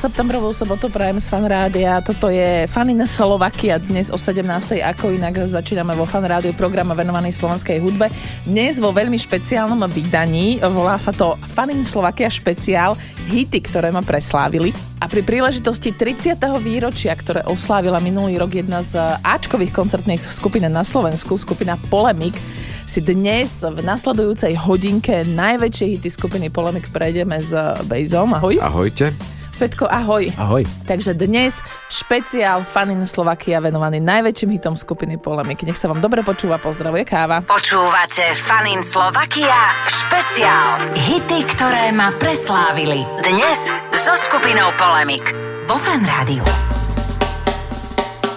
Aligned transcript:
septembrovú 0.00 0.56
sobotu 0.56 0.88
prajem 0.88 1.20
z 1.20 1.26
Fan 1.28 1.44
Rádia. 1.44 2.00
Toto 2.00 2.32
je 2.32 2.64
Fanina 2.64 3.04
Slovakia. 3.04 3.76
Dnes 3.76 4.08
o 4.08 4.16
17. 4.16 4.80
ako 4.80 5.12
inak 5.12 5.44
začíname 5.44 5.92
vo 5.92 6.08
Fan 6.08 6.24
Rádiu 6.24 6.56
program 6.56 6.92
venovaný 6.96 7.28
slovenskej 7.28 7.82
hudbe. 7.82 8.08
Dnes 8.48 8.80
vo 8.80 8.88
veľmi 8.88 9.18
špeciálnom 9.20 9.84
vydaní. 9.92 10.62
Volá 10.64 10.96
sa 10.96 11.12
to 11.12 11.36
Fanin 11.52 11.84
Slovakia 11.84 12.32
špeciál. 12.32 12.96
Hity, 13.28 13.58
ktoré 13.64 13.92
ma 13.92 14.00
preslávili. 14.00 14.72
A 15.02 15.10
pri 15.10 15.20
príležitosti 15.26 15.92
30. 15.92 16.40
výročia, 16.62 17.12
ktoré 17.12 17.42
oslávila 17.44 18.00
minulý 18.00 18.38
rok 18.38 18.54
jedna 18.54 18.80
z 18.80 18.96
Ačkových 19.26 19.74
koncertných 19.74 20.22
skupín 20.30 20.64
na 20.68 20.86
Slovensku, 20.86 21.36
skupina 21.36 21.74
Polemik, 21.90 22.38
si 22.86 23.02
dnes 23.02 23.60
v 23.60 23.82
nasledujúcej 23.82 24.56
hodinke 24.56 25.26
najväčšie 25.26 25.86
hity 25.98 26.08
skupiny 26.12 26.48
Polemik 26.48 26.88
prejdeme 26.94 27.40
s 27.42 27.50
Bejzom. 27.90 28.36
Ahoj. 28.36 28.62
Ahojte. 28.62 29.41
Petko, 29.62 29.86
ahoj. 29.86 30.26
Ahoj. 30.34 30.66
Takže 30.90 31.14
dnes 31.14 31.62
špeciál 31.86 32.66
Fanin 32.66 33.06
Slovakia 33.06 33.62
venovaný 33.62 34.02
najväčším 34.02 34.58
hitom 34.58 34.74
skupiny 34.74 35.22
Polemik. 35.22 35.62
Nech 35.62 35.78
sa 35.78 35.86
vám 35.86 36.02
dobre 36.02 36.26
počúva, 36.26 36.58
pozdravuje 36.58 37.06
káva. 37.06 37.46
Počúvate 37.46 38.26
Fanin 38.34 38.82
Slovakia 38.82 39.86
špeciál. 39.86 40.90
Hity, 40.98 41.46
ktoré 41.54 41.94
ma 41.94 42.10
preslávili. 42.18 43.06
Dnes 43.22 43.70
so 43.94 44.18
skupinou 44.18 44.74
Polemik. 44.74 45.30
Vo 45.70 45.78
Fan 45.78 46.02
Rádiu. 46.02 46.71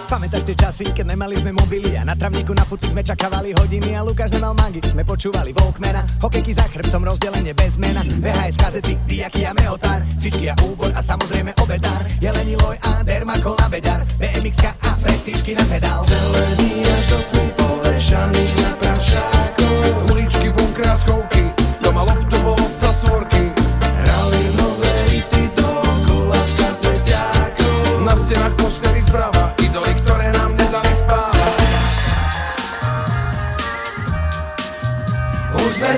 Pamätáš 0.06 0.46
tie 0.46 0.54
časy, 0.54 0.86
keď 0.94 1.18
nemali 1.18 1.34
sme 1.34 1.50
mobily 1.50 1.98
a 1.98 2.06
na 2.06 2.14
travníku 2.14 2.54
na 2.54 2.62
fuci 2.62 2.94
sme 2.94 3.02
čakávali 3.02 3.50
hodiny 3.58 3.98
a 3.98 4.06
Lukáš 4.06 4.30
nemal 4.30 4.54
mangy, 4.54 4.78
sme 4.86 5.02
počúvali 5.02 5.50
Volkmana, 5.50 6.06
hokejky 6.22 6.54
za 6.54 6.62
chrbtom, 6.70 7.02
rozdelenie 7.02 7.50
bez 7.58 7.74
mena, 7.74 8.06
VHS 8.22 8.54
kazety, 8.54 8.94
diaky 9.10 9.42
a 9.44 9.52
meotár, 9.58 10.06
cičky 10.16 10.46
a 10.46 10.54
úbor 10.62 10.94
a 10.94 11.02
samozrejme 11.02 11.58
obedár, 11.58 12.06
jelení 12.22 12.54
loj 12.54 12.78
a 12.86 13.02
dermakol 13.02 13.58
na 13.58 13.66
beďar, 13.66 14.06
BMX 14.16 14.62
a 14.62 14.94
prestížky 15.02 15.58
na 15.58 15.66
pedál. 15.66 16.06
Celé 16.06 16.44
dní 16.54 16.86
až 16.86 17.04
do 17.10 17.18
tmy 17.26 17.46
povešaných 17.58 18.52
na 18.62 18.72
prašáku, 18.78 19.68
uličky, 20.14 20.48
bunkra, 20.54 20.94
schovky, 20.94 21.50
doma 21.82 22.06
loftu 22.06 22.38
bol 22.46 22.54
obca 22.54 22.94
svorky, 22.94 23.35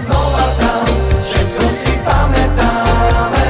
znova 0.01 0.47
tam, 0.59 0.87
všetko 1.27 1.65
si 1.75 1.93
pamätáme, 2.07 3.47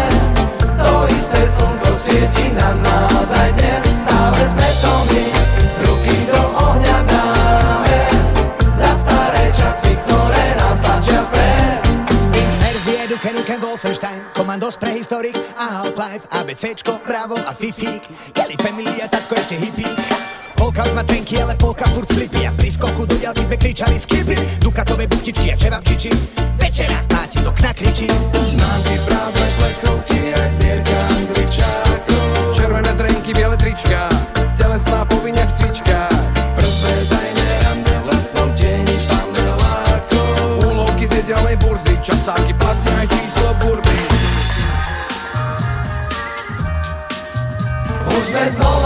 to 0.81 0.93
isté 1.13 1.41
slnko 1.45 1.91
svieti 2.01 2.47
na 2.57 2.73
nás 2.81 3.29
aj 3.29 3.51
dnes, 3.53 3.83
stále 4.05 4.41
sme 4.49 4.69
to 4.81 4.93
my, 5.13 5.25
ruky 5.85 6.17
do 6.29 6.41
ohňa 6.41 6.99
dáme, 7.05 7.99
za 8.73 8.93
staré 8.97 9.45
časy, 9.53 9.93
ktoré 10.09 10.45
nás 10.57 10.79
tlačia 10.81 11.21
vpred. 11.29 11.81
X 12.33 12.49
verzie 12.57 13.01
Duke 13.13 13.31
Nukem 13.37 13.61
Wolfenstein, 13.61 14.21
Komandos 14.33 14.81
Prehistorik 14.81 15.37
a 15.57 15.85
Half-Life, 15.85 16.25
ABCčko, 16.33 17.05
Bravo 17.05 17.37
a 17.37 17.53
Fifík, 17.53 18.09
Kelly 18.33 18.57
Family 18.57 19.05
a 19.05 19.07
tatko 19.13 19.37
ešte 19.37 19.61
hippík. 19.61 20.28
Polka 20.79 20.95
už 20.95 20.95
má 20.95 21.03
trenky, 21.03 21.43
ale 21.43 21.59
polka 21.59 21.91
furt 21.91 22.07
slipy 22.07 22.47
a 22.47 22.55
pri 22.55 22.71
skoku 22.71 23.03
do 23.03 23.19
diaľky 23.19 23.51
sme 23.51 23.57
kričali 23.59 23.99
skipy, 23.99 24.39
Dukatové 24.63 25.11
buktičky 25.11 25.51
a 25.51 25.59
čevapčiči, 25.59 26.07
večera 26.55 27.03
máti 27.11 27.43
z 27.43 27.51
okna 27.51 27.75
kričí. 27.75 28.07
Známky, 28.47 28.95
prázdne 29.03 29.49
plechovky, 29.59 30.39
aj 30.39 30.49
zbierka 30.55 30.99
angličákov. 31.19 32.55
Červené 32.55 32.95
drenky, 32.95 33.31
biele 33.35 33.59
trička, 33.59 34.07
telesná 34.55 35.03
povinne 35.03 35.43
v 35.51 35.53
cvičkách. 35.59 36.23
Prvé 36.55 36.95
tajné 37.11 37.49
rande 37.67 37.97
letnom 38.07 38.51
deni 38.55 39.03
panelákov. 39.11 40.63
Úlovky 40.63 41.11
z 41.11 41.27
nedelnej 41.27 41.59
burzy, 41.59 41.99
časáky, 42.07 42.55
platne 42.55 43.03
aj 43.03 43.07
číslo 43.19 43.51
burby. 43.67 43.99
Už 48.15 48.23
sme 48.31 48.47
znova 48.47 48.78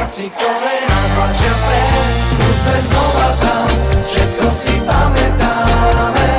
časy, 0.00 0.32
ktoré 0.32 0.76
nás 0.88 1.08
tlačia 1.12 1.52
vpred 1.60 1.92
Už 2.40 2.56
sme 2.56 2.76
znova 2.88 3.28
tam, 3.36 3.68
všetko 4.08 4.46
si 4.56 4.74
pamätáme. 4.88 6.30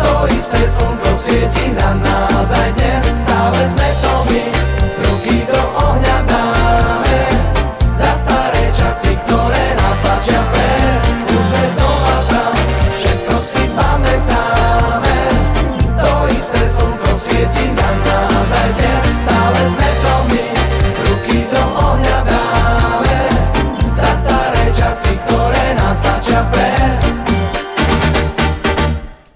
To 0.00 0.12
isté 0.32 0.60
slnko 0.64 1.10
svieti 1.20 1.66
na 1.76 1.90
nás 2.00 2.27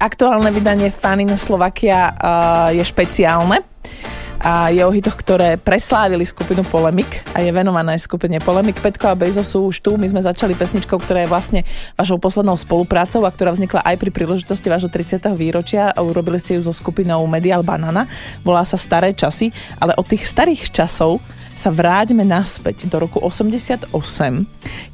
Aktuálne 0.02 0.50
vydanie 0.50 0.90
Fanin 0.90 1.30
Slovakia 1.38 2.10
uh, 2.10 2.74
je 2.74 2.82
špeciálne 2.82 3.62
a 4.42 4.74
je 4.74 4.82
o 4.82 4.90
hitoch, 4.90 5.14
ktoré 5.14 5.54
preslávili 5.54 6.26
skupinu 6.26 6.66
Polemik 6.66 7.22
a 7.30 7.38
je 7.38 7.54
venované 7.54 7.94
skupine 8.02 8.42
Polemik. 8.42 8.82
Petko 8.82 9.06
a 9.06 9.14
Bejzo 9.14 9.46
sú 9.46 9.70
už 9.70 9.78
tu. 9.78 9.94
My 9.94 10.10
sme 10.10 10.18
začali 10.18 10.58
pesničkou, 10.58 10.98
ktorá 10.98 11.22
je 11.22 11.30
vlastne 11.30 11.60
vašou 11.94 12.18
poslednou 12.18 12.58
spoluprácou 12.58 13.22
a 13.22 13.30
ktorá 13.30 13.54
vznikla 13.54 13.86
aj 13.86 13.94
pri 14.02 14.10
príležitosti 14.10 14.66
vášho 14.66 14.90
30. 14.90 15.22
výročia. 15.38 15.94
Urobili 15.94 16.42
ste 16.42 16.58
ju 16.58 16.66
so 16.66 16.74
skupinou 16.74 17.22
Medial 17.30 17.62
Banana. 17.62 18.10
Volá 18.42 18.66
sa 18.66 18.74
Staré 18.74 19.14
časy, 19.14 19.54
ale 19.78 19.94
od 19.94 20.10
tých 20.10 20.26
starých 20.26 20.74
časov 20.74 21.22
sa 21.52 21.68
vráťme 21.68 22.24
naspäť 22.24 22.88
do 22.88 22.96
roku 23.00 23.20
88, 23.20 23.92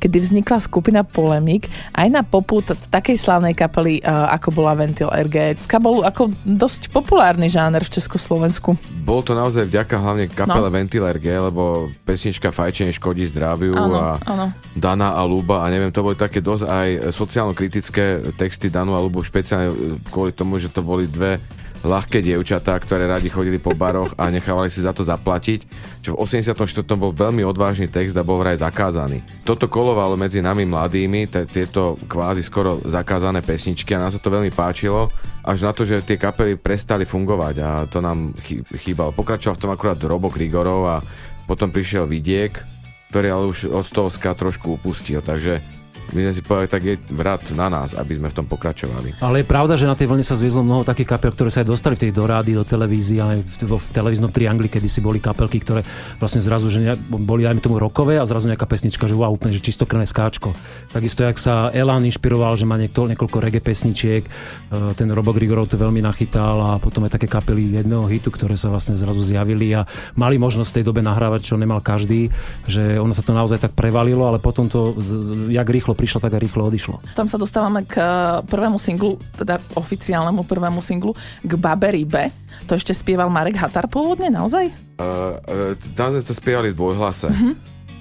kedy 0.03 0.17
vznikla 0.19 0.59
skupina 0.59 1.01
Polemik 1.07 1.71
aj 1.95 2.09
na 2.11 2.23
poput 2.27 2.67
takej 2.67 3.17
slávnej 3.17 3.55
kapely, 3.55 4.03
uh, 4.03 4.31
ako 4.35 4.49
bola 4.55 4.75
Ventil 4.75 5.09
RG. 5.09 5.59
Ska 5.59 5.79
bol 5.79 6.03
ako 6.03 6.35
dosť 6.43 6.91
populárny 6.91 7.47
žáner 7.49 7.83
v 7.87 7.95
Československu. 7.95 8.75
Bol 9.03 9.23
to 9.23 9.33
naozaj 9.33 9.67
vďaka 9.71 9.95
hlavne 9.99 10.27
kapele 10.29 10.69
No. 10.69 10.75
Ventil 10.75 11.07
RG, 11.07 11.27
lebo 11.49 11.89
pesnička 12.05 12.53
Fajčenie 12.53 12.93
škodí 12.93 13.25
zdraviu 13.31 13.73
Áno, 13.73 13.95
a 13.97 14.21
áno. 14.27 14.47
Dana 14.75 15.17
a 15.17 15.23
Luba 15.25 15.65
a 15.65 15.71
neviem, 15.73 15.89
to 15.95 16.05
boli 16.05 16.19
také 16.19 16.45
dosť 16.45 16.65
aj 16.69 16.89
sociálno-kritické 17.15 18.37
texty 18.37 18.69
Danu 18.69 18.99
a 18.99 19.01
Lubu, 19.01 19.25
špeciálne 19.25 19.73
kvôli 20.13 20.35
tomu, 20.35 20.61
že 20.61 20.69
to 20.69 20.85
boli 20.85 21.09
dve 21.09 21.41
ľahké 21.85 22.25
dievčatá, 22.25 22.75
ktoré 22.79 23.07
radi 23.07 23.31
chodili 23.31 23.63
po 23.63 23.75
baroch 23.75 24.15
a 24.19 24.31
nechávali 24.31 24.71
si 24.71 24.83
za 24.83 24.91
to 24.91 25.07
zaplatiť, 25.07 25.65
čo 26.03 26.15
v 26.15 26.21
84. 26.27 26.55
bol 26.99 27.15
veľmi 27.15 27.47
odvážny 27.47 27.87
text 27.87 28.19
a 28.19 28.27
bol 28.27 28.43
vraj 28.43 28.59
zakázaný. 28.59 29.23
Toto 29.47 29.71
kolovalo 29.71 30.19
medzi 30.19 30.43
nami 30.43 30.67
mladými, 30.67 31.31
t- 31.31 31.47
tieto 31.47 31.95
kvázi 32.11 32.43
skoro 32.43 32.83
zakázané 32.83 33.45
pesničky 33.45 33.95
a 33.95 34.03
nám 34.03 34.15
sa 34.15 34.21
to 34.23 34.33
veľmi 34.33 34.51
páčilo 34.51 35.13
až 35.49 35.65
na 35.65 35.73
to, 35.73 35.89
že 35.89 36.05
tie 36.05 36.21
kapely 36.21 36.61
prestali 36.61 37.09
fungovať 37.09 37.55
a 37.65 37.71
to 37.89 38.05
nám 38.05 38.37
chy- 38.45 38.61
chýbalo. 38.85 39.17
Pokračoval 39.17 39.57
v 39.57 39.63
tom 39.65 39.73
akurát 39.73 39.99
Robo 40.05 40.29
Grigorov 40.29 40.85
a 40.85 40.97
potom 41.49 41.73
prišiel 41.73 42.05
Vidiek, 42.05 42.53
ktorý 43.09 43.27
ale 43.33 43.45
už 43.49 43.73
od 43.73 43.89
toho 43.89 44.13
ska 44.13 44.37
trošku 44.37 44.77
upustil, 44.77 45.25
takže 45.25 45.65
my 46.09 46.21
sme 46.29 46.33
si 46.33 46.43
povedali, 46.43 46.69
tak 46.73 46.83
je 46.85 46.95
vrat 47.13 47.45
na 47.53 47.69
nás, 47.69 47.93
aby 47.93 48.17
sme 48.17 48.33
v 48.33 48.37
tom 48.37 48.47
pokračovali. 48.49 49.21
Ale 49.21 49.45
je 49.45 49.47
pravda, 49.47 49.77
že 49.77 49.85
na 49.85 49.93
tej 49.93 50.09
vlne 50.09 50.25
sa 50.25 50.41
zviezlo 50.41 50.65
mnoho 50.65 50.81
takých 50.81 51.19
kapel, 51.19 51.37
ktoré 51.37 51.53
sa 51.53 51.61
aj 51.61 51.69
dostali 51.69 51.95
v 52.01 52.09
tej 52.09 52.13
do 52.17 52.25
rády, 52.25 52.57
do 52.57 52.65
televízie, 52.65 53.21
aj 53.21 53.45
v, 53.45 53.77
v 53.77 53.87
televíznom 53.93 54.33
triangli, 54.33 54.73
kedy 54.73 54.89
si 54.89 55.05
boli 55.05 55.21
kapelky, 55.21 55.61
ktoré 55.61 55.85
vlastne 56.17 56.41
zrazu, 56.41 56.73
že 56.73 56.81
ne, 56.81 56.95
boli 56.97 57.45
aj 57.45 57.61
tomu 57.61 57.77
rokové 57.77 58.17
a 58.17 58.25
zrazu 58.25 58.49
nejaká 58.49 58.65
pesnička, 58.65 59.05
že 59.05 59.13
wow, 59.13 59.29
úplne, 59.29 59.53
že 59.53 59.61
čistokrvné 59.61 60.09
skáčko. 60.09 60.57
Takisto, 60.89 61.29
jak 61.29 61.37
sa 61.37 61.69
Elan 61.77 62.09
inšpiroval, 62.09 62.57
že 62.57 62.65
má 62.65 62.81
niekto, 62.81 63.05
niekoľko 63.05 63.45
reggae 63.45 63.61
pesničiek, 63.61 64.25
e, 64.25 64.31
ten 64.97 65.13
Robo 65.13 65.37
Grigorov 65.37 65.69
to 65.69 65.77
veľmi 65.77 66.01
nachytal 66.01 66.57
a 66.65 66.71
potom 66.81 67.05
aj 67.05 67.21
také 67.21 67.29
kapely 67.29 67.85
jedného 67.85 68.09
hitu, 68.09 68.33
ktoré 68.33 68.57
sa 68.57 68.73
vlastne 68.73 68.97
zrazu 68.97 69.21
zjavili 69.21 69.77
a 69.77 69.85
mali 70.17 70.41
možnosť 70.41 70.71
v 70.73 70.77
tej 70.81 70.85
dobe 70.89 71.05
nahrávať, 71.05 71.53
čo 71.53 71.61
nemal 71.61 71.85
každý, 71.85 72.33
že 72.65 72.97
ono 72.97 73.13
sa 73.13 73.21
to 73.21 73.37
naozaj 73.37 73.61
tak 73.61 73.77
prevalilo, 73.77 74.25
ale 74.25 74.41
potom 74.41 74.71
to, 74.73 74.97
jak 75.53 75.69
rýchlo 75.69 75.98
prišlo, 75.99 76.23
tak 76.23 76.39
aj 76.39 76.43
rýchlo 76.47 76.71
odišlo. 76.71 77.03
Tam 77.19 77.27
sa 77.27 77.35
dostávame 77.35 77.83
k 77.83 77.99
eh, 77.99 78.07
prvému 78.47 78.79
singlu, 78.79 79.19
teda 79.35 79.59
oficiálnemu 79.75 80.47
prvému 80.47 80.79
singlu, 80.79 81.19
k 81.43 81.53
Babe 81.59 81.91
Rybe. 81.91 82.31
To 82.71 82.79
ešte 82.79 82.95
spieval 82.95 83.27
Marek 83.27 83.59
Hatar 83.59 83.91
pôvodne, 83.91 84.31
naozaj? 84.31 84.71
Uh, 84.99 85.39
uh, 85.47 85.73
tam 85.99 86.15
sme 86.15 86.23
to 86.23 86.35
spievali 86.35 86.71
v 86.71 86.79
dvojhlase. 86.79 87.31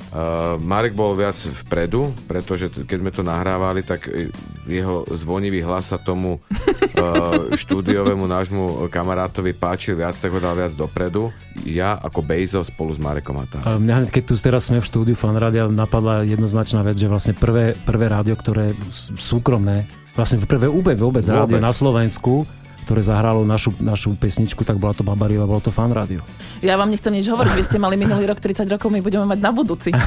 Uh, 0.08 0.56
Marek 0.64 0.96
bol 0.96 1.20
viac 1.20 1.36
vpredu, 1.36 2.16
pretože 2.32 2.72
t- 2.72 2.88
keď 2.88 2.98
sme 3.04 3.12
to 3.12 3.28
nahrávali, 3.28 3.84
tak 3.84 4.08
e, 4.08 4.32
jeho 4.64 5.04
zvonivý 5.12 5.60
hlas 5.60 5.92
sa 5.92 6.00
tomu 6.00 6.40
uh, 6.40 7.52
štúdiovému 7.62 8.24
nášmu 8.24 8.88
kamarátovi 8.88 9.52
páčil 9.52 10.00
viac, 10.00 10.16
tak 10.16 10.32
ho 10.32 10.40
dal 10.40 10.56
viac 10.56 10.72
dopredu. 10.80 11.28
Ja 11.68 12.00
ako 12.00 12.24
Bejzo 12.24 12.64
spolu 12.64 12.96
s 12.96 13.04
Marekom 13.04 13.36
Hatá. 13.36 13.68
A 13.68 13.76
Mňa 13.76 14.08
hneď, 14.08 14.10
keď 14.16 14.24
tu 14.24 14.34
teraz 14.40 14.72
sme 14.72 14.80
v 14.80 14.88
štúdiu 14.88 15.16
Fanrádia, 15.20 15.68
napadla 15.68 16.24
jednoznačná 16.24 16.88
vec, 16.88 16.96
že 16.96 17.12
vlastne 17.12 17.36
prvé, 17.36 17.76
prvé 17.76 18.08
rádio, 18.08 18.40
ktoré 18.40 18.72
súkromné, 19.20 19.92
vlastne 20.16 20.40
prvé 20.40 20.72
vôbec, 20.72 20.96
vôbec 20.96 21.28
rádio 21.28 21.60
na 21.60 21.76
Slovensku, 21.76 22.48
ktoré 22.88 23.04
zahralo 23.04 23.44
našu, 23.44 23.76
našu 23.84 24.16
pesničku, 24.16 24.64
tak 24.64 24.80
bola 24.80 24.96
to 24.96 25.04
Babariva, 25.04 25.44
bolo 25.44 25.60
to 25.60 25.76
Fan 25.76 25.92
rádio. 25.92 26.24
Ja 26.64 26.80
vám 26.80 26.88
nechcem 26.88 27.12
nič 27.12 27.28
hovoriť, 27.28 27.52
vy 27.52 27.64
ste 27.68 27.84
mali 27.84 28.00
minulý 28.00 28.24
rok 28.24 28.40
30 28.40 28.64
rokov, 28.72 28.88
my 28.88 29.04
budeme 29.04 29.28
mať 29.28 29.40
na 29.44 29.52
budúci. 29.52 29.92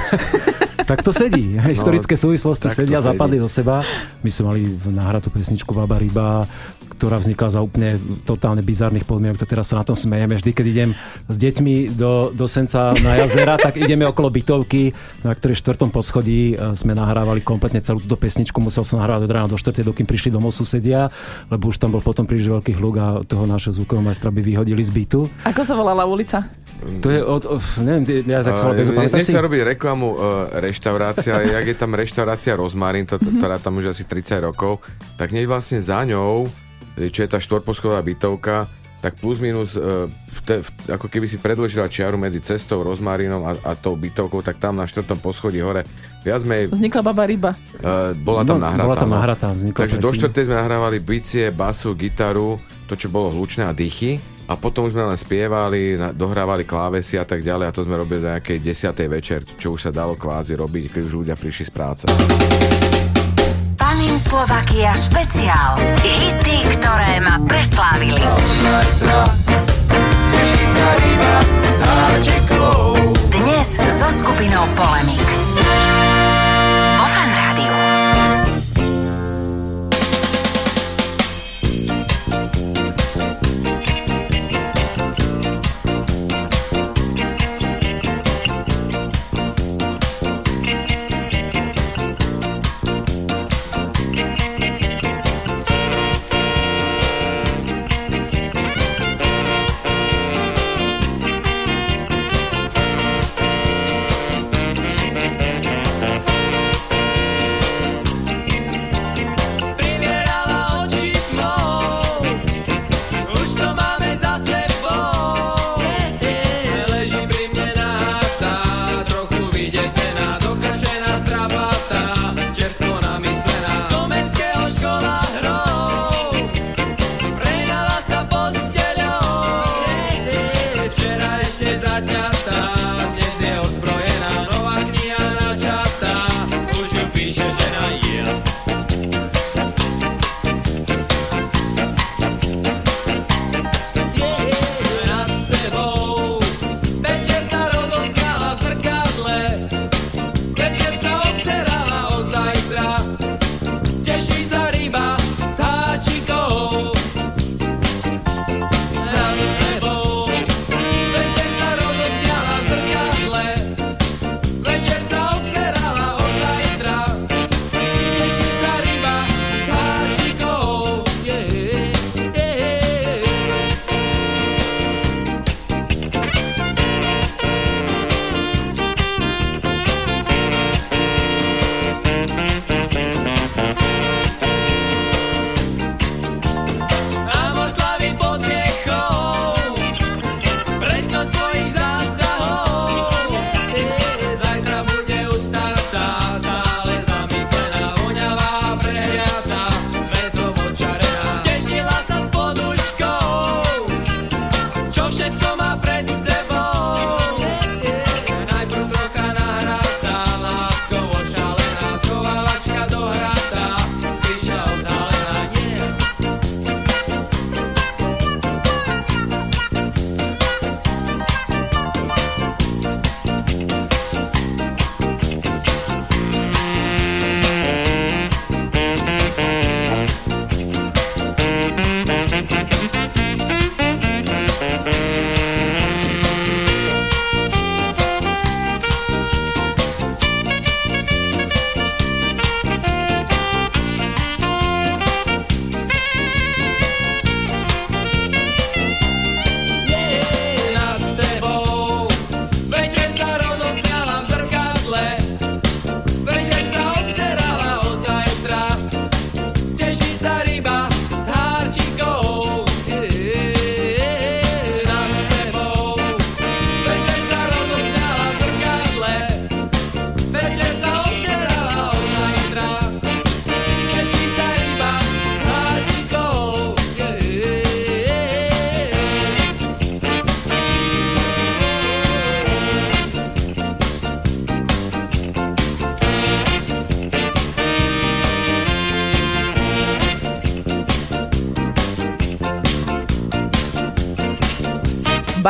Tak 0.81 1.07
to 1.07 1.15
sedí. 1.15 1.55
Historické 1.55 2.19
súvislosti 2.19 2.67
tak 2.67 2.75
to 2.75 2.83
sedia, 2.83 2.99
sedí. 2.99 3.15
zapadli 3.15 3.39
do 3.39 3.47
seba. 3.47 3.87
My 4.27 4.31
sme 4.33 4.45
mali 4.51 4.61
v 4.67 4.91
náhradu 4.91 5.31
pesničku 5.31 5.71
Baba 5.71 6.03
Ryba, 6.03 6.51
ktorá 7.01 7.17
vznikla 7.17 7.49
za 7.49 7.65
úplne 7.65 7.97
totálne 8.29 8.61
bizarných 8.61 9.09
podmienok, 9.09 9.41
to 9.41 9.49
teraz 9.49 9.73
sa 9.73 9.81
na 9.81 9.89
tom 9.89 9.97
smejeme. 9.97 10.37
Vždy, 10.37 10.53
keď 10.53 10.67
idem 10.69 10.91
s 11.33 11.37
deťmi 11.41 11.97
do, 11.97 12.29
do 12.37 12.45
Senca 12.45 12.93
na 13.01 13.17
jazera, 13.25 13.57
tak 13.57 13.81
ideme 13.81 14.05
okolo 14.05 14.29
bytovky, 14.29 14.93
na 15.25 15.33
ktorej 15.33 15.57
štvrtom 15.65 15.89
poschodí 15.89 16.53
e, 16.53 16.77
sme 16.77 16.93
nahrávali 16.93 17.41
kompletne 17.41 17.81
celú 17.81 18.05
túto 18.05 18.21
pesničku. 18.21 18.61
Musel 18.61 18.85
som 18.85 19.01
nahrávať 19.01 19.25
od 19.25 19.33
rána 19.33 19.49
do 19.49 19.57
štvrtej, 19.57 19.89
dokým 19.89 20.05
prišli 20.05 20.29
domov 20.29 20.53
susedia, 20.53 21.09
lebo 21.49 21.73
už 21.73 21.81
tam 21.81 21.97
bol 21.97 22.05
potom 22.05 22.29
príliš 22.29 22.53
veľký 22.53 22.70
hluk 22.75 22.95
a 22.99 23.07
toho 23.27 23.45
našeho 23.47 23.77
zvukového 23.77 24.05
majstra 24.05 24.31
by 24.31 24.41
vyhodili 24.43 24.83
z 24.83 24.91
bytu. 24.91 25.21
Ako 25.47 25.63
sa 25.63 25.75
volala 25.75 26.07
ulica? 26.07 26.47
To 27.05 27.09
je 27.13 27.21
od, 27.21 27.45
od 27.45 27.61
neviem, 27.85 28.25
ja 28.25 28.41
sa 28.41 28.57
Uh, 28.57 28.73
uh, 28.73 29.13
nech 29.13 29.29
sa 29.29 29.45
robí 29.45 29.61
reklamu 29.61 30.17
uh, 30.17 30.49
reštaurácia, 30.65 31.45
jak 31.61 31.65
je 31.69 31.77
tam 31.77 31.93
reštaurácia 31.93 32.57
Rozmarín, 32.57 33.05
to, 33.05 33.21
to, 33.21 33.37
ktorá 33.37 33.61
tam 33.61 33.77
už 33.77 33.93
asi 33.93 34.09
30 34.09 34.49
rokov, 34.49 34.81
tak 35.21 35.37
hneď 35.37 35.45
vlastne 35.45 35.79
za 35.81 36.01
ňou, 36.09 36.49
e, 36.97 37.13
čo 37.13 37.25
je 37.25 37.29
tá 37.29 37.37
štvorposchodová 37.37 38.01
bytovka, 38.01 38.65
tak 39.01 39.17
plus 39.17 39.37
minus, 39.39 39.73
uh, 39.73 40.05
v 40.07 40.41
te, 40.43 40.55
v, 40.59 40.69
ako 40.93 41.07
keby 41.07 41.25
si 41.25 41.37
predložila 41.37 41.87
čiaru 41.87 42.15
medzi 42.15 42.39
cestou, 42.39 42.81
Rozmarínom 42.81 43.41
a, 43.43 43.53
a 43.63 43.73
tou 43.73 43.93
bytovkou, 43.95 44.41
tak 44.41 44.57
tam 44.57 44.77
na 44.77 44.85
štvrtom 44.85 45.17
poschodí 45.17 45.59
hore 45.59 45.89
viac 46.21 46.45
menej 46.45 46.69
Vznikla 46.69 47.01
Baba 47.03 47.25
Ryba. 47.25 47.51
uh, 47.79 48.13
bola 48.15 48.43
tam 48.43 48.57
No, 48.57 48.67
nahratá. 48.67 48.85
bola 48.85 48.97
tam 48.97 49.09
no. 49.09 49.17
nahratá, 49.17 49.49
vznikla 49.51 49.81
Takže 49.81 49.97
do 49.97 50.11
štvrtej 50.11 50.45
sme 50.45 50.55
nahrávali 50.55 50.97
bicie, 50.99 51.49
basu, 51.49 51.93
gitaru, 51.93 52.61
to, 52.85 52.95
čo 52.95 53.09
bolo 53.09 53.29
hlučné 53.31 53.65
a 53.65 53.73
dýchy. 53.73 54.21
A 54.45 54.59
potom 54.59 54.85
už 54.85 54.93
sme 54.93 55.07
len 55.07 55.15
spievali, 55.15 55.95
na- 55.95 56.11
dohrávali 56.11 56.67
klávesy 56.67 57.15
a 57.15 57.25
tak 57.25 57.41
ďalej 57.41 57.65
a 57.65 57.73
to 57.73 57.87
sme 57.87 57.95
robili 57.95 58.19
do 58.19 58.29
nejakej 58.29 58.59
desiatej 58.59 59.09
večer, 59.09 59.41
čo 59.55 59.73
už 59.73 59.81
sa 59.81 59.91
dalo 59.91 60.13
kvázi 60.13 60.53
robiť, 60.55 60.91
keď 60.91 61.03
už 61.07 61.15
ľudia 61.17 61.39
prišli 61.39 61.65
z 61.65 61.73
práce. 61.73 62.05
Panin 64.01 64.17
Slovakia 64.17 64.97
špeciál. 64.97 65.77
Hity, 66.01 66.73
ktoré 66.73 67.21
ma 67.21 67.37
preslávili. 67.45 68.25
Dnes 73.29 73.69
so 73.93 74.09
skupinou 74.09 74.65
Polemik. 74.73 75.29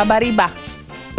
Baba 0.01 0.17
Ryba. 0.19 0.60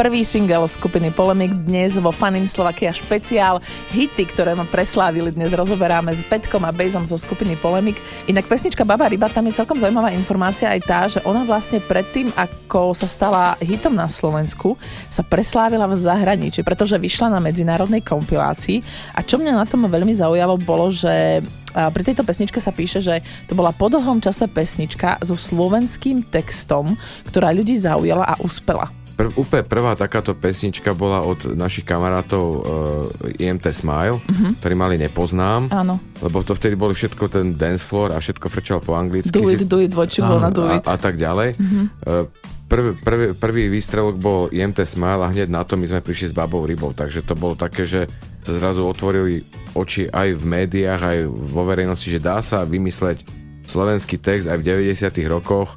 Prvý 0.01 0.25
single 0.25 0.65
skupiny 0.65 1.13
Polemik 1.13 1.53
dnes 1.61 1.93
vo 2.01 2.09
Fanin 2.09 2.49
Slovakia 2.49 2.89
špeciál. 2.89 3.61
Hity, 3.93 4.33
ktoré 4.33 4.57
ma 4.57 4.65
preslávili, 4.65 5.29
dnes 5.29 5.53
rozoberáme 5.53 6.09
s 6.09 6.25
Petkom 6.25 6.65
a 6.65 6.73
Bejzom 6.73 7.05
zo 7.05 7.13
skupiny 7.13 7.53
Polemik. 7.53 8.01
Inak 8.25 8.49
pesnička 8.49 8.81
Baba 8.81 9.05
Ryba, 9.05 9.29
tam 9.29 9.45
je 9.45 9.61
celkom 9.61 9.77
zaujímavá 9.77 10.09
informácia 10.09 10.73
aj 10.73 10.81
tá, 10.89 11.05
že 11.05 11.21
ona 11.21 11.45
vlastne 11.45 11.77
predtým, 11.85 12.33
ako 12.33 12.97
sa 12.97 13.05
stala 13.05 13.53
hitom 13.61 13.93
na 13.93 14.09
Slovensku, 14.09 14.73
sa 15.05 15.21
preslávila 15.21 15.85
v 15.85 15.93
zahraničí, 15.93 16.65
pretože 16.65 16.97
vyšla 16.97 17.37
na 17.37 17.37
medzinárodnej 17.37 18.01
kompilácii. 18.01 18.81
A 19.13 19.21
čo 19.21 19.37
mňa 19.37 19.53
na 19.53 19.69
tom 19.69 19.85
veľmi 19.85 20.17
zaujalo, 20.17 20.57
bolo, 20.65 20.89
že 20.89 21.45
pri 21.77 22.01
tejto 22.01 22.25
pesničke 22.25 22.57
sa 22.57 22.73
píše, 22.73 23.05
že 23.05 23.21
to 23.45 23.53
bola 23.53 23.69
po 23.69 23.85
dlhom 23.85 24.17
čase 24.17 24.49
pesnička 24.49 25.21
so 25.21 25.37
slovenským 25.37 26.25
textom, 26.25 26.97
ktorá 27.29 27.53
ľudí 27.53 27.77
zaujala 27.77 28.25
a 28.25 28.41
uspela. 28.41 28.89
Prv, 29.21 29.37
úplne 29.37 29.61
prvá 29.61 29.93
takáto 29.93 30.33
pesnička 30.33 30.97
bola 30.97 31.21
od 31.21 31.53
našich 31.53 31.85
kamarátov 31.85 32.45
uh, 32.57 33.37
IMT 33.37 33.69
Smile, 33.69 34.17
uh-huh. 34.17 34.57
ktorí 34.57 34.73
mali 34.73 34.97
Nepoznám, 34.97 35.69
Áno. 35.69 36.01
lebo 36.25 36.41
to 36.41 36.57
vtedy 36.57 36.73
boli 36.73 36.97
všetko 36.97 37.29
ten 37.29 37.53
dance 37.53 37.85
floor 37.85 38.17
a 38.17 38.17
všetko 38.17 38.49
frčal 38.49 38.81
po 38.81 38.97
anglicky. 38.97 39.29
Do 39.29 39.45
it, 39.45 39.61
si- 39.61 39.69
do 39.69 39.77
it, 39.77 39.93
what 39.93 40.09
you 40.17 40.25
gonna 40.25 40.49
do 40.49 40.65
a, 40.65 40.81
it. 40.81 40.89
a 40.89 40.97
tak 40.97 41.21
ďalej. 41.21 41.53
Uh, 42.01 42.25
Prvý, 42.71 42.95
prvý, 42.95 43.35
prvý 43.35 43.67
výstrelok 43.67 44.15
bol 44.15 44.47
IMT 44.47 44.87
Smile 44.87 45.19
a 45.19 45.27
hneď 45.27 45.51
na 45.51 45.67
to 45.67 45.75
my 45.75 45.83
sme 45.91 45.99
prišli 45.99 46.31
s 46.31 46.33
Babou 46.33 46.63
Rybou, 46.63 46.95
takže 46.95 47.19
to 47.19 47.35
bolo 47.35 47.51
také, 47.51 47.83
že 47.83 48.07
sa 48.39 48.55
zrazu 48.55 48.87
otvorili 48.87 49.43
oči 49.75 50.07
aj 50.07 50.39
v 50.39 50.43
médiách, 50.47 51.01
aj 51.03 51.17
vo 51.27 51.67
verejnosti, 51.67 52.07
že 52.07 52.23
dá 52.23 52.39
sa 52.39 52.63
vymysleť 52.63 53.27
slovenský 53.67 54.15
text 54.23 54.47
aj 54.47 54.63
v 54.63 54.87
90 54.87 55.03
rokoch, 55.27 55.75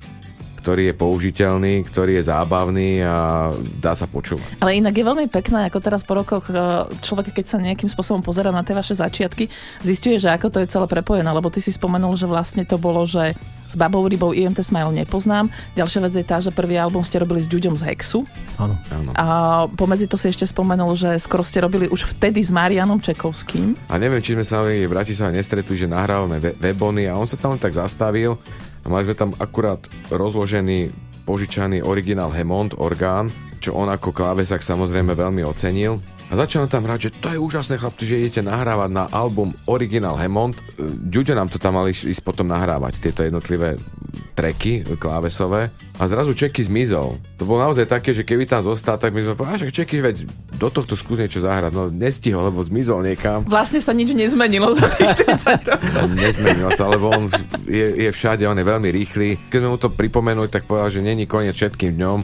ktorý 0.64 0.88
je 0.88 0.94
použiteľný, 0.96 1.84
ktorý 1.84 2.16
je 2.16 2.32
zábavný 2.32 3.04
a 3.04 3.52
dá 3.84 3.92
sa 3.92 4.08
počúvať. 4.08 4.64
Ale 4.64 4.80
inak 4.80 4.96
je 4.96 5.04
veľmi 5.04 5.28
pekné, 5.28 5.68
ako 5.68 5.78
teraz 5.84 6.00
po 6.00 6.16
rokoch 6.16 6.48
e, 6.48 6.56
človek, 7.04 7.36
keď 7.36 7.44
sa 7.44 7.60
nejakým 7.60 7.92
spôsobom 7.92 8.24
pozera 8.24 8.48
na 8.48 8.64
tie 8.64 8.72
vaše 8.72 8.96
začiatky, 8.96 9.52
zistuje, 9.84 10.16
že 10.16 10.32
ako 10.32 10.48
to 10.48 10.58
je 10.64 10.72
celé 10.72 10.88
prepojené, 10.88 11.28
lebo 11.28 11.52
ty 11.52 11.60
si 11.60 11.68
spomenul, 11.68 12.16
že 12.16 12.24
vlastne 12.24 12.64
to 12.64 12.80
bolo, 12.80 13.04
že 13.04 13.36
s 13.68 13.76
Babou 13.76 14.08
Rybou 14.08 14.32
IMT 14.32 14.64
Smile 14.64 15.04
nepoznám. 15.04 15.52
Ďalšia 15.76 16.00
vec 16.08 16.12
je 16.16 16.24
tá, 16.24 16.40
že 16.40 16.48
prvý 16.48 16.80
album 16.80 17.04
ste 17.04 17.20
robili 17.20 17.44
s 17.44 17.48
Ďuďom 17.48 17.76
z 17.76 17.84
Hexu. 17.84 18.24
Áno. 18.56 18.80
A 19.20 19.26
pomedzi 19.68 20.08
to 20.08 20.16
si 20.16 20.32
ešte 20.32 20.48
spomenul, 20.48 20.96
že 20.96 21.20
skoro 21.20 21.44
ste 21.44 21.60
robili 21.60 21.92
už 21.92 22.08
vtedy 22.16 22.40
s 22.40 22.48
Marianom 22.48 23.04
Čekovským. 23.04 23.76
A 23.92 24.00
neviem, 24.00 24.24
či 24.24 24.32
sme 24.32 24.44
sa 24.48 24.64
v 24.64 24.88
Bratislave 24.88 25.36
nestretli, 25.36 25.76
že 25.76 25.88
nahrávame 25.88 26.40
we- 26.40 26.56
webony 26.56 27.04
a 27.04 27.20
on 27.20 27.28
sa 27.28 27.36
tam 27.36 27.52
len 27.52 27.60
tak 27.60 27.76
zastavil 27.76 28.40
a 28.84 28.86
mali 28.92 29.08
sme 29.08 29.16
tam 29.16 29.30
akurát 29.40 29.80
rozložený 30.12 30.92
požičaný 31.24 31.80
originál 31.80 32.28
Hemond 32.30 32.76
orgán, 32.76 33.32
čo 33.64 33.72
on 33.72 33.88
ako 33.88 34.12
klávesák 34.12 34.60
samozrejme 34.60 35.16
veľmi 35.16 35.40
ocenil. 35.40 36.04
A 36.34 36.42
začal 36.42 36.66
tam 36.66 36.82
hrať, 36.82 36.98
že 36.98 37.10
to 37.22 37.30
je 37.30 37.38
úžasné 37.38 37.78
chlapci, 37.78 38.10
že 38.10 38.18
idete 38.18 38.42
nahrávať 38.42 38.90
na 38.90 39.06
album 39.14 39.54
Original 39.70 40.18
Hemond. 40.18 40.58
Ďuďo 41.06 41.38
nám 41.38 41.46
to 41.46 41.62
tam 41.62 41.78
mali 41.78 41.94
ísť 41.94 42.26
potom 42.26 42.50
nahrávať, 42.50 42.98
tieto 42.98 43.22
jednotlivé 43.22 43.78
treky 44.34 44.82
klávesové. 44.98 45.70
A 45.94 46.10
zrazu 46.10 46.34
Čeky 46.34 46.66
zmizol. 46.66 47.22
To 47.38 47.46
bolo 47.46 47.62
naozaj 47.62 47.86
také, 47.86 48.10
že 48.10 48.26
keby 48.26 48.50
tam 48.50 48.66
zostal, 48.66 48.98
tak 48.98 49.14
my 49.14 49.22
sme 49.22 49.38
povedali, 49.38 49.54
"Á, 49.54 49.60
však 49.62 49.70
Čeky, 49.78 49.96
veď 50.02 50.16
do 50.58 50.66
tohto 50.66 50.98
skús 50.98 51.22
niečo 51.22 51.38
zahrať. 51.38 51.70
No 51.70 51.86
nestihol, 51.86 52.50
lebo 52.50 52.66
zmizol 52.66 53.06
niekam. 53.06 53.46
Vlastne 53.46 53.78
sa 53.78 53.94
nič 53.94 54.10
nezmenilo 54.10 54.74
za 54.74 54.90
tých 54.90 55.14
40 55.38 55.70
rokov. 55.70 55.86
No, 55.94 56.10
Nezmenil 56.10 56.70
sa, 56.74 56.90
lebo 56.90 57.14
on 57.14 57.30
je, 57.62 57.86
je 57.94 58.10
všade, 58.10 58.42
on 58.42 58.58
je 58.58 58.66
veľmi 58.66 58.90
rýchly. 58.90 59.38
Keď 59.46 59.58
sme 59.62 59.70
mu 59.70 59.78
to 59.78 59.86
pripomenuli, 59.86 60.50
tak 60.50 60.66
povedal, 60.66 60.90
že 60.90 60.98
není 60.98 61.30
koniec 61.30 61.54
všetkým 61.54 61.94
dňom 61.94 62.18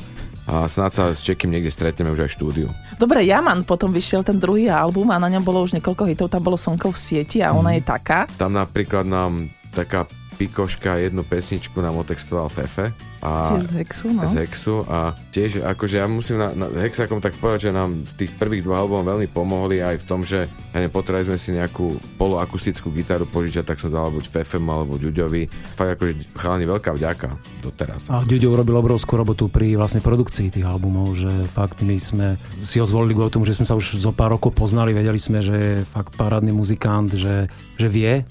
a 0.51 0.67
snad 0.67 0.91
sa 0.91 1.05
s 1.15 1.23
Čekým 1.23 1.55
niekde 1.55 1.71
stretneme 1.71 2.11
už 2.11 2.27
aj 2.27 2.31
v 2.35 2.37
štúdiu. 2.43 2.69
Dobre, 2.99 3.23
Jaman 3.23 3.63
potom 3.63 3.95
vyšiel 3.95 4.27
ten 4.27 4.43
druhý 4.43 4.67
album 4.67 5.15
a 5.15 5.23
na 5.23 5.31
ňom 5.31 5.47
bolo 5.47 5.63
už 5.63 5.79
niekoľko 5.79 6.11
hitov, 6.11 6.27
tam 6.27 6.43
bolo 6.43 6.59
Slnko 6.59 6.91
v 6.91 6.99
sieti 6.99 7.39
a 7.39 7.55
ona 7.55 7.79
je 7.79 7.87
taká. 7.87 8.27
Tam 8.35 8.59
napríklad 8.59 9.07
nám 9.07 9.47
taká 9.71 10.11
pikoška 10.41 10.97
jednu 10.97 11.21
pesničku 11.21 11.77
nám 11.85 12.01
otextoval 12.01 12.49
Fefe. 12.49 12.97
A 13.21 13.53
Tiež 13.53 13.69
z 13.69 13.73
Hexu, 13.85 14.09
no. 14.09 14.25
z 14.25 14.33
Hexu 14.41 14.77
a 14.89 15.13
tiež 15.29 15.61
akože 15.61 16.01
ja 16.01 16.09
musím 16.09 16.41
na, 16.41 16.57
na 16.57 16.73
Hexakom 16.73 17.21
tak 17.21 17.37
povedať, 17.37 17.69
že 17.69 17.77
nám 17.77 17.93
v 17.93 18.13
tých 18.17 18.33
prvých 18.41 18.65
dvoch 18.65 18.89
albumov 18.89 19.13
veľmi 19.13 19.29
pomohli 19.29 19.85
aj 19.85 20.01
v 20.01 20.05
tom, 20.09 20.25
že 20.25 20.49
ja 20.49 20.77
neviem, 20.81 20.89
potrebovali 20.89 21.29
sme 21.29 21.37
si 21.37 21.53
nejakú 21.53 22.01
poloakustickú 22.17 22.89
gitaru 22.89 23.29
požičať, 23.29 23.69
tak 23.69 23.77
som 23.77 23.93
dal 23.93 24.09
buď 24.09 24.25
Fefem 24.25 24.65
alebo 24.65 24.97
Ďuďovi. 24.97 25.53
Fakt 25.77 26.01
akože 26.01 26.33
chalani 26.33 26.65
veľká 26.65 26.97
vďaka 26.97 27.29
doteraz. 27.61 28.09
A 28.09 28.25
Ďuďo 28.25 28.57
urobil 28.57 28.81
obrovskú 28.81 29.21
robotu 29.21 29.53
pri 29.53 29.77
vlastne 29.77 30.01
produkcii 30.01 30.49
tých 30.49 30.65
albumov, 30.65 31.13
že 31.21 31.29
fakt 31.53 31.85
my 31.85 32.01
sme 32.01 32.41
si 32.65 32.81
ho 32.81 32.89
zvolili 32.89 33.13
kvôli 33.13 33.29
tomu, 33.29 33.45
že 33.45 33.53
sme 33.53 33.69
sa 33.69 33.77
už 33.77 34.01
zo 34.01 34.17
pár 34.17 34.33
rokov 34.33 34.57
poznali, 34.57 34.97
vedeli 34.97 35.21
sme, 35.21 35.45
že 35.45 35.57
je 35.61 35.73
fakt 35.85 36.17
parádny 36.17 36.57
muzikant, 36.57 37.13
že, 37.13 37.53
že 37.77 37.89
vie 37.93 38.25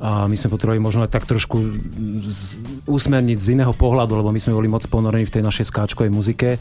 a 0.00 0.24
my 0.24 0.32
sme 0.32 0.48
potrebovali 0.48 0.80
možno 0.80 1.04
aj 1.04 1.12
tak 1.12 1.24
trošku 1.24 1.60
z, 2.22 2.56
usmerniť 2.84 3.36
z 3.36 3.46
iného 3.52 3.70
pohľadu, 3.70 4.16
lebo 4.16 4.28
my 4.28 4.40
sme 4.40 4.52
boli 4.52 4.64
moc 4.64 4.80
ponorení 4.82 5.22
v 5.22 5.34
tej 5.34 5.42
našej 5.42 5.68
skáčkovej 5.68 6.08
muzike. 6.08 6.56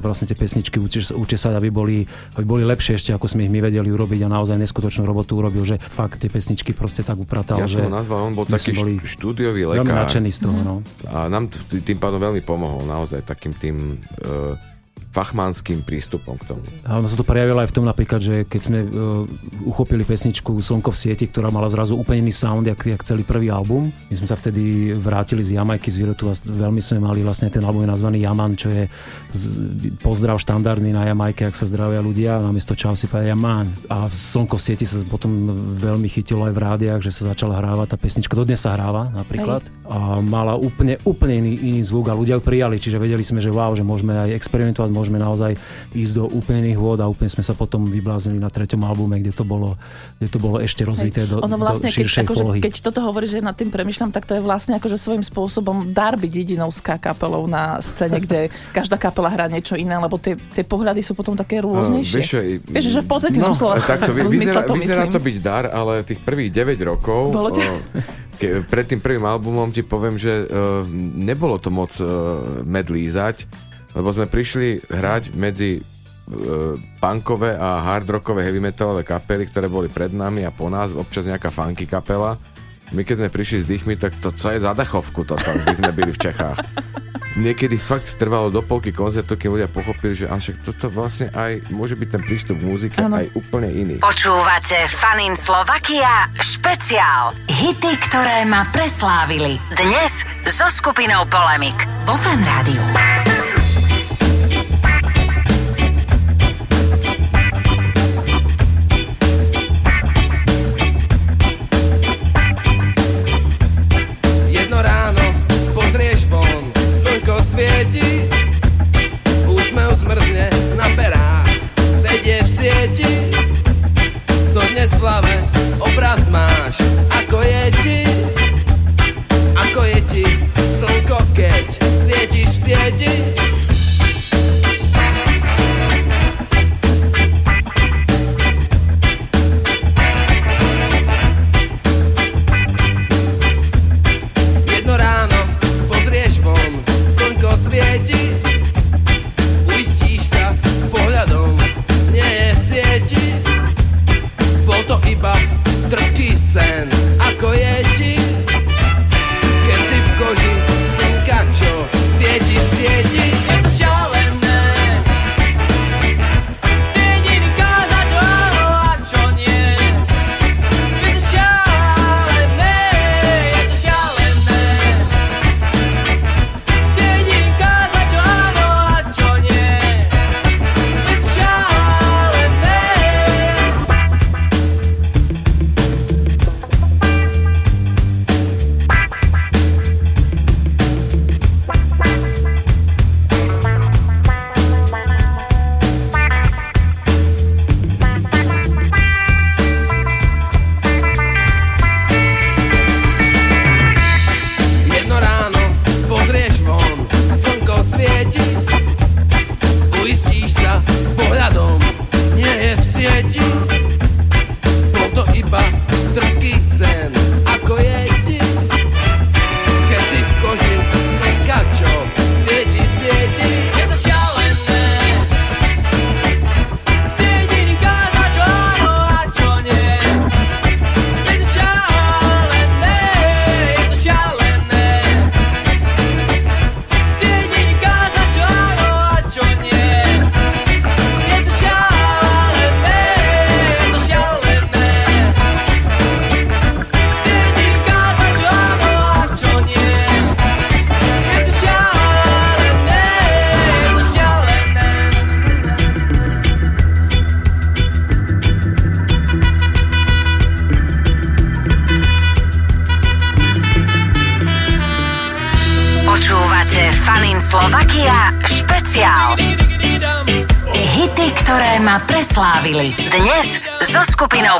Vlastne 0.00 0.24
tie 0.24 0.34
pesničky 0.34 0.76
učes- 0.76 1.12
učesať, 1.12 1.54
aby 1.54 1.68
boli, 1.68 2.08
aby 2.34 2.44
boli 2.44 2.64
lepšie 2.64 2.96
ešte, 2.96 3.12
ako 3.12 3.28
sme 3.28 3.44
ich 3.44 3.52
my 3.52 3.60
vedeli 3.62 3.86
urobiť 3.86 4.24
a 4.24 4.28
naozaj 4.30 4.56
neskutočnú 4.56 5.04
robotu 5.04 5.36
urobil, 5.36 5.62
že 5.62 5.76
fakt 5.76 6.18
tie 6.18 6.26
pesničky 6.26 6.72
proste 6.72 7.02
tak 7.02 7.16
upratal, 7.16 7.60
Ja 7.60 7.68
že 7.68 7.84
som 7.84 7.88
ho 7.88 7.94
nazval, 7.94 8.24
on 8.24 8.34
bol 8.34 8.48
taký 8.48 8.72
boli 8.72 8.96
št- 8.96 9.12
štúdiový 9.12 9.60
veľmi 9.68 9.84
lekár. 9.84 10.08
nadšený 10.08 10.30
z 10.30 10.38
toho. 10.40 10.58
No. 10.58 10.74
A 11.06 11.28
nám 11.28 11.46
tým 11.68 12.00
pádom 12.00 12.16
veľmi 12.18 12.40
pomohol 12.40 12.82
naozaj 12.82 13.22
takým 13.22 13.52
tým 13.52 13.76
uh, 14.24 14.56
fachmanským 15.10 15.82
prístupom 15.82 16.38
k 16.38 16.54
tomu. 16.54 16.62
A 16.86 17.02
ono 17.02 17.10
sa 17.10 17.18
to 17.18 17.26
prejavilo 17.26 17.58
aj 17.58 17.70
v 17.70 17.74
tom 17.74 17.82
napríklad, 17.82 18.22
že 18.22 18.46
keď 18.46 18.60
sme 18.62 18.78
uh, 18.86 19.26
uchopili 19.66 20.06
pesničku 20.06 20.62
Slnko 20.62 20.94
v 20.94 20.98
sieti, 20.98 21.26
ktorá 21.26 21.50
mala 21.50 21.66
zrazu 21.66 21.98
úplne 21.98 22.30
iný 22.30 22.32
sound, 22.34 22.62
jak, 22.70 22.78
jak 22.78 23.02
celý 23.02 23.26
prvý 23.26 23.50
album. 23.50 23.90
My 24.06 24.14
sme 24.14 24.30
sa 24.30 24.38
vtedy 24.38 24.94
vrátili 24.94 25.42
z 25.42 25.58
Jamajky, 25.58 25.90
z 25.90 25.98
Virotu 25.98 26.30
a 26.30 26.34
veľmi 26.34 26.78
sme 26.78 27.02
mali 27.02 27.26
vlastne 27.26 27.50
ten 27.50 27.66
album 27.66 27.82
je 27.82 27.90
nazvaný 27.90 28.22
Jaman, 28.22 28.54
čo 28.54 28.70
je 28.70 28.86
z, 29.34 29.42
pozdrav 29.98 30.38
štandardný 30.38 30.94
na 30.94 31.10
Jamajke, 31.10 31.42
ak 31.42 31.58
sa 31.58 31.66
zdravia 31.66 31.98
ľudia 31.98 32.38
a 32.38 32.46
namiesto 32.46 32.78
čau 32.78 32.94
si 32.94 33.10
povedia 33.10 33.34
Jaman. 33.34 33.66
A 33.90 34.06
v 34.06 34.14
Slnko 34.14 34.56
v 34.58 34.62
sieti 34.62 34.86
sa 34.86 35.02
potom 35.02 35.50
veľmi 35.74 36.06
chytilo 36.06 36.46
aj 36.46 36.54
v 36.54 36.60
rádiách, 36.62 37.00
že 37.02 37.10
sa 37.10 37.34
začala 37.34 37.58
hrávať 37.58 37.92
tá 37.92 37.96
pesnička. 37.98 38.38
Dodnes 38.38 38.62
sa 38.62 38.78
hráva 38.78 39.10
napríklad. 39.10 39.66
A 39.90 40.22
mala 40.22 40.54
úplne, 40.54 41.02
úplne 41.02 41.42
iný, 41.42 41.52
iný 41.74 41.82
zvuk 41.82 42.06
a 42.06 42.14
ľudia 42.14 42.38
ju 42.38 42.42
prijali, 42.46 42.78
čiže 42.78 43.02
vedeli 43.02 43.26
sme, 43.26 43.42
že 43.42 43.50
wow, 43.50 43.74
že 43.74 43.82
môžeme 43.82 44.14
aj 44.14 44.38
experimentovať, 44.38 44.99
môžeme 45.00 45.16
naozaj 45.16 45.56
ísť 45.90 46.12
do 46.12 46.28
úplne 46.28 46.60
iných 46.62 46.76
vôd 46.76 47.00
a 47.00 47.08
úplne 47.08 47.26
sme 47.26 47.40
sa 47.40 47.56
potom 47.56 47.88
vybláznili 47.88 48.36
na 48.36 48.46
treťom 48.46 48.84
albume, 48.84 49.16
kde 49.16 49.32
to 49.32 49.42
bolo, 49.42 49.80
kde 50.20 50.28
to 50.28 50.36
bolo 50.36 50.60
ešte 50.60 50.84
rozvité 50.84 51.24
do, 51.24 51.40
ono 51.40 51.56
vlastne, 51.56 51.88
do 51.88 51.96
širšej 51.96 52.20
keď, 52.20 52.26
akože, 52.28 52.42
polohy. 52.44 52.60
keď 52.60 52.74
toto 52.84 53.00
hovoríš, 53.00 53.30
že 53.32 53.40
nad 53.40 53.56
tým 53.56 53.72
premyšľam, 53.72 54.12
tak 54.12 54.28
to 54.28 54.36
je 54.36 54.42
vlastne 54.42 54.76
akože 54.76 54.94
svojím 54.94 55.24
spôsobom 55.24 55.90
dar 55.90 56.14
byť 56.14 56.32
jedinovská 56.36 57.00
kapelou 57.00 57.48
na 57.48 57.80
scéne, 57.80 58.20
kde 58.20 58.52
každá 58.70 59.00
kapela 59.00 59.32
hrá 59.32 59.48
niečo 59.48 59.72
iné, 59.74 59.96
lebo 59.96 60.20
tie, 60.20 60.36
tie 60.52 60.62
pohľady 60.62 61.00
sú 61.00 61.16
potom 61.16 61.32
také 61.32 61.64
rôznejšie. 61.64 62.16
vieš 62.20 62.30
i- 62.36 62.60
vieš, 62.60 62.92
že 62.92 63.00
v 63.00 63.08
pozitívnom 63.08 63.50
No, 63.50 63.56
slova 63.56 63.80
takto, 63.80 64.12
vy, 64.12 64.28
vyzerá, 64.36 64.62
to 64.62 64.74
vyzerá 64.74 65.08
myslím. 65.08 65.14
to 65.14 65.20
byť 65.22 65.36
dar, 65.40 65.64
ale 65.70 66.04
tých 66.04 66.20
prvých 66.20 66.50
9 66.52 66.76
rokov, 66.84 67.32
Bolo 67.32 67.48
o, 67.48 67.74
ke, 68.36 68.60
pred 68.64 68.84
tým 68.84 69.00
prvým 69.00 69.22
albumom 69.22 69.70
ti 69.70 69.80
poviem, 69.80 70.18
že 70.18 70.44
uh, 70.44 70.84
nebolo 71.14 71.56
to 71.56 71.70
moc 71.70 71.94
uh, 71.98 72.08
medlízať, 72.62 73.46
lebo 73.94 74.08
sme 74.14 74.30
prišli 74.30 74.86
hrať 74.86 75.34
medzi 75.34 75.80
uh, 75.80 76.78
punkové 76.98 77.58
a 77.58 77.82
hard 77.82 78.06
rockové 78.20 78.46
heavy 78.46 78.62
metalové 78.62 79.02
kapely, 79.02 79.50
ktoré 79.50 79.66
boli 79.66 79.88
pred 79.90 80.14
nami 80.14 80.46
a 80.46 80.54
po 80.54 80.70
nás, 80.70 80.94
občas 80.94 81.26
nejaká 81.26 81.50
funky 81.50 81.86
kapela. 81.86 82.38
My 82.90 83.06
keď 83.06 83.22
sme 83.22 83.30
prišli 83.30 83.58
s 83.62 83.70
dýchmi, 83.70 83.94
tak 83.94 84.18
to 84.18 84.34
co 84.34 84.50
je 84.50 84.58
za 84.58 84.74
dechovku 84.74 85.22
toto, 85.22 85.46
by 85.62 85.74
sme 85.74 85.94
byli 85.94 86.10
v 86.10 86.22
Čechách. 86.26 86.58
Niekedy 87.38 87.78
fakt 87.78 88.18
trvalo 88.18 88.50
do 88.50 88.58
polky 88.58 88.90
koncertu, 88.90 89.38
keď 89.38 89.48
ľudia 89.54 89.68
pochopili, 89.70 90.18
že 90.18 90.26
až 90.26 90.58
toto 90.58 90.90
vlastne 90.90 91.30
aj 91.30 91.70
môže 91.70 91.94
byť 91.94 92.08
ten 92.10 92.22
prístup 92.26 92.58
k 92.58 92.66
muzike 92.66 92.98
Áno. 92.98 93.22
aj 93.22 93.30
úplne 93.38 93.70
iný. 93.70 94.02
Počúvate 94.02 94.74
Fanin 94.90 95.38
Slovakia 95.38 96.26
špeciál. 96.42 97.30
Hity, 97.46 97.92
ktoré 98.10 98.42
ma 98.50 98.66
preslávili. 98.74 99.62
Dnes 99.78 100.26
so 100.50 100.66
skupinou 100.66 101.22
Polemik. 101.30 101.78
Vo 102.02 102.18
Fan 102.18 102.42
Rádiu. 102.42 102.82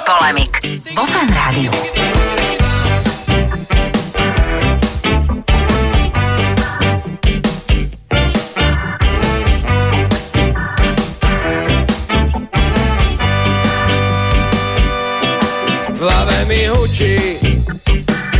Polemik. 0.04 0.60
Vo 0.94 1.04
Fan 1.06 1.28
Rádiu. 1.32 1.72
V 15.90 15.98
hlave 16.00 16.44
mi 16.44 16.68
hučí 16.68 17.40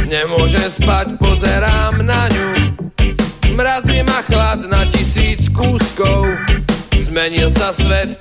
Nemôžem 0.08 0.68
spať, 0.68 1.16
pozerám 1.16 2.04
na 2.04 2.28
ňu 2.28 2.48
Mrazí 3.56 4.04
ma 4.04 4.20
chlad 4.28 4.68
na 4.68 4.84
tisíc 4.84 5.48
kúskov 5.48 6.28
Zmenil 7.00 7.50
sa 7.50 7.72
svet, 7.74 8.19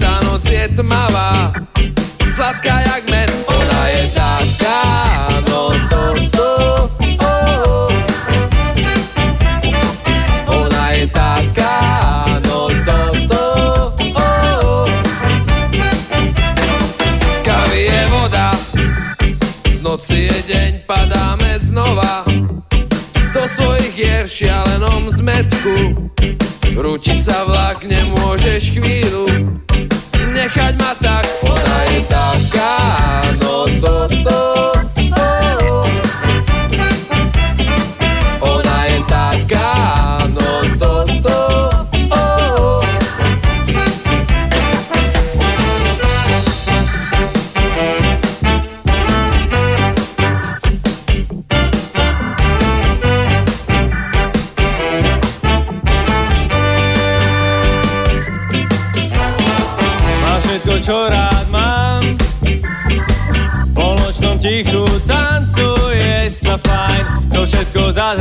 čo 60.90 61.06
rád 61.06 61.46
mám. 61.54 62.02
V 62.42 63.72
polnočnom 63.78 64.42
tichu 64.42 64.90
tancuje 65.06 66.26
sa 66.34 66.58
fajn. 66.58 67.30
To 67.30 67.46
všetko 67.46 67.94
za 67.94 68.18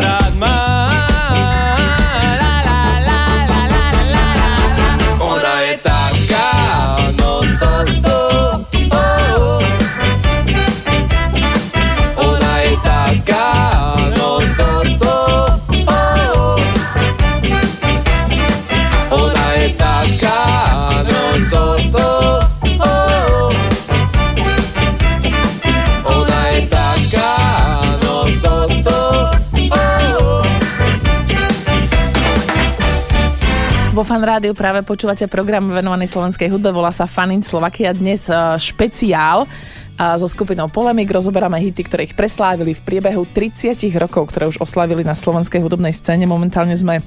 Fan 34.19 34.27
Rádiu 34.27 34.51
práve 34.51 34.83
počúvate 34.83 35.31
program 35.31 35.71
venovaný 35.71 36.11
slovenskej 36.11 36.51
hudbe, 36.51 36.75
volá 36.75 36.91
sa 36.91 37.07
Fanin 37.07 37.39
Slovakia. 37.39 37.95
Dnes 37.95 38.27
eh, 38.27 38.35
špeciál 38.59 39.47
a 39.95 40.19
so 40.19 40.27
skupinou 40.27 40.67
Polemik 40.67 41.07
rozoberáme 41.07 41.55
hity, 41.63 41.87
ktoré 41.87 42.03
ich 42.03 42.19
preslávili 42.19 42.75
v 42.75 42.83
priebehu 42.83 43.23
30 43.31 43.79
rokov, 43.95 44.35
ktoré 44.35 44.51
už 44.51 44.59
oslavili 44.59 45.07
na 45.07 45.15
slovenskej 45.15 45.63
hudobnej 45.63 45.95
scéne. 45.95 46.27
Momentálne 46.27 46.75
sme 46.75 46.99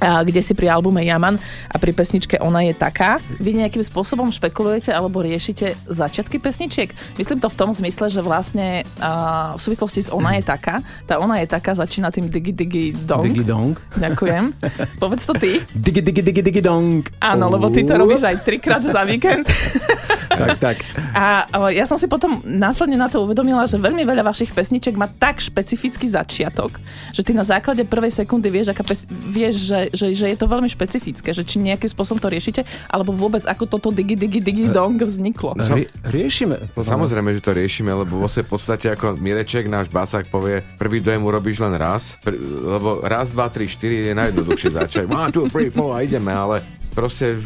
kde 0.00 0.40
si 0.40 0.56
pri 0.56 0.72
albume 0.72 1.04
Jaman 1.04 1.36
a 1.68 1.76
pri 1.76 1.92
pesničke 1.92 2.40
Ona 2.40 2.64
je 2.66 2.74
taká. 2.74 3.20
Vy 3.36 3.60
nejakým 3.60 3.84
spôsobom 3.84 4.32
špekulujete 4.32 4.90
alebo 4.90 5.20
riešite 5.20 5.76
začiatky 5.86 6.40
pesničiek? 6.40 6.90
Myslím 7.20 7.38
to 7.38 7.52
v 7.52 7.56
tom 7.56 7.70
zmysle, 7.70 8.08
že 8.08 8.24
vlastne 8.24 8.88
a, 8.98 9.54
v 9.54 9.60
súvislosti 9.60 10.08
s 10.08 10.10
Ona 10.10 10.40
je 10.40 10.42
taká, 10.48 10.80
tá 11.04 11.20
Ona 11.20 11.44
je 11.44 11.46
taká 11.46 11.76
začína 11.76 12.08
tým 12.08 12.32
digi 12.32 12.52
digi 12.52 12.84
dong. 12.96 13.28
Digi 13.28 13.44
dong. 13.44 13.76
Ďakujem. 14.00 14.44
Povedz 15.02 15.28
to 15.28 15.36
ty. 15.36 15.60
Digi 15.76 16.00
digi 16.00 16.22
digi 16.24 16.42
digi 16.42 16.62
dong. 16.64 17.04
Áno, 17.20 17.52
lebo 17.52 17.68
ty 17.68 17.84
to 17.84 17.94
robíš 17.94 18.24
aj 18.24 18.36
trikrát 18.42 18.82
za 18.82 19.04
víkend. 19.04 19.46
Tak, 20.30 20.62
tak. 20.62 20.76
A 21.10 21.42
ja 21.74 21.84
som 21.84 21.98
si 21.98 22.06
potom 22.06 22.38
následne 22.46 22.94
na 22.94 23.10
to 23.10 23.26
uvedomila, 23.26 23.66
že 23.66 23.76
veľmi 23.76 24.06
veľa 24.06 24.22
vašich 24.22 24.54
pesniček 24.54 24.94
má 24.94 25.10
tak 25.10 25.42
špecifický 25.42 26.06
začiatok, 26.06 26.78
že 27.10 27.26
ty 27.26 27.34
na 27.34 27.42
základe 27.42 27.82
prvej 27.82 28.14
sekundy 28.14 28.46
vieš, 28.46 28.70
aká 28.70 28.86
pes- 28.86 29.10
vieš 29.10 29.66
že, 29.66 29.89
že, 29.92 30.14
že 30.14 30.26
je 30.30 30.38
to 30.38 30.46
veľmi 30.46 30.68
špecifické, 30.70 31.30
že 31.30 31.42
či 31.46 31.62
nejakým 31.62 31.90
spôsobom 31.90 32.18
to 32.18 32.30
riešite, 32.30 32.62
alebo 32.90 33.14
vôbec 33.14 33.44
ako 33.46 33.64
toto 33.66 33.88
digi 33.90 34.14
digi 34.18 34.40
digi 34.42 34.70
dong 34.70 34.98
vzniklo. 34.98 35.54
Rie- 35.58 35.90
riešime. 36.06 36.72
Samozrejme, 36.74 37.34
že 37.36 37.42
to 37.42 37.52
riešime, 37.54 37.92
lebo 37.92 38.22
vo 38.22 38.28
v 38.30 38.46
podstate 38.46 38.88
ako 38.94 39.20
Mireček, 39.20 39.68
náš 39.68 39.92
basák 39.92 40.30
povie, 40.32 40.64
prvý 40.80 41.02
dojem 41.04 41.20
urobíš 41.20 41.60
len 41.60 41.76
raz, 41.76 42.16
pr- 42.24 42.38
lebo 42.40 43.04
raz, 43.04 43.34
dva, 43.34 43.52
tri, 43.52 43.68
štyri 43.68 44.10
je 44.10 44.14
najjednoduchšie 44.16 44.70
začať. 44.72 45.04
One, 45.10 45.34
two, 45.34 45.50
three, 45.52 45.68
four 45.68 45.92
a 45.92 46.06
ideme, 46.06 46.32
ale 46.32 46.62
proste 46.94 47.36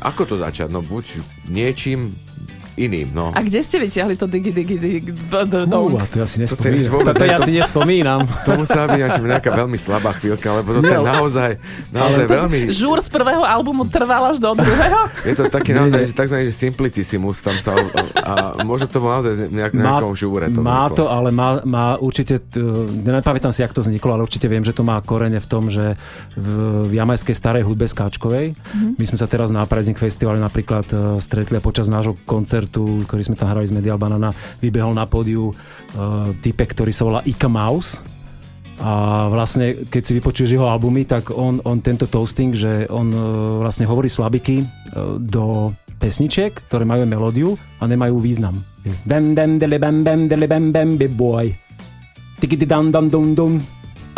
ako 0.00 0.22
to 0.24 0.34
začať? 0.40 0.72
No 0.72 0.80
buď 0.80 1.20
niečím 1.52 2.16
iným, 2.80 3.08
no. 3.10 3.28
A 3.30 3.40
kde 3.40 3.60
ste 3.60 3.76
vyťahli 3.78 4.14
to 4.14 4.24
digi 4.24 4.48
digi 4.48 4.76
digi 4.76 5.10
dong? 5.66 6.00
to 6.06 6.16
ja 6.16 6.26
si 6.26 6.40
nespomínam. 6.40 7.04
ja 7.20 7.36
to- 7.36 7.44
si 7.44 7.52
nespomínam. 7.52 8.20
To 8.46 8.56
musela 8.56 8.88
byť 8.88 8.98
nejaká- 9.20 9.52
veľmi 9.52 9.76
slabá 9.76 10.16
chvíľka, 10.16 10.48
lebo 10.54 10.78
to 10.78 10.86
je 10.86 10.96
naozaj, 10.96 11.50
naozaj 11.90 12.24
veľmi... 12.26 12.60
Žúr 12.70 12.98
z 12.98 13.08
prvého 13.10 13.42
albumu 13.42 13.84
trval 13.84 14.30
až 14.30 14.38
do 14.38 14.54
druhého? 14.54 15.00
Je 15.28 15.34
to 15.34 15.44
taký 15.46 15.72
naozaj, 15.72 16.06
že 16.06 16.14
že 16.40 16.54
simplicissimus 16.54 17.42
tam 17.42 17.58
sa... 17.58 17.74
A 18.16 18.32
možno 18.62 18.86
to 18.86 18.98
bolo 18.98 19.18
naozaj 19.18 19.50
nejak, 19.50 19.74
nejakom 19.74 20.14
žúre. 20.14 20.48
To 20.48 20.62
má 20.62 20.86
to, 20.88 21.04
ale 21.04 21.28
má, 21.30 21.60
má 21.62 21.98
určite, 21.98 22.38
nepamätám 23.02 23.50
si, 23.50 23.60
jak 23.60 23.72
to 23.72 23.82
vzniklo, 23.82 24.14
ale 24.14 24.22
určite 24.22 24.46
viem, 24.46 24.62
že 24.62 24.70
to 24.70 24.80
má 24.80 24.96
korene 25.00 25.36
v 25.36 25.46
tom, 25.46 25.66
že 25.66 25.98
v, 26.34 26.48
jamajskej 26.92 27.34
starej 27.34 27.62
hudbe 27.62 27.84
skáčkovej, 27.84 28.54
Mhm. 28.70 28.94
my 28.96 29.04
sme 29.04 29.18
sa 29.18 29.26
teraz 29.26 29.50
na 29.50 29.66
Preznik 29.66 29.98
festivale 29.98 30.38
napríklad 30.38 30.86
e, 30.86 30.94
stretli 31.18 31.56
a 31.56 31.62
počas 31.62 31.86
nášho 31.86 32.14
koncertu, 32.22 32.69
ktorý 32.78 33.22
sme 33.26 33.36
tam 33.36 33.50
hrali 33.50 33.66
z 33.66 33.74
Medial 33.74 33.98
Banana, 33.98 34.30
vybehol 34.62 34.94
na 34.94 35.10
pódiu 35.10 35.50
uh, 35.50 36.30
typek, 36.38 36.70
ktorý 36.72 36.92
sa 36.94 37.02
volá 37.06 37.20
Ika 37.26 37.50
Mouse, 37.50 37.98
a 38.80 39.28
vlastne, 39.28 39.76
keď 39.92 40.02
si 40.02 40.12
vypočuješ 40.16 40.56
jeho 40.56 40.64
albumy, 40.64 41.04
tak 41.04 41.36
on, 41.36 41.60
on 41.68 41.84
tento 41.84 42.08
toasting, 42.08 42.56
že 42.56 42.88
on 42.88 43.12
e, 43.12 43.20
vlastne 43.60 43.84
hovorí 43.84 44.08
slabiky 44.08 44.64
e, 44.64 44.66
do 45.20 45.76
pesničiek, 46.00 46.56
ktoré 46.64 46.88
majú 46.88 47.04
melódiu 47.04 47.48
a 47.76 47.84
nemajú 47.84 48.16
význam. 48.16 48.56
Bam, 49.04 49.36
bam, 49.36 49.60
dele, 49.60 49.76
bam, 49.76 50.00
bam, 50.00 50.24
dele, 50.32 50.48
bam, 50.48 50.72
bam, 50.72 50.96
boy. 50.96 51.52
Tiki, 52.40 52.56
dam, 52.64 52.88
dam, 52.88 53.12
dum, 53.12 53.36
dum. 53.36 53.60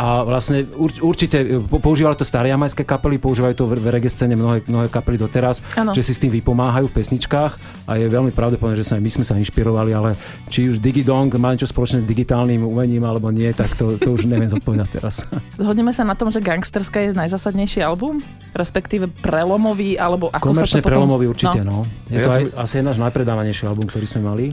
A 0.03 0.27
vlastne 0.27 0.67
urč, 0.75 0.99
určite 0.99 1.39
e, 1.39 1.63
po- 1.63 1.79
používali 1.79 2.19
to 2.19 2.27
staré 2.27 2.51
jamajské 2.51 2.83
kapely, 2.83 3.17
používajú 3.17 3.55
to 3.55 3.65
v, 3.65 3.79
v 3.79 3.87
reggae 3.89 4.11
scéne 4.11 4.35
mnohé, 4.35 4.67
mnohé 4.67 4.91
kapely 4.91 5.15
doteraz, 5.15 5.63
Áno. 5.73 5.95
že 5.95 6.03
si 6.03 6.11
s 6.11 6.19
tým 6.19 6.33
vypomáhajú 6.33 6.91
v 6.91 6.95
pesničkách 6.97 7.53
a 7.87 7.93
je 7.95 8.11
veľmi 8.11 8.35
pravdepodobné, 8.35 8.75
že 8.75 8.83
sa 8.83 8.99
aj 8.99 9.03
my 9.03 9.11
sme 9.13 9.23
sa 9.23 9.39
inšpirovali, 9.39 9.95
ale 9.95 10.19
či 10.51 10.67
už 10.67 10.83
Digidong 10.83 11.31
má 11.37 11.55
niečo 11.55 11.71
spoločné 11.71 12.03
s 12.03 12.09
digitálnym 12.09 12.67
umením 12.67 13.07
alebo 13.07 13.31
nie, 13.31 13.47
tak 13.53 13.79
to, 13.79 13.95
to 13.95 14.11
už 14.11 14.27
neviem 14.27 14.51
zodpovedať 14.51 14.89
teraz. 14.91 15.23
Zhodneme 15.63 15.95
sa 15.95 16.03
na 16.03 16.19
tom, 16.19 16.35
že 16.35 16.43
Gangsterská 16.43 16.99
je 16.99 17.15
najzásadnejší 17.15 17.87
album? 17.87 18.19
Respektíve 18.51 19.07
prelomový, 19.23 19.95
alebo 19.95 20.29
ako 20.29 20.51
Komerčne 20.51 20.67
sa 20.67 20.83
to 20.83 20.83
potom... 20.83 20.91
prelomový 20.99 21.31
určite, 21.31 21.63
no. 21.63 21.87
Je 22.11 22.19
Ja 22.19 22.27
to 22.27 22.31
aj, 22.33 22.43
som- 22.43 22.59
asi 22.59 22.75
náš 22.83 22.99
najpredávanejší 22.99 23.71
album, 23.71 23.87
ktorý 23.87 24.11
sme 24.11 24.27
mali. 24.27 24.47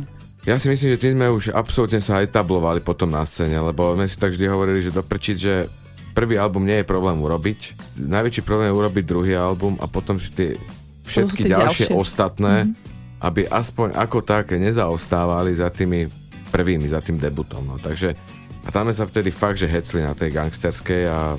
Ja 0.48 0.56
si 0.56 0.72
myslím, 0.72 0.96
že 0.96 1.02
tým 1.02 1.14
sme 1.20 1.28
už 1.36 1.52
absolútne 1.52 2.00
sa 2.00 2.24
etablovali 2.24 2.80
potom 2.80 3.12
na 3.12 3.28
scéne, 3.28 3.60
lebo 3.60 3.96
sme 4.00 4.08
si 4.08 4.16
tak 4.16 4.32
vždy 4.32 4.46
hovorili, 4.48 4.80
že 4.80 4.96
doprčiť, 4.96 5.36
že 5.36 5.68
prvý 6.16 6.40
album 6.40 6.64
nie 6.64 6.80
je 6.80 6.88
problém 6.88 7.20
urobiť. 7.20 7.60
Najväčší 8.00 8.42
problém 8.48 8.72
je 8.72 8.80
urobiť 8.80 9.04
druhý 9.04 9.36
album 9.36 9.76
a 9.84 9.86
potom 9.86 10.16
si 10.16 10.32
tie 10.32 10.56
všetky 11.04 11.44
tie 11.44 11.52
ďalšie, 11.54 11.86
ďalšie. 11.92 11.96
ostatné, 11.96 12.72
aby 13.20 13.52
aspoň 13.52 14.00
ako 14.00 14.24
také 14.24 14.56
nezaostávali 14.56 15.60
za 15.60 15.68
tými 15.74 16.08
prvými, 16.50 16.88
za 16.88 17.04
tým 17.04 17.20
debutom. 17.20 17.68
No. 17.68 17.76
Takže 17.76 18.16
a 18.64 18.70
tam 18.72 18.88
sme 18.90 18.96
sa 18.96 19.06
vtedy 19.08 19.32
fakt, 19.32 19.60
že 19.60 19.68
hecli 19.68 20.04
na 20.04 20.16
tej 20.16 20.36
gangsterskej 20.36 21.04
a 21.08 21.36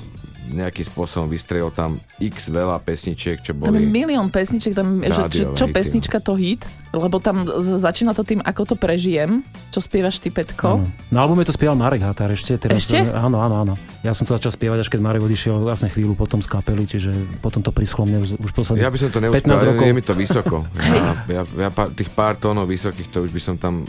nejakým 0.51 0.83
spôsobom 0.83 1.31
vystrelil 1.31 1.71
tam 1.71 1.95
x 2.19 2.51
veľa 2.51 2.81
pesničiek, 2.83 3.39
čo 3.39 3.55
Tam 3.55 3.71
je 3.71 3.81
boli... 3.81 3.87
milión 3.87 4.27
pesniček, 4.27 4.75
tam, 4.75 4.99
že, 4.99 5.23
čo, 5.31 5.43
čo 5.55 5.65
pesnička 5.71 6.19
to 6.19 6.35
hit, 6.35 6.67
lebo 6.91 7.23
tam 7.23 7.47
začína 7.57 8.11
to 8.11 8.27
tým, 8.27 8.43
ako 8.43 8.73
to 8.73 8.75
prežijem, 8.75 9.41
čo 9.71 9.79
spievaš 9.79 10.19
ty, 10.19 10.27
Petko. 10.27 10.83
Áno. 10.83 10.87
Na 11.07 11.23
albume 11.23 11.47
to 11.47 11.55
spieval 11.55 11.79
Marek 11.79 12.03
Határ 12.03 12.27
ešte. 12.29 12.59
Teraz, 12.59 12.83
Ešte? 12.83 12.99
Áno, 12.99 13.39
áno, 13.39 13.55
áno. 13.63 13.73
Ja 14.03 14.11
som 14.11 14.27
to 14.27 14.35
začal 14.35 14.51
spievať, 14.51 14.83
až 14.83 14.89
keď 14.91 14.99
Marek 14.99 15.23
odišiel 15.23 15.55
vlastne 15.63 15.87
chvíľu 15.87 16.19
potom 16.19 16.43
z 16.43 16.51
kapely, 16.51 16.83
čiže 16.83 17.15
potom 17.39 17.63
to 17.63 17.71
prischlo 17.71 18.03
mne 18.03 18.19
už, 18.19 18.35
už 18.37 18.51
posledných 18.51 18.83
Ja 18.83 18.91
by 18.91 18.99
som 18.99 19.09
to 19.09 19.19
15 19.23 19.31
neúspel, 19.31 19.67
rokov. 19.71 19.85
je 19.87 19.93
mi 19.95 20.03
to 20.03 20.13
vysoko. 20.13 20.55
Ja, 20.91 21.15
ja, 21.29 21.43
ja 21.47 21.69
tých 21.95 22.11
pár 22.11 22.35
tónov 22.35 22.67
vysokých, 22.67 23.07
to 23.07 23.23
už 23.23 23.31
by 23.31 23.39
som 23.39 23.55
tam 23.55 23.87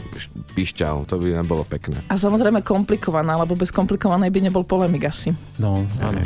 pišťal, 0.55 1.03
to 1.03 1.19
by 1.19 1.35
nebolo 1.35 1.67
pekné. 1.67 1.99
A 2.07 2.15
samozrejme 2.15 2.63
komplikovaná, 2.63 3.35
lebo 3.35 3.57
bez 3.57 3.73
komplikovanej 3.75 4.31
by 4.31 4.39
nebol 4.47 4.63
polemik 4.63 5.09
asi. 5.09 5.35
No, 5.59 5.83
áno. 5.99 6.23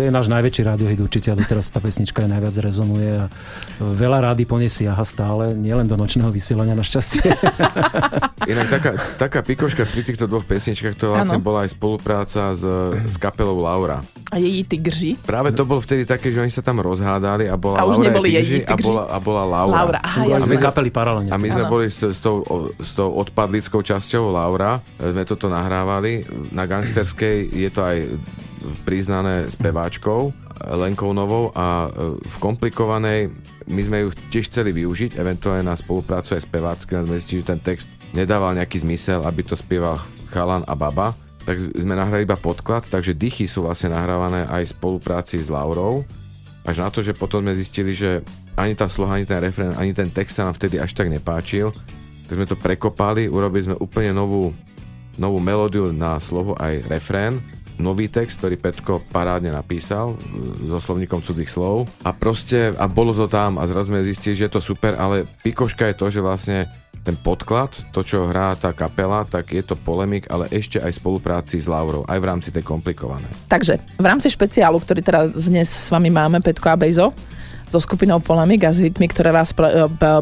To 0.00 0.08
je 0.08 0.16
náš 0.16 0.32
najväčší 0.32 0.64
radiohit 0.64 0.96
určite 0.96 1.28
a 1.28 1.36
doteraz 1.36 1.68
tá 1.68 1.76
pesnička 1.76 2.24
aj 2.24 2.32
najviac 2.32 2.56
rezonuje 2.56 3.20
a 3.20 3.28
veľa 3.84 4.32
rády 4.32 4.48
po 4.48 4.56
nej 4.56 4.72
siaha 4.72 5.04
stále, 5.04 5.52
nielen 5.52 5.84
do 5.84 5.92
nočného 5.92 6.32
vysielania 6.32 6.72
našťastie. 6.72 7.28
Inak 8.56 8.72
taká, 8.72 8.90
taká 9.20 9.44
pikoška 9.44 9.84
pri 9.84 10.00
týchto 10.00 10.24
dvoch 10.24 10.48
pesničkách, 10.48 10.96
to 10.96 11.12
vlastne 11.12 11.36
Áno. 11.36 11.44
bola 11.44 11.68
aj 11.68 11.76
spolupráca 11.76 12.56
s, 12.56 12.64
s 13.12 13.20
kapelou 13.20 13.60
Laura. 13.60 14.00
A 14.32 14.40
jej 14.40 14.64
tigři. 14.64 15.20
Práve 15.20 15.52
to 15.52 15.68
bolo 15.68 15.84
vtedy 15.84 16.08
také, 16.08 16.32
že 16.32 16.40
oni 16.40 16.48
sa 16.48 16.64
tam 16.64 16.80
rozhádali 16.80 17.52
a 17.52 17.60
bola 17.60 17.76
A 17.76 17.84
už 17.84 18.00
Laura 18.00 18.08
neboli 18.08 18.40
jej 18.40 18.64
a 18.64 18.72
Tigži? 18.72 18.88
bola, 18.88 19.04
a 19.04 19.20
bola 19.20 19.44
Laura. 19.44 19.76
Laura, 19.84 20.00
aha, 20.00 20.40
sme 20.40 20.56
my 20.56 20.56
sme- 20.56 20.64
kapely 20.64 20.88
paralelne. 20.88 21.28
A 21.28 21.36
my 21.36 21.48
sme 21.52 21.68
Áno. 21.68 21.72
boli 21.76 21.92
s, 21.92 22.00
s, 22.00 22.24
tou, 22.24 22.40
s 22.80 22.96
tou 22.96 23.12
odpadlickou 23.20 23.84
časťou 23.84 24.32
Laura, 24.32 24.80
e, 24.96 25.12
sme 25.12 25.28
toto 25.28 25.52
nahrávali. 25.52 26.24
Na 26.56 26.64
gangsterskej 26.64 27.52
je 27.52 27.68
to 27.68 27.84
aj 27.84 27.96
priznané 28.84 29.48
speváčkou 29.48 30.32
Lenkou 30.76 31.16
Novou 31.16 31.48
a 31.56 31.88
e, 31.88 32.20
v 32.20 32.36
komplikovanej 32.36 33.32
my 33.70 33.80
sme 33.86 33.98
ju 34.04 34.08
tiež 34.34 34.50
chceli 34.50 34.74
využiť, 34.74 35.16
eventuálne 35.16 35.64
na 35.64 35.78
spoluprácu 35.78 36.34
aj 36.34 36.44
spevácky, 36.44 36.90
sme 36.90 37.16
zistili, 37.16 37.40
že 37.40 37.50
ten 37.54 37.60
text 37.62 37.86
nedával 38.10 38.58
nejaký 38.58 38.82
zmysel, 38.82 39.22
aby 39.22 39.46
to 39.46 39.54
spieval 39.54 39.96
chalan 40.34 40.66
a 40.66 40.74
baba. 40.74 41.14
Tak 41.46 41.56
sme 41.56 41.96
nahrali 41.96 42.26
iba 42.26 42.36
podklad, 42.36 42.84
takže 42.90 43.16
dychy 43.16 43.48
sú 43.48 43.64
vlastne 43.64 43.94
nahrávané 43.94 44.44
aj 44.50 44.70
v 44.70 44.74
spolupráci 44.76 45.40
s 45.40 45.48
Laurou. 45.48 46.04
Až 46.66 46.84
na 46.84 46.92
to, 46.92 47.00
že 47.00 47.16
potom 47.16 47.40
sme 47.40 47.56
zistili, 47.56 47.96
že 47.96 48.20
ani 48.58 48.76
tá 48.76 48.84
sloha, 48.84 49.16
ani 49.16 49.24
ten 49.24 49.40
refrén, 49.40 49.72
ani 49.80 49.96
ten 49.96 50.12
text 50.12 50.36
sa 50.36 50.44
nám 50.44 50.58
vtedy 50.60 50.76
až 50.76 50.92
tak 50.92 51.08
nepáčil. 51.08 51.72
Tak 52.28 52.36
sme 52.36 52.46
to 52.46 52.60
prekopali, 52.60 53.26
urobili 53.26 53.66
sme 53.72 53.76
úplne 53.80 54.12
novú, 54.12 54.52
novú 55.16 55.38
melódiu 55.40 55.90
na 55.90 56.20
slovo 56.20 56.52
aj 56.60 56.84
refrén, 56.92 57.40
nový 57.80 58.12
text, 58.12 58.38
ktorý 58.44 58.60
Petko 58.60 59.00
parádne 59.08 59.50
napísal 59.50 60.14
e, 60.14 60.16
so 60.68 60.78
slovníkom 60.78 61.24
cudzích 61.24 61.48
slov 61.48 61.88
a 62.04 62.12
proste, 62.12 62.76
a 62.76 62.84
bolo 62.84 63.16
to 63.16 63.26
tam 63.26 63.56
a 63.56 63.64
zrazu 63.64 63.90
sme 63.90 64.04
zistili, 64.04 64.36
že 64.36 64.46
je 64.46 64.54
to 64.54 64.62
super, 64.62 64.94
ale 65.00 65.24
pikoška 65.40 65.88
je 65.90 65.96
to, 65.96 66.06
že 66.12 66.20
vlastne 66.20 66.68
ten 67.00 67.16
podklad, 67.16 67.72
to 67.96 68.04
čo 68.04 68.28
hrá 68.28 68.52
tá 68.60 68.76
kapela, 68.76 69.24
tak 69.24 69.56
je 69.56 69.64
to 69.64 69.72
polemik, 69.72 70.28
ale 70.28 70.52
ešte 70.52 70.76
aj 70.76 71.00
spolupráci 71.00 71.56
s 71.56 71.64
Laurou, 71.64 72.04
aj 72.04 72.18
v 72.20 72.28
rámci 72.28 72.48
tej 72.52 72.60
komplikovanej. 72.60 73.32
Takže 73.48 73.80
v 73.96 74.04
rámci 74.04 74.28
špeciálu, 74.28 74.76
ktorý 74.76 75.00
teraz 75.00 75.32
dnes 75.32 75.72
s 75.72 75.88
vami 75.88 76.12
máme, 76.12 76.44
Petko 76.44 76.68
a 76.68 76.76
Bejzo, 76.76 77.16
so 77.70 77.78
skupinou 77.78 78.18
Polemik 78.18 78.66
a 78.66 78.74
s 78.74 78.82
hitmi, 78.82 79.06
ktoré 79.06 79.30
vás 79.30 79.54
p- 79.54 79.70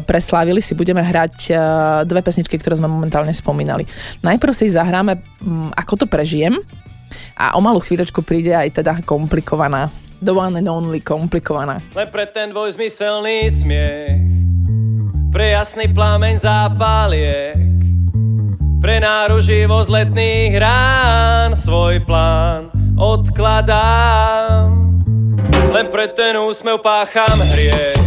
preslávili, 0.05 0.61
si 0.61 0.77
budeme 0.77 1.01
hrať 1.01 1.35
eh, 1.49 1.57
dve 2.05 2.21
pesničky, 2.21 2.61
ktoré 2.61 2.77
sme 2.77 2.85
momentálne 2.85 3.33
spomínali. 3.33 3.89
Najprv 4.21 4.53
si 4.53 4.69
zahráme 4.69 5.17
Ako 5.73 5.97
to 5.97 6.05
prežijem 6.05 6.61
a 7.39 7.55
o 7.55 7.63
malú 7.63 7.79
chvíľočku 7.79 8.19
príde 8.19 8.51
aj 8.51 8.83
teda 8.83 8.99
komplikovaná. 9.07 9.87
The 10.19 10.35
one 10.35 10.59
and 10.59 10.67
only 10.67 10.99
komplikovaná. 10.99 11.79
Len 11.95 12.11
pre 12.11 12.27
ten 12.27 12.51
dvojzmyselný 12.51 13.47
smiech 13.47 14.19
Pre 15.31 15.45
jasný 15.55 15.87
plameň 15.95 16.43
zápaliek 16.43 17.55
Pre 18.83 18.95
náruživo 18.99 19.79
z 19.87 19.89
letných 19.95 20.59
rán 20.59 21.55
Svoj 21.55 22.03
plán 22.03 22.67
odkladám 22.99 24.75
Len 25.71 25.87
pre 25.87 26.11
ten 26.11 26.35
úsmev 26.35 26.83
pácham 26.83 27.39
hriech 27.55 28.03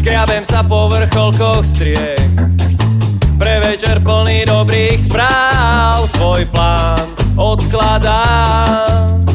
Škriabem 0.00 0.48
sa 0.48 0.64
po 0.64 0.88
vrcholkoch 0.88 1.68
striech 1.68 2.32
Pre 3.36 3.54
večer 3.60 4.00
plný 4.00 4.48
dobrých 4.48 5.04
správ 5.04 6.08
Svoj 6.16 6.48
plán 6.48 7.23
odkladám 7.36 9.26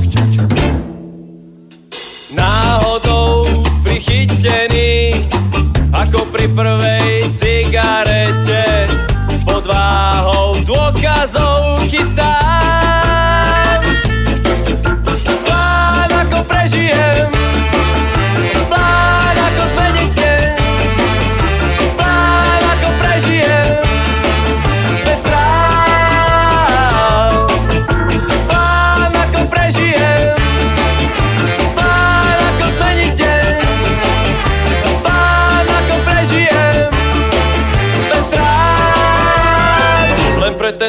náhodou 2.32 3.44
prichytený 3.84 5.20
ako 5.92 6.24
pri 6.32 6.48
prvej 6.56 7.28
cigarete 7.36 8.88
pod 9.44 9.68
váhou 9.68 10.56
dôkazov 10.64 11.84
chystám 11.92 13.84
plán 15.44 16.12
ako 16.24 16.40
prežijem 16.48 17.28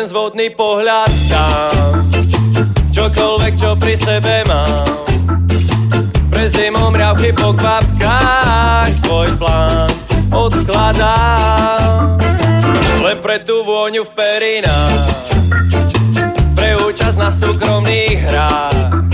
ten 0.01 0.09
zvodný 0.09 0.49
pohľad 0.57 1.13
dám. 1.29 2.09
Čokoľvek, 2.89 3.53
čo 3.53 3.77
pri 3.77 4.01
sebe 4.01 4.49
mám. 4.49 5.05
Pre 6.33 6.45
zimom 6.49 6.89
mriavky 6.97 7.37
po 7.37 7.53
kvapkách 7.53 8.89
Svoj 8.97 9.29
plán 9.37 9.93
odkladám. 10.33 12.17
Len 13.05 13.21
pre 13.21 13.45
tú 13.45 13.61
vôňu 13.61 14.09
v 14.09 14.13
perinách. 14.17 15.05
Pre 16.57 16.71
účasť 16.89 17.21
na 17.21 17.29
súkromných 17.29 18.25
hrách. 18.25 19.05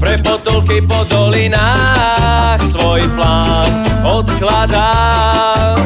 Pre 0.00 0.14
potulky 0.24 0.88
po 0.88 1.04
dolinách 1.04 2.64
svoj 2.64 3.04
plán 3.12 3.84
odkladám. 4.08 5.76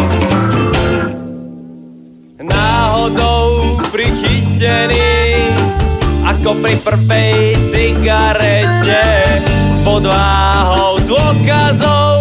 Náhodou 2.39 3.42
prichytený, 4.73 5.53
ako 6.25 6.51
pri 6.65 6.75
prvej 6.81 7.39
cigarete, 7.69 9.05
pod 9.85 10.07
váhou 10.09 10.97
dôkazov 11.05 12.12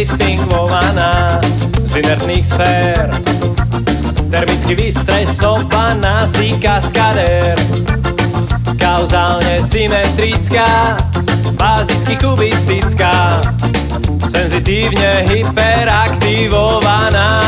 distingovaná 0.00 1.28
z 1.84 2.00
inertných 2.00 2.40
sfér. 2.40 3.12
Termicky 4.32 4.72
vystresovaná 4.72 6.24
si 6.24 6.56
kaskadér. 6.56 7.52
Kauzálne 8.80 9.60
symetrická, 9.60 10.96
bazicky 11.52 12.16
kubistická, 12.16 13.44
senzitívne 14.32 15.28
hyperaktivovaná. 15.28 17.44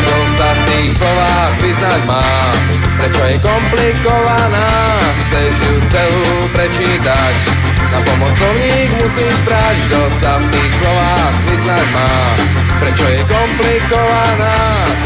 Kto 0.00 0.16
sa 0.40 0.48
v 0.48 0.60
tých 0.72 0.96
slovách 0.96 1.52
vyznať 1.60 2.00
má. 2.08 2.24
Prečo 2.96 3.20
je 3.20 3.36
komplikovaná, 3.44 4.96
chceš 5.28 5.52
ju 5.60 5.76
celú 5.92 6.24
prečítať. 6.56 7.73
Na 7.92 7.98
pomoc 8.04 8.32
slovník 8.38 8.90
musíš 9.00 9.34
brať, 9.44 9.76
kto 9.88 10.00
sa 10.20 10.32
v 10.38 10.44
tých 10.52 10.72
slovách 10.80 11.34
vyznať 11.48 11.86
má. 11.92 12.12
Prečo 12.80 13.04
je 13.08 13.20
komplikovaná, 13.28 14.56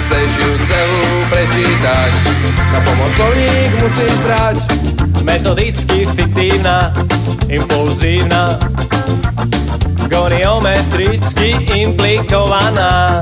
chceš 0.04 0.28
ju 0.38 0.50
celú 0.66 1.04
prečítať. 1.30 2.10
Na 2.74 2.78
pomoc 2.82 3.12
musíš 3.82 4.14
brať. 4.24 4.56
Metodicky 5.22 6.08
fiktívna, 6.16 6.88
impulzívna, 7.52 8.56
goniometricky 10.08 11.68
implikovaná, 11.68 13.20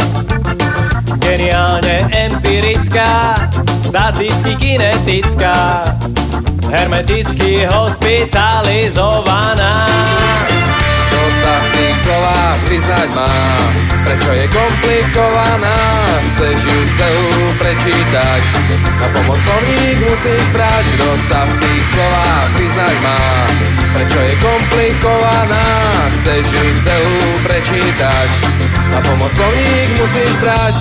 geniálne 1.18 2.06
empirická, 2.14 3.34
staticky 3.82 4.54
kinetická, 4.54 5.82
hermeticky 6.76 7.64
hospitalizovaná. 7.72 9.88
Kto 11.08 11.20
sa 11.40 11.54
v 11.56 11.66
tých 11.72 11.96
slovách 12.04 12.60
vyznať 12.68 13.08
má. 13.16 13.32
Prečo 14.06 14.30
je 14.36 14.46
komplikovaná? 14.52 15.78
Chceš 16.30 16.58
ju 16.62 16.78
celú 16.94 17.34
prečítať. 17.58 18.40
Na 19.00 19.08
pomoc 19.16 19.40
slovník 19.42 19.98
musíš 20.04 20.44
brať. 20.52 20.84
Kto 20.94 21.08
sa 21.26 21.42
v 21.48 21.52
tých 21.64 21.84
slovách 21.90 22.48
vyznať 22.60 22.96
má? 23.00 23.20
Prečo 23.96 24.20
je 24.20 24.34
komplikovaná? 24.44 25.66
Chceš 26.20 26.44
ju 26.52 26.66
celú 26.84 27.18
prečítať. 27.48 28.28
Na 28.92 29.00
pomoc 29.00 29.32
slovník 29.32 29.88
musíš 29.96 30.32
brať 30.44 30.76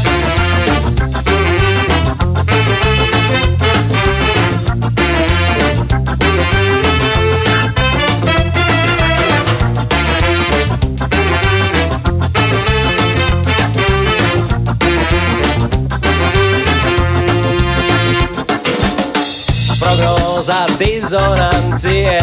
dizonancie 20.78 22.20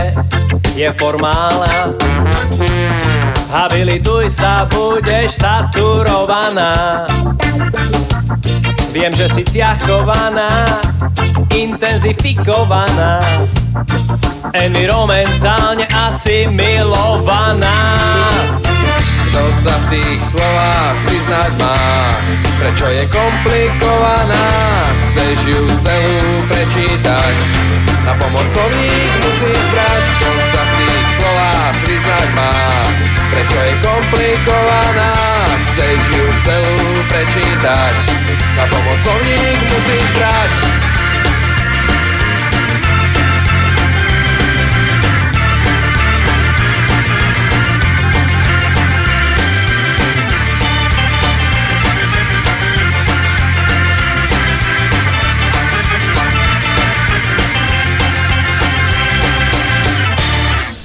je 0.77 0.88
formálna. 0.97 1.93
Habilituj 3.53 4.33
sa, 4.33 4.65
budeš 4.69 5.37
saturovaná. 5.41 7.05
Viem, 8.93 9.12
že 9.17 9.29
si 9.29 9.43
ciachovaná, 9.45 10.65
intenzifikovaná, 11.53 13.21
environmentálne 14.53 15.88
asimilovaná. 15.88 17.79
Kto 19.33 19.45
sa 19.65 19.73
v 19.73 19.85
tých 19.97 20.21
slovách 20.29 20.97
vyznať 21.09 21.53
má 21.57 21.81
Prečo 22.61 22.85
je 22.85 23.05
komplikovaná 23.09 24.45
Chceš 25.09 25.38
ju 25.49 25.61
celú 25.81 26.29
prečítať 26.53 27.35
Na 28.03 28.12
pomoc 28.19 28.47
slovník 28.51 29.12
musíš 29.23 29.62
brať 29.71 30.03
Kto 30.19 30.31
sa 30.51 30.62
v 30.62 30.73
tých 30.83 31.07
slovách 31.17 31.77
vyznať 31.87 32.29
má. 32.35 32.55
Prečo 33.31 33.59
je 33.62 33.75
komplikovaná 33.79 35.15
Chceš 35.73 36.01
ju 36.11 36.27
celú 36.43 36.81
prečítať? 37.09 37.95
Na 38.59 38.65
pomoc 38.67 38.99
slovník 39.07 39.59
musíš 39.71 40.07
brať 40.19 40.92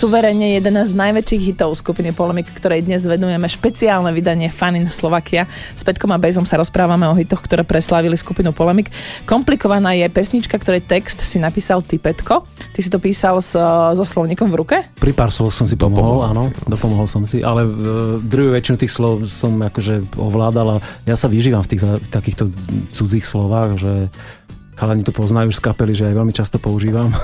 Suverene 0.07 0.55
jeden 0.55 0.71
z 0.71 0.95
najväčších 0.95 1.51
hitov 1.51 1.75
skupiny 1.75 2.15
Polemik, 2.15 2.47
ktorej 2.55 2.87
dnes 2.87 3.03
venujeme 3.03 3.43
špeciálne 3.43 4.07
vydanie 4.15 4.47
Fanin 4.47 4.87
Slovakia. 4.87 5.51
S 5.75 5.83
Petkom 5.83 6.07
a 6.15 6.15
Bejzom 6.15 6.47
sa 6.47 6.55
rozprávame 6.55 7.03
o 7.11 7.11
hitoch, 7.11 7.43
ktoré 7.43 7.67
preslávili 7.67 8.15
skupinu 8.15 8.55
Polemik. 8.55 8.87
Komplikovaná 9.27 9.99
je 9.99 10.07
pesnička, 10.07 10.55
ktorej 10.63 10.87
text 10.87 11.27
si 11.27 11.43
napísal 11.43 11.83
ty, 11.83 11.99
Petko. 11.99 12.47
Ty 12.71 12.79
si 12.79 12.87
to 12.87 13.03
písal 13.03 13.43
s, 13.43 13.51
so 13.99 14.05
slovníkom 14.07 14.47
v 14.47 14.55
ruke? 14.55 14.79
Pri 14.95 15.11
pár 15.11 15.27
slov 15.27 15.51
som 15.51 15.67
si 15.67 15.75
pomohol, 15.75 16.23
Dopomohol 16.23 16.31
áno, 16.31 16.43
si. 16.55 16.71
dopomohol 16.71 17.07
som 17.11 17.23
si, 17.27 17.43
ale 17.43 17.67
uh, 17.67 18.15
druhú 18.23 18.55
väčšinu 18.55 18.79
tých 18.79 18.95
slov 18.95 19.27
som 19.27 19.59
akože 19.59 20.15
ovládal 20.15 20.79
a 20.79 20.83
ja 21.03 21.19
sa 21.19 21.27
vyžívam 21.27 21.67
v 21.67 21.75
tých 21.75 21.83
v 21.83 22.07
takýchto 22.07 22.47
cudzích 22.95 23.27
slovách, 23.27 23.75
že 23.75 24.07
chalani 24.77 25.01
to 25.01 25.09
poznajú 25.09 25.49
už 25.49 25.57
z 25.57 25.63
kapely, 25.65 25.93
že 25.97 26.05
aj 26.05 26.15
veľmi 26.15 26.33
často 26.33 26.61
používam. 26.61 27.09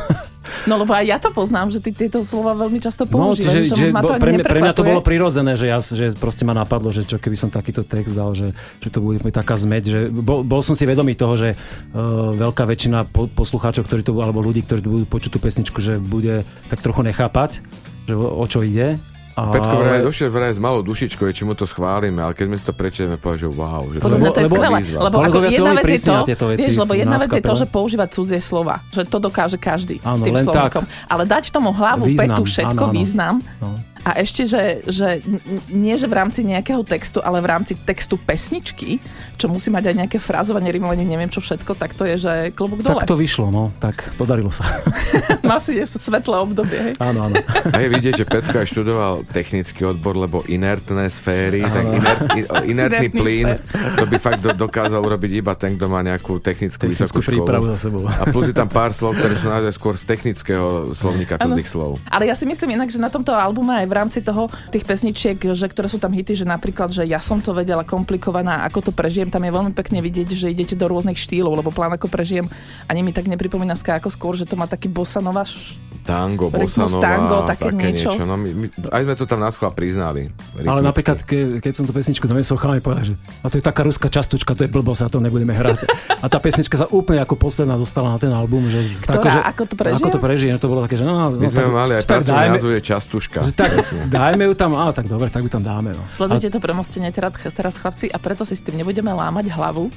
No 0.67 0.75
lebo 0.75 0.91
aj 0.91 1.07
ja 1.07 1.17
to 1.23 1.31
poznám, 1.31 1.71
že 1.71 1.79
ty 1.79 1.95
tieto 1.95 2.19
slova 2.19 2.51
veľmi 2.51 2.75
často 2.83 3.07
No, 3.07 3.31
používaš, 3.31 3.63
čiže, 3.63 3.79
že, 3.79 3.79
že 3.79 3.95
ma 3.95 4.03
to 4.03 4.19
pre, 4.19 4.31
mňa, 4.35 4.43
pre 4.43 4.59
mňa 4.59 4.75
to 4.75 4.83
bolo 4.83 4.99
prirodzené, 4.99 5.55
že, 5.55 5.71
ja, 5.71 5.79
že 5.79 6.11
proste 6.19 6.43
ma 6.43 6.51
napadlo, 6.51 6.91
že 6.91 7.07
čo 7.07 7.15
keby 7.15 7.39
som 7.39 7.47
takýto 7.47 7.87
text 7.87 8.11
dal, 8.11 8.35
že, 8.35 8.51
že 8.83 8.89
to 8.91 8.99
bude 8.99 9.23
taká 9.31 9.55
zmeť, 9.55 9.83
že 9.87 9.99
bol, 10.11 10.43
bol 10.43 10.59
som 10.59 10.75
si 10.75 10.83
vedomý 10.83 11.15
toho, 11.15 11.39
že 11.39 11.49
uh, 11.55 12.35
veľká 12.35 12.67
väčšina 12.67 13.07
po, 13.07 13.31
poslucháčov, 13.31 13.87
ktorí 13.87 14.03
to, 14.03 14.11
alebo 14.19 14.43
ľudí, 14.43 14.67
ktorí 14.67 14.83
budú 14.83 15.07
počuť 15.07 15.31
tú 15.31 15.39
pesničku, 15.39 15.79
že 15.79 15.95
bude 15.95 16.43
tak 16.67 16.83
trochu 16.83 17.07
nechápať, 17.07 17.63
že 18.07 18.13
o, 18.15 18.43
o 18.43 18.45
čo 18.47 18.67
ide. 18.67 18.99
A, 19.33 19.49
Petko 19.49 19.75
vraj 19.75 19.99
došiel 19.99 20.29
vraj 20.29 20.49
s 20.49 20.59
malou 20.59 20.81
dušičkou, 20.81 21.25
či 21.27 21.41
mu 21.41 21.51
to 21.51 21.63
schválime, 21.63 22.19
ale 22.19 22.31
keď 22.31 22.45
sme 22.45 22.55
si 22.55 22.63
to 22.63 22.71
prečítame, 22.71 23.17
povedal, 23.17 23.39
že 23.39 23.49
wow. 23.49 23.83
Že 23.87 23.97
Podľa 23.99 24.17
mňa 24.17 24.29
to 24.29 24.37
je 24.37 24.43
Lebo- 24.43 24.53
skvelé, 24.53 24.67
výzva. 24.77 24.99
lebo 25.01 25.17
ako 25.19 25.37
jedna 25.43 25.71
vec 25.73 25.85
je 25.87 25.99
to, 25.99 26.13
na 26.13 26.21
tieto 26.23 26.45
veci 26.47 26.59
vieš, 26.63 26.75
lebo 26.79 26.93
jedna 26.93 27.17
vec 27.17 27.31
je 27.31 27.41
to, 27.41 27.53
že 27.55 27.65
používať 27.65 28.09
cudzie 28.11 28.39
slova, 28.39 28.75
že 28.89 29.01
to 29.03 29.17
dokáže 29.17 29.57
každý 29.57 29.97
s 29.97 30.05
Áno, 30.05 30.21
tým 30.21 30.35
len 30.35 30.45
slovníkom. 30.45 30.83
Ale 31.07 31.23
dať 31.23 31.49
tomu 31.49 31.69
hlavu, 31.71 32.05
Význam, 32.05 32.21
petu, 32.29 32.41
všetko, 32.43 32.77
áno, 32.79 32.87
áno. 32.87 32.93
význam 32.93 33.35
No. 33.57 33.73
a 34.01 34.09
ešte, 34.15 34.43
že, 34.43 34.61
že 34.85 35.23
nie, 35.67 35.95
že 35.95 36.05
v 36.05 36.13
rámci 36.13 36.43
nejakého 36.43 36.83
textu, 36.83 37.17
ale 37.17 37.39
v 37.39 37.47
rámci 37.47 37.73
textu 37.73 38.15
pesničky, 38.15 39.01
čo 39.35 39.47
musí 39.47 39.67
mať 39.67 39.89
aj 39.89 39.95
nejaké 39.97 40.17
frázovanie, 40.19 40.69
rimovanie, 40.69 41.01
neviem 41.01 41.27
čo 41.27 41.39
všetko, 41.39 41.73
tak 41.73 41.95
to 41.95 42.05
je, 42.05 42.15
že 42.19 42.33
klobúk 42.51 42.83
dole. 42.83 42.99
Tak 42.99 43.09
to 43.09 43.15
vyšlo, 43.15 43.47
no, 43.47 43.71
tak 43.77 44.13
podarilo 44.13 44.51
sa. 44.51 44.67
Mal 45.47 45.57
si 45.57 45.79
svetlé 45.81 46.37
obdobie, 46.37 46.77
hej? 46.77 46.93
áno, 46.99 47.31
áno. 47.31 47.35
A 47.65 47.79
je 47.79 47.87
vidieť, 47.89 48.13
že 48.13 48.25
Petko 48.25 48.59
aj 48.59 48.67
študoval 48.67 49.22
technický 49.25 49.87
odbor, 49.87 50.15
lebo 50.15 50.43
inertné 50.45 51.07
sféry, 51.07 51.63
tak 51.63 51.85
inert, 51.87 52.21
inertný 52.73 53.07
plyn, 53.09 53.47
to 53.95 54.03
by 54.05 54.17
fakt 54.17 54.41
do, 54.43 54.51
dokázal 54.51 54.99
urobiť 54.99 55.31
iba 55.39 55.53
ten, 55.55 55.75
kto 55.75 55.87
má 55.87 56.03
nejakú 56.03 56.39
technickú, 56.39 56.87
Technickú 56.87 57.19
vysokú 57.19 57.43
prípravu 57.43 57.65
školu. 57.67 57.73
za 57.73 57.77
sebou. 57.79 58.01
A 58.07 58.23
plus 58.29 58.49
je 58.49 58.55
tam 58.55 58.67
pár 58.67 58.91
slov, 58.91 59.15
ktoré 59.15 59.35
sú 59.35 59.47
naozaj 59.47 59.73
skôr 59.73 59.95
z 59.95 60.05
technického 60.05 60.91
slovníka 60.91 61.35
cudzích 61.37 61.67
slov. 61.67 61.99
Ale 62.07 62.27
ja 62.27 62.35
si 62.35 62.43
myslím 62.43 62.75
inak, 62.75 62.91
že 62.91 62.99
na 62.99 63.07
tomto 63.07 63.31
albume 63.31 63.73
aj 63.83 63.87
v 63.87 63.93
rámci 63.93 64.19
toho 64.19 64.47
tých 64.69 64.83
pesničiek, 64.83 65.37
že 65.53 65.65
ktoré 65.67 65.87
sú 65.87 65.97
tam 65.97 66.11
hity, 66.11 66.33
že 66.33 66.45
napríklad, 66.45 66.91
že 66.91 67.03
ja 67.03 67.19
som 67.19 67.39
to 67.39 67.51
vedela 67.51 67.83
komplikovaná, 67.83 68.65
ako 68.65 68.89
to 68.89 68.91
prežijem, 68.91 69.29
tam 69.29 69.43
je 69.43 69.51
veľmi 69.51 69.73
pekne 69.73 69.99
vidieť, 69.99 70.29
že 70.33 70.51
idete 70.51 70.73
do 70.73 70.87
rôznych 70.87 71.17
štýlov, 71.17 71.59
lebo 71.59 71.69
plán 71.69 71.93
ako 71.93 72.07
prežijem 72.07 72.45
ani 72.87 73.01
mi 73.01 73.11
tak 73.11 73.27
nepripomína 73.27 73.75
ska 73.75 73.97
ako 73.97 74.09
skôr, 74.09 74.33
že 74.33 74.45
to 74.45 74.57
má 74.57 74.65
taký 74.65 74.89
bossa 74.89 75.19
nova 75.19 75.45
š- 75.45 75.77
tango, 76.03 76.51
Rytmus 76.51 76.75
bosanová, 76.75 77.01
tango, 77.01 77.37
také 77.47 77.71
také 77.71 77.75
niečo. 77.79 78.09
niečo. 78.11 78.23
No, 78.27 78.35
my, 78.35 78.49
my, 78.51 78.67
aj 78.91 79.01
sme 79.07 79.13
to 79.15 79.25
tam 79.25 79.39
na 79.39 79.49
schvál 79.49 79.71
priznali. 79.71 80.27
Ale 80.59 80.83
rytmicky. 80.83 80.83
napríklad, 80.83 81.17
ke, 81.23 81.37
keď 81.63 81.73
som 81.73 81.83
tú 81.87 81.91
pesničku 81.95 82.25
donesol, 82.27 82.59
chalani 82.59 82.83
povedali, 82.83 83.05
že 83.11 83.15
a 83.41 83.47
to 83.47 83.55
je 83.57 83.63
taká 83.63 83.81
ruská 83.87 84.07
častučka, 84.11 84.51
to 84.53 84.67
je 84.67 84.69
blbosť, 84.69 85.01
a 85.03 85.07
to 85.07 85.23
nebudeme 85.23 85.55
hrať. 85.55 85.87
A 86.19 86.25
tá 86.27 86.37
pesnička 86.43 86.75
sa 86.75 86.87
úplne 86.91 87.23
ako 87.23 87.39
posledná 87.39 87.79
dostala 87.79 88.11
na 88.13 88.19
ten 88.19 88.29
album. 88.35 88.67
Že, 88.67 88.79
Ktorá? 89.07 89.31
že, 89.31 89.41
Ako 89.47 89.63
to 89.65 89.75
prežije? 89.79 90.03
Ako 90.03 90.09
to 90.11 90.19
prežije, 90.19 90.51
no 90.51 90.59
to 90.59 90.67
bolo 90.69 90.81
také, 90.83 90.95
že 90.99 91.05
no, 91.07 91.13
no 91.15 91.39
My 91.39 91.47
sme 91.47 91.63
tak, 91.63 91.71
mali 91.71 91.91
aj 91.95 92.03
tak 92.03 92.21
dajme, 92.27 92.57
názov 92.59 92.71
je 92.75 92.81
Častuška. 92.83 93.39
že 93.47 93.53
tak, 93.55 93.71
dajme 94.11 94.43
ju 94.51 94.53
tam, 94.53 94.71
á, 94.75 94.91
tak 94.91 95.07
dobre, 95.07 95.31
tak 95.31 95.41
ju 95.47 95.49
tam 95.49 95.63
dáme. 95.63 95.95
No. 95.95 96.03
Sledujte 96.11 96.51
to 96.51 96.59
premostenie 96.59 97.09
teraz, 97.15 97.31
teraz 97.55 97.79
chlapci 97.79 98.11
a 98.11 98.19
preto 98.19 98.43
si 98.43 98.59
s 98.59 98.61
tým 98.61 98.75
nebudeme 98.75 99.09
lámať 99.15 99.49
hlavu. 99.55 99.87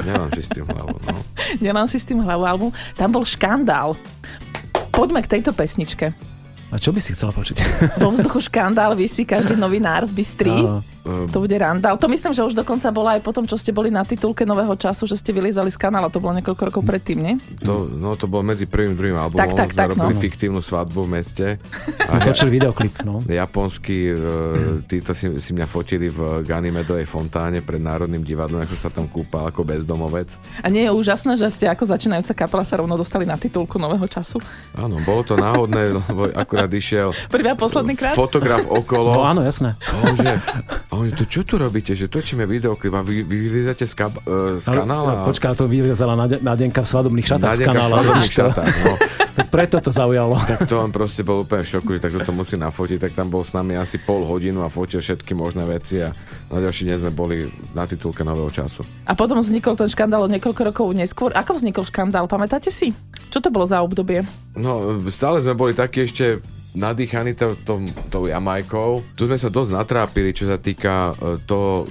Nemám 0.00 0.30
si 0.32 0.40
s 0.40 0.48
tým 0.48 0.64
hlavu. 0.64 0.96
No. 1.04 1.20
Nemám 1.64 1.86
si 1.90 2.00
s 2.00 2.06
tým 2.08 2.24
hlavu 2.24 2.44
album. 2.48 2.70
Tam 2.96 3.12
bol 3.12 3.24
škandál. 3.26 3.96
Poďme 4.90 5.22
k 5.22 5.38
tejto 5.38 5.54
pesničke. 5.54 6.12
A 6.70 6.78
čo 6.78 6.94
by 6.94 7.02
si 7.02 7.10
chcela 7.18 7.34
počuť? 7.34 7.58
Vo 7.98 8.14
vzduchu 8.14 8.46
škandál 8.46 8.94
vysí 8.94 9.26
každý 9.26 9.58
novinár 9.64 10.06
z 10.06 10.14
Bystry. 10.14 10.54
Áno. 10.54 10.86
To 11.04 11.38
bude 11.40 11.56
randál. 11.56 11.96
To 11.96 12.08
myslím, 12.12 12.36
že 12.36 12.44
už 12.44 12.52
dokonca 12.52 12.92
bola 12.92 13.16
aj 13.16 13.24
potom, 13.24 13.48
čo 13.48 13.56
ste 13.56 13.72
boli 13.72 13.88
na 13.88 14.04
titulke 14.04 14.44
Nového 14.44 14.76
času, 14.76 15.08
že 15.08 15.16
ste 15.16 15.32
vylizali 15.32 15.72
z 15.72 15.80
kanála. 15.80 16.12
To 16.12 16.20
bolo 16.20 16.36
niekoľko 16.36 16.62
rokov 16.68 16.82
predtým, 16.84 17.18
nie? 17.18 17.34
To, 17.64 17.88
no, 17.88 18.14
to 18.20 18.28
bolo 18.28 18.44
medzi 18.44 18.68
prvým 18.68 18.92
a 18.92 18.98
druhým 18.98 19.16
albumom. 19.16 19.40
Tak, 19.40 19.56
tak, 19.56 19.68
sme 19.72 19.80
tak, 19.80 19.88
robili 19.96 20.14
no. 20.14 20.20
fiktívnu 20.20 20.60
svadbu 20.60 21.08
v 21.08 21.10
meste. 21.16 21.46
A 22.10 22.18
točili 22.20 22.60
videoklip, 22.60 23.00
no. 23.06 23.22
Japonskí, 23.22 24.12
e, 24.12 24.16
títo 24.84 25.14
si, 25.14 25.30
si 25.38 25.50
mňa 25.54 25.66
fotili 25.70 26.10
v 26.10 26.42
Ganymedovej 26.42 27.06
fontáne 27.06 27.62
pred 27.62 27.78
Národným 27.78 28.26
divadlom, 28.26 28.60
ako 28.66 28.74
sa 28.74 28.90
tam 28.90 29.06
kúpal 29.06 29.48
ako 29.48 29.62
bezdomovec. 29.62 30.36
A 30.60 30.68
nie 30.68 30.84
je 30.84 30.92
úžasné, 30.92 31.38
že 31.38 31.46
ste 31.48 31.70
ako 31.70 31.86
začínajúca 31.86 32.34
kapela 32.34 32.66
sa 32.66 32.82
rovno 32.82 32.98
dostali 32.98 33.24
na 33.24 33.38
titulku 33.38 33.78
Nového 33.78 34.04
času? 34.10 34.42
Áno, 34.74 34.98
bolo 35.06 35.22
to 35.22 35.38
náhodné, 35.38 35.94
lebo 36.10 36.28
akurát 36.34 36.70
išiel 36.70 37.14
Prvý 37.30 37.46
a 37.46 37.54
posledný 37.54 37.94
krát? 37.94 38.18
fotograf 38.18 38.66
okolo. 38.66 39.14
No 39.14 39.22
áno, 39.22 39.40
jasné. 39.46 39.78
On, 40.02 40.14
že, 40.18 40.34
a 40.90 40.98
on, 40.98 41.06
to 41.08 41.22
čo 41.22 41.46
tu 41.46 41.54
robíte, 41.54 41.94
že 41.94 42.06
točíme 42.06 42.42
videoklip 42.44 42.90
a 42.90 43.00
vy, 43.00 43.22
vy 43.22 43.36
vylezete 43.46 43.86
z, 43.86 43.94
kab, 43.94 44.10
uh, 44.20 44.58
z 44.58 44.66
kanála? 44.66 45.22
Ale, 45.22 45.30
počká, 45.30 45.54
to 45.54 45.64
vylezala 45.64 46.18
Nade- 46.18 46.42
Nadenka 46.42 46.82
v 46.82 46.88
svadobných 46.88 47.26
šatách 47.26 47.46
z 47.46 47.62
Nadenka 47.62 47.70
v 47.70 47.74
kanála. 47.74 47.88
svadobných 47.88 48.18
vidíš 48.18 48.34
to? 48.34 48.42
šatách, 48.42 48.74
no. 48.82 48.94
Tak 49.30 49.46
preto 49.46 49.78
to 49.78 49.94
zaujalo. 49.94 50.34
Tak 50.50 50.66
to 50.66 50.74
on 50.76 50.90
proste 50.90 51.22
bol 51.22 51.46
úplne 51.46 51.62
v 51.62 51.70
šoku, 51.70 51.90
že 51.94 52.02
takto 52.02 52.26
to 52.26 52.32
musí 52.34 52.58
nafotiť, 52.58 52.98
tak 52.98 53.12
tam 53.14 53.30
bol 53.30 53.46
s 53.46 53.54
nami 53.54 53.78
asi 53.78 54.02
pol 54.02 54.26
hodinu 54.26 54.60
a 54.60 54.68
fotil 54.68 54.98
všetky 54.98 55.30
možné 55.32 55.62
veci 55.64 56.02
a 56.02 56.10
na 56.50 56.58
ďalší 56.58 56.90
deň 56.90 56.96
sme 56.98 57.12
boli 57.14 57.46
na 57.70 57.86
titulke 57.86 58.26
Nového 58.26 58.50
času. 58.50 58.82
A 59.06 59.14
potom 59.14 59.38
vznikol 59.38 59.78
ten 59.78 59.86
škandál 59.86 60.26
o 60.26 60.28
niekoľko 60.28 60.62
rokov 60.66 60.86
neskôr. 60.90 61.30
Ako 61.30 61.54
vznikol 61.54 61.86
škandál, 61.86 62.26
pamätáte 62.26 62.74
si? 62.74 62.90
Čo 63.30 63.38
to 63.38 63.54
bolo 63.54 63.62
za 63.62 63.78
obdobie? 63.78 64.26
No, 64.58 64.98
stále 65.06 65.38
sme 65.38 65.54
boli 65.54 65.70
takí 65.72 66.02
ešte 66.02 66.42
nadýchaní 66.74 67.34
tou, 67.34 67.56
tou 68.10 68.22
Jamajkou. 68.26 69.02
Tu 69.18 69.26
sme 69.26 69.38
sa 69.38 69.50
dosť 69.50 69.74
natrápili, 69.74 70.30
čo 70.30 70.46
sa 70.46 70.56
týka 70.56 71.14
e, 71.18 71.42
toho, 71.42 71.86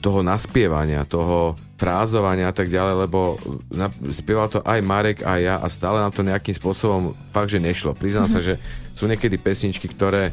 toho 0.00 0.20
naspievania, 0.24 1.04
toho 1.04 1.56
frázovania 1.76 2.48
a 2.48 2.54
tak 2.56 2.72
ďalej, 2.72 2.94
lebo 3.08 3.36
na, 3.68 3.92
spieval 4.12 4.48
to 4.48 4.64
aj 4.64 4.80
Marek, 4.80 5.20
aj 5.24 5.40
ja 5.40 5.54
a 5.60 5.66
stále 5.68 6.00
nám 6.00 6.12
to 6.12 6.24
nejakým 6.24 6.56
spôsobom 6.56 7.12
fakt, 7.32 7.52
že 7.52 7.60
nešlo. 7.60 7.92
Priznám 7.92 8.28
sa, 8.28 8.40
že 8.40 8.56
sú 8.96 9.04
niekedy 9.04 9.36
pesničky, 9.36 9.90
ktoré 9.92 10.32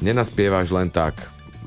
nenaspievaš 0.00 0.72
len 0.72 0.88
tak. 0.88 1.16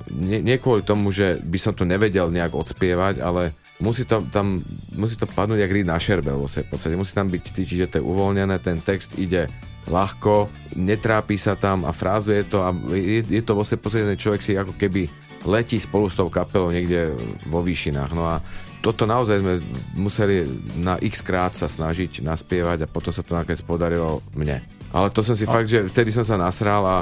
Nie, 0.09 0.41
nie 0.41 0.57
kvôli 0.57 0.81
tomu, 0.81 1.13
že 1.13 1.37
by 1.45 1.57
som 1.61 1.73
to 1.77 1.85
nevedel 1.85 2.33
nejak 2.33 2.49
odspievať, 2.49 3.21
ale 3.21 3.53
musí 3.77 4.09
to, 4.09 4.25
tam, 4.33 4.65
musí 4.97 5.13
to 5.13 5.29
padnúť 5.29 5.61
jak 5.61 5.71
rýd 5.73 5.85
na 5.85 6.01
šerbe 6.01 6.33
v 6.33 6.49
podstate. 6.69 6.97
Musí 6.97 7.13
tam 7.13 7.29
byť 7.29 7.41
cítiť, 7.45 7.77
že 7.85 7.89
to 7.89 7.95
je 8.01 8.07
uvoľnené, 8.07 8.57
ten 8.57 8.81
text 8.81 9.21
ide 9.21 9.45
ľahko, 9.89 10.47
netrápi 10.77 11.35
sa 11.35 11.57
tam 11.57 11.83
a 11.83 11.91
frázuje 11.91 12.45
to 12.45 12.61
a 12.61 12.71
je, 12.93 13.25
je 13.25 13.43
to 13.43 13.57
vo 13.57 13.65
v 13.65 13.81
podstate 13.81 14.05
ten 14.05 14.21
človek 14.21 14.41
si 14.41 14.53
ako 14.55 14.77
keby 14.77 15.09
letí 15.49 15.79
spolu 15.79 16.07
s 16.11 16.19
tou 16.19 16.27
kapelou 16.29 16.69
niekde 16.69 17.15
vo 17.47 17.63
výšinách. 17.63 18.11
No 18.13 18.27
a 18.27 18.43
toto 18.79 19.03
naozaj 19.03 19.43
sme 19.43 19.53
museli 19.99 20.47
na 20.79 20.95
x 20.99 21.19
krát 21.23 21.51
sa 21.55 21.67
snažiť 21.67 22.23
naspievať 22.23 22.87
a 22.87 22.91
potom 22.91 23.11
sa 23.11 23.23
to 23.23 23.35
nakoniec 23.35 23.59
podarilo 23.63 24.23
mne. 24.35 24.63
Ale 24.95 25.11
to 25.11 25.21
som 25.21 25.35
si 25.35 25.43
fakt, 25.43 25.67
že 25.67 25.85
vtedy 25.85 26.09
som 26.15 26.23
sa 26.23 26.39
nasral 26.39 26.83
a 26.87 26.97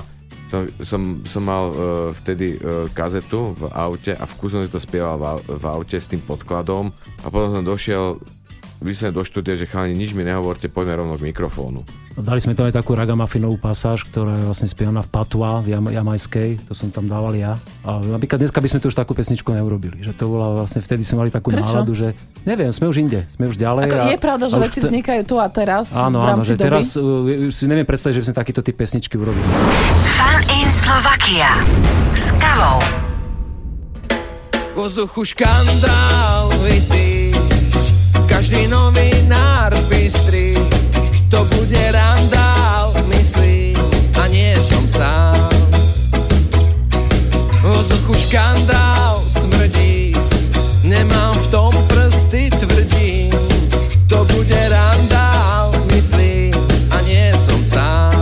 som, 0.47 0.63
som, 0.79 1.01
som 1.27 1.43
mal 1.43 1.63
uh, 1.69 1.75
vtedy 2.23 2.55
uh, 2.55 2.87
kazetu 2.95 3.51
v 3.51 3.67
aute 3.67 4.15
a 4.15 4.23
v 4.23 4.33
kuse 4.39 4.55
som 4.55 4.63
si 4.63 4.71
to 4.71 4.79
spieval 4.79 5.19
v, 5.19 5.59
v 5.59 5.65
aute 5.67 5.97
s 5.99 6.07
tým 6.07 6.23
podkladom 6.23 6.87
a 7.21 7.27
potom 7.27 7.51
som 7.51 7.63
došiel 7.67 8.15
vyslovene 8.79 9.17
do 9.17 9.23
štúdia, 9.25 9.59
že 9.59 9.67
chalani, 9.67 9.97
nič 9.97 10.13
mi 10.13 10.23
nehovorte, 10.23 10.71
poďme 10.71 11.03
rovno 11.03 11.15
k 11.17 11.27
mikrofónu. 11.29 11.83
Dali 12.17 12.41
sme 12.41 12.57
tam 12.57 12.65
aj 12.65 12.73
takú 12.73 12.97
ragamafinovú 12.97 13.61
pasáž, 13.61 14.01
ktorá 14.01 14.41
je 14.41 14.49
vlastne 14.49 14.65
spievaná 14.65 15.05
v 15.05 15.09
Patua, 15.13 15.61
v 15.61 15.77
Jam- 15.77 15.93
jamajskej, 15.93 16.65
to 16.65 16.73
som 16.73 16.89
tam 16.89 17.05
dával 17.05 17.37
ja. 17.37 17.61
A 17.85 18.01
napríklad 18.01 18.41
dneska 18.41 18.57
by 18.57 18.65
sme 18.65 18.79
tu 18.81 18.89
už 18.89 18.97
takú 18.97 19.13
pesničku 19.13 19.45
neurobili, 19.53 20.01
že 20.01 20.17
to 20.17 20.25
bola 20.25 20.57
vlastne 20.57 20.81
vtedy 20.81 21.05
sme 21.05 21.21
mali 21.21 21.29
takú 21.29 21.53
Prečo? 21.53 21.77
náladu, 21.77 21.93
že 21.93 22.17
neviem, 22.41 22.73
sme 22.73 22.89
už 22.89 22.97
inde, 22.99 23.29
sme 23.29 23.45
už 23.45 23.55
ďalej. 23.55 23.85
Ako 23.85 23.95
a, 23.95 24.09
je 24.09 24.17
pravda, 24.17 24.45
že 24.49 24.57
veci 24.57 24.81
chce- 24.81 24.89
vznikajú 24.89 25.21
tu 25.23 25.35
a 25.37 25.45
teraz 25.45 25.93
Áno, 25.93 26.17
áno, 26.19 26.41
že 26.41 26.57
doby? 26.57 26.65
teraz 26.65 26.97
uh, 26.97 27.03
si 27.53 27.69
neviem 27.69 27.85
predstaviť, 27.85 28.13
že 28.17 28.21
by 28.21 28.27
sme 28.27 28.35
takýto 28.35 28.61
typ 28.65 28.75
pesničky 28.75 29.13
urobili. 29.13 29.45
Fan 30.17 30.41
in 30.57 30.67
Slovakia 30.67 31.53
s 32.11 32.33
kavou. 32.33 32.81
Vo 34.73 34.85
vzduchu 34.85 35.21
škandál 35.27 36.49
vysí 36.61 37.33
Každý 38.27 38.69
novinár 38.69 39.73
zbystrí 39.75 40.46
To 41.29 41.43
bude 41.45 41.91
randál, 41.91 42.93
myslí 43.11 43.73
A 44.21 44.27
nie 44.27 44.55
som 44.63 44.87
sám. 44.87 45.35
Vo 47.61 47.83
vzduchu 47.83 48.13
škandál 48.15 49.19
smrdí 49.27 50.15
Nemám 50.87 51.35
v 51.35 51.47
tom 51.51 51.73
prsty 51.91 52.47
tvrdí 52.49 53.27
To 54.07 54.23
bude 54.23 54.69
randál, 54.69 55.75
myslí 55.91 56.51
A 56.95 56.97
nie 57.03 57.35
som 57.35 57.59
sám. 57.65 58.15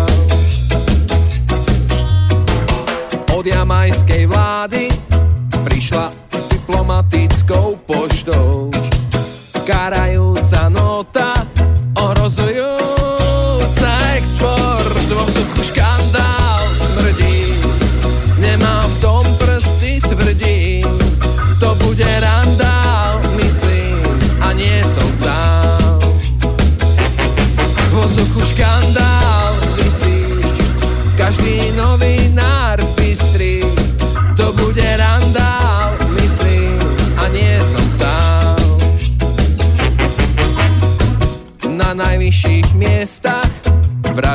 Od 3.35 3.45
jamajskej 3.45 4.25
vlády 4.25 4.89
prišla 5.61 6.09
diplomatickou 6.49 7.77
poštou. 7.85 8.71
Karajúca 9.67 10.69
nota, 10.73 11.34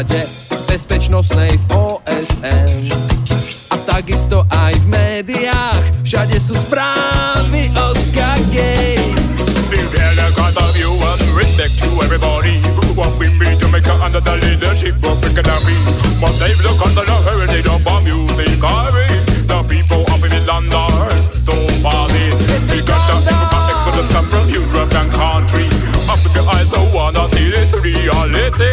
rade 0.00 0.24
bezpečnostnej 0.64 1.60
v 1.60 1.64
OSN 1.76 2.88
a 3.68 3.76
takisto 3.84 4.48
aj 4.48 4.72
v 4.80 4.86
médiách 4.88 5.84
všade 6.00 6.40
sú 6.40 6.56
správy 6.56 7.68
o 7.76 7.92
Skagate. 8.00 8.96
Reveal 9.68 10.16
a 10.16 10.28
God 10.32 10.56
of 10.56 10.72
you 10.80 10.88
and 10.88 11.20
respect 11.36 11.76
to 11.84 11.92
everybody. 12.00 12.64
What 12.96 13.12
we 13.20 13.28
be 13.36 13.52
Jamaica 13.60 13.92
under 14.00 14.24
the 14.24 14.40
leadership 14.40 14.96
of 15.04 15.20
Picadilly. 15.20 15.76
Must 16.16 16.32
save 16.40 16.56
the 16.64 16.72
country, 16.80 17.04
the 17.04 17.16
heritage 17.20 17.68
of 17.68 17.84
our 17.84 18.00
music. 18.00 18.56
I 18.56 18.88
mean, 18.96 19.20
the 19.52 19.60
people 19.68 20.00
of 20.08 20.24
the 20.24 20.40
land 20.48 20.72
are 20.72 21.12
so 21.44 21.52
party. 21.84 22.24
We 22.72 22.80
got 22.88 23.04
the 23.04 23.20
people 23.20 23.68
exodus 23.68 24.08
come 24.16 24.26
from 24.32 24.48
Europe 24.48 24.96
and 24.96 25.12
country. 25.12 25.68
Africa 26.08 26.40
I 26.48 26.64
so 26.72 26.80
wanna 26.96 27.28
see 27.36 27.52
this 27.52 27.68
reality. 27.76 28.72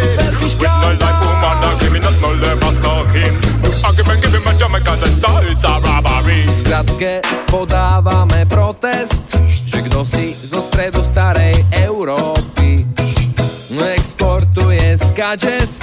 Skratke 6.97 7.21
podávame 7.53 8.49
protest, 8.49 9.29
že 9.69 9.85
kto 9.85 10.01
si 10.01 10.33
zo 10.33 10.65
stredu 10.65 11.05
starej 11.05 11.53
Európy 11.69 12.81
exportuje 13.93 14.97
skadžes, 14.97 15.77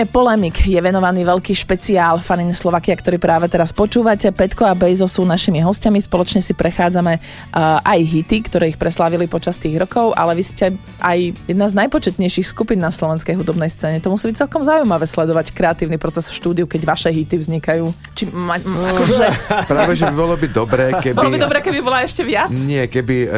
Skupine 0.00 0.16
Polemik 0.16 0.64
je 0.64 0.80
venovaný 0.80 1.28
veľký 1.28 1.52
špeciál 1.52 2.16
Fanin 2.24 2.56
Slovakia, 2.56 2.96
ktorý 2.96 3.20
práve 3.20 3.52
teraz 3.52 3.68
počúvate. 3.68 4.32
Petko 4.32 4.64
a 4.64 4.72
Bejzo 4.72 5.04
sú 5.04 5.28
našimi 5.28 5.60
hostiami, 5.60 6.00
spoločne 6.00 6.40
si 6.40 6.56
prechádzame 6.56 7.20
uh, 7.20 7.84
aj 7.84 8.00
hity, 8.00 8.48
ktoré 8.48 8.72
ich 8.72 8.80
preslávili 8.80 9.28
počas 9.28 9.60
tých 9.60 9.76
rokov, 9.76 10.16
ale 10.16 10.40
vy 10.40 10.44
ste 10.48 10.72
aj 11.04 11.36
jedna 11.44 11.68
z 11.68 11.84
najpočetnejších 11.84 12.48
skupín 12.48 12.80
na 12.80 12.88
slovenskej 12.88 13.44
hudobnej 13.44 13.68
scéne. 13.68 14.00
To 14.00 14.08
musí 14.08 14.32
byť 14.32 14.40
celkom 14.40 14.64
zaujímavé 14.64 15.04
sledovať 15.04 15.52
kreatívny 15.52 16.00
proces 16.00 16.32
v 16.32 16.38
štúdiu, 16.40 16.64
keď 16.64 16.80
vaše 16.88 17.12
hity 17.12 17.36
vznikajú. 17.36 17.92
Či 18.16 18.32
ma, 18.32 18.56
ma, 18.56 18.88
akože, 19.04 19.26
Práve, 19.76 20.00
že 20.00 20.08
by 20.08 20.16
bolo 20.16 20.40
by 20.40 20.48
dobré, 20.48 20.96
keby... 21.04 21.12
bolo 21.12 21.28
by 21.28 21.40
dobré, 21.44 21.58
keby 21.60 21.84
bola 21.84 22.08
ešte 22.08 22.24
viac. 22.24 22.48
Nie, 22.48 22.88
keby 22.88 23.16
e, 23.20 23.28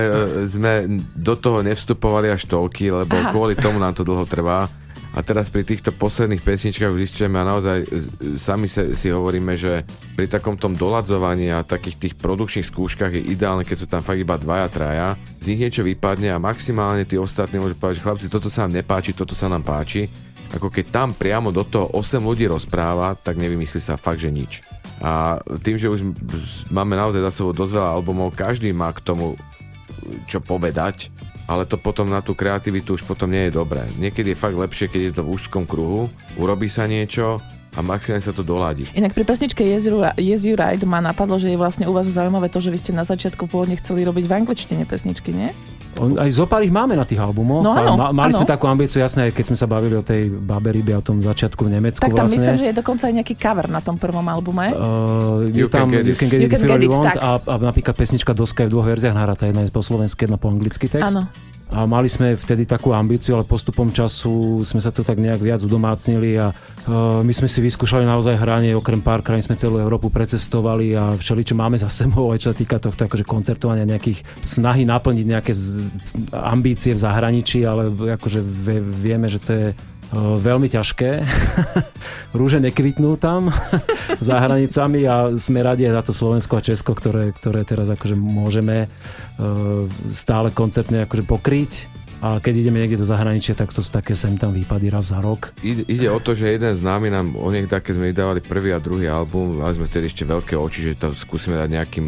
sme 0.46 0.86
do 1.10 1.34
toho 1.34 1.58
nevstupovali 1.66 2.30
až 2.30 2.46
toľky, 2.46 2.94
lebo 2.94 3.18
Aha. 3.18 3.34
kvôli 3.34 3.58
tomu 3.58 3.82
nám 3.82 3.98
to 3.98 4.06
dlho 4.06 4.22
trvá. 4.30 4.70
A 5.12 5.20
teraz 5.20 5.52
pri 5.52 5.60
týchto 5.60 5.92
posledných 5.92 6.40
pesničkách 6.40 6.96
zistujeme 6.96 7.36
a 7.36 7.44
naozaj 7.44 7.78
e, 7.84 7.86
sami 8.40 8.64
sa, 8.64 8.96
si 8.96 9.12
hovoríme, 9.12 9.52
že 9.60 9.84
pri 10.16 10.24
takom 10.24 10.56
tom 10.56 10.72
doladzovaní 10.72 11.52
a 11.52 11.60
takých 11.60 11.96
tých 12.00 12.14
produkčných 12.16 12.64
skúškach 12.64 13.12
je 13.12 13.28
ideálne, 13.28 13.68
keď 13.68 13.76
sú 13.76 13.86
tam 13.92 14.00
fakt 14.00 14.24
iba 14.24 14.40
dvaja, 14.40 14.72
traja. 14.72 15.08
Z 15.36 15.52
nich 15.52 15.68
niečo 15.68 15.84
vypadne 15.84 16.32
a 16.32 16.40
maximálne 16.40 17.04
tí 17.04 17.20
ostatní 17.20 17.60
môžu 17.60 17.76
povedať, 17.76 18.00
že 18.00 18.04
chlapci, 18.08 18.26
toto 18.32 18.48
sa 18.48 18.64
nám 18.64 18.80
nepáči, 18.80 19.12
toto 19.12 19.36
sa 19.36 19.52
nám 19.52 19.60
páči. 19.60 20.08
Ako 20.56 20.72
keď 20.72 20.88
tam 20.88 21.08
priamo 21.12 21.52
do 21.52 21.64
toho 21.64 21.92
8 21.92 22.20
ľudí 22.24 22.48
rozpráva, 22.48 23.12
tak 23.16 23.36
nevymyslí 23.36 23.80
sa 23.84 24.00
fakt, 24.00 24.24
že 24.24 24.32
nič. 24.32 24.64
A 25.04 25.40
tým, 25.60 25.76
že 25.76 25.92
už 25.92 26.00
máme 26.72 26.96
naozaj 26.96 27.20
za 27.20 27.32
sebou 27.32 27.52
dosť 27.52 27.76
veľa 27.76 27.90
albumov, 28.00 28.32
každý 28.32 28.72
má 28.72 28.88
k 28.96 29.04
tomu 29.04 29.36
čo 30.26 30.42
povedať, 30.42 31.08
ale 31.46 31.66
to 31.66 31.76
potom 31.78 32.06
na 32.06 32.22
tú 32.22 32.36
kreativitu 32.36 32.94
už 32.94 33.02
potom 33.06 33.30
nie 33.30 33.48
je 33.48 33.56
dobré. 33.56 33.82
Niekedy 33.98 34.34
je 34.34 34.38
fakt 34.38 34.54
lepšie, 34.58 34.90
keď 34.90 35.00
je 35.02 35.12
to 35.18 35.22
v 35.26 35.32
úzkom 35.34 35.64
kruhu, 35.66 36.06
urobí 36.38 36.70
sa 36.70 36.86
niečo 36.86 37.42
a 37.72 37.80
maximálne 37.80 38.20
sa 38.20 38.36
to 38.36 38.44
doladí. 38.44 38.84
Inak 38.92 39.16
pri 39.16 39.24
pesničke 39.24 39.64
Yes 39.64 39.88
You, 39.88 40.04
yes 40.20 40.44
you 40.44 40.54
Right 40.54 40.80
ma 40.84 41.00
napadlo, 41.00 41.40
že 41.40 41.48
je 41.48 41.56
vlastne 41.56 41.88
u 41.88 41.92
vás 41.96 42.04
zaujímavé 42.04 42.52
to, 42.52 42.60
že 42.60 42.68
vy 42.68 42.78
ste 42.78 42.92
na 42.92 43.04
začiatku 43.04 43.48
pôvodne 43.48 43.80
chceli 43.80 44.04
robiť 44.04 44.24
v 44.28 44.32
angličtine 44.44 44.84
pesničky, 44.84 45.32
nie? 45.32 45.50
Aj 45.92 46.30
zo 46.32 46.48
pár 46.48 46.64
ich 46.64 46.72
máme 46.72 46.96
na 46.96 47.04
tých 47.04 47.20
albumoch. 47.20 47.60
No 47.60 47.76
áno, 47.76 48.00
ma, 48.00 48.08
mali 48.10 48.32
áno. 48.32 48.40
sme 48.40 48.46
takú 48.48 48.64
ambíciu, 48.64 49.04
jasné, 49.04 49.28
keď 49.28 49.52
sme 49.52 49.56
sa 49.60 49.68
bavili 49.68 49.92
o 49.92 50.00
tej 50.00 50.32
Baberibe, 50.32 50.96
o 50.96 51.04
tom 51.04 51.20
začiatku 51.20 51.68
v 51.68 51.70
Nemecku 51.76 52.00
Tak 52.00 52.16
tam 52.16 52.24
vlastne. 52.24 52.40
myslím, 52.40 52.54
že 52.56 52.66
je 52.72 52.74
dokonca 52.74 53.04
aj 53.06 53.14
nejaký 53.20 53.34
cover 53.36 53.66
na 53.68 53.80
tom 53.84 54.00
prvom 54.00 54.24
albume. 54.24 54.72
Uh, 54.72 55.44
You 55.52 55.66
je 55.66 55.72
can 55.72 55.84
tam 55.84 55.86
get 55.92 56.08
it. 56.08 56.08
You 56.08 56.16
can 56.16 56.28
get 56.32 56.38
You 56.40 56.48
it, 56.48 56.50
can 56.50 56.58
if 56.58 56.64
you 56.64 56.68
get 56.68 56.80
really 56.80 56.88
it, 56.88 56.96
want 56.96 57.06
tak. 57.12 57.16
a, 57.20 57.30
a 57.44 57.54
napríklad 57.60 57.94
pesnička 57.94 58.32
Doska 58.32 58.64
je 58.64 58.68
v 58.68 58.72
dvoch 58.72 58.88
verziách 58.88 59.12
nahratá, 59.12 59.44
jedna 59.44 59.62
je 59.62 59.70
po 59.70 59.84
slovensky, 59.84 60.24
jedna 60.24 60.40
po 60.40 60.48
anglicky 60.48 60.88
text. 60.88 61.12
Áno. 61.12 61.28
A 61.72 61.88
mali 61.88 62.04
sme 62.04 62.36
vtedy 62.36 62.68
takú 62.68 62.92
ambíciu, 62.92 63.32
ale 63.32 63.48
postupom 63.48 63.88
času 63.88 64.60
sme 64.60 64.84
sa 64.84 64.92
to 64.92 65.00
tak 65.00 65.16
nejak 65.16 65.40
viac 65.40 65.64
udomácnili 65.64 66.36
a 66.36 66.52
uh, 66.52 67.24
my 67.24 67.32
sme 67.32 67.48
si 67.48 67.64
vyskúšali 67.64 68.04
naozaj 68.04 68.36
hranie, 68.36 68.76
okrem 68.76 69.00
pár 69.00 69.24
krajín 69.24 69.40
sme 69.40 69.56
celú 69.56 69.80
Európu 69.80 70.12
precestovali 70.12 70.92
a 70.92 71.16
všeli, 71.16 71.42
čo 71.48 71.56
máme 71.56 71.80
za 71.80 71.88
sebou, 71.88 72.28
aj 72.28 72.44
čo 72.44 72.48
sa 72.52 72.56
týka 72.60 72.76
tohto 72.76 73.08
akože 73.08 73.24
koncertovania, 73.24 73.88
nejakých 73.88 74.20
snahy 74.44 74.84
naplniť 74.84 75.26
nejaké 75.32 75.52
z, 75.56 75.96
ambície 76.36 76.92
v 76.92 77.00
zahraničí, 77.00 77.64
ale 77.64 77.88
akože 78.20 78.44
vie, 78.44 78.78
vieme, 78.84 79.32
že 79.32 79.40
to 79.40 79.50
je 79.56 79.66
veľmi 80.16 80.68
ťažké. 80.68 81.10
Rúže 82.38 82.60
nekvitnú 82.60 83.16
tam 83.16 83.48
za 84.28 84.36
hranicami 84.36 85.08
a 85.08 85.32
sme 85.40 85.64
radi 85.64 85.88
za 85.88 86.04
to 86.04 86.12
Slovensko 86.12 86.60
a 86.60 86.64
Česko, 86.64 86.92
ktoré, 86.92 87.32
ktoré 87.32 87.64
teraz 87.64 87.88
akože 87.88 88.16
môžeme 88.16 88.86
stále 90.12 90.52
koncertne 90.52 91.08
akože 91.08 91.24
pokryť. 91.24 91.72
A 92.22 92.38
keď 92.38 92.62
ideme 92.62 92.78
niekde 92.78 93.02
do 93.02 93.08
zahraničia, 93.08 93.58
tak 93.58 93.74
to 93.74 93.82
sú 93.82 93.90
také 93.90 94.14
sem 94.14 94.38
tam 94.38 94.54
výpady 94.54 94.94
raz 94.94 95.10
za 95.10 95.18
rok. 95.18 95.50
Ide, 95.58 95.82
ide 95.90 96.06
o 96.06 96.22
to, 96.22 96.38
že 96.38 96.54
jeden 96.54 96.70
z 96.70 96.78
námi 96.78 97.10
nám, 97.10 97.34
o 97.34 97.50
niekde, 97.50 97.74
keď 97.74 97.98
sme 97.98 98.14
vydávali 98.14 98.38
prvý 98.38 98.70
a 98.70 98.78
druhý 98.78 99.10
album, 99.10 99.58
mali 99.58 99.74
sme 99.74 99.90
vtedy 99.90 100.06
ešte 100.06 100.22
veľké 100.22 100.54
oči, 100.54 100.94
že 100.94 101.02
to 101.02 101.10
skúsime 101.18 101.58
dať 101.58 101.82
nejakým 101.82 102.06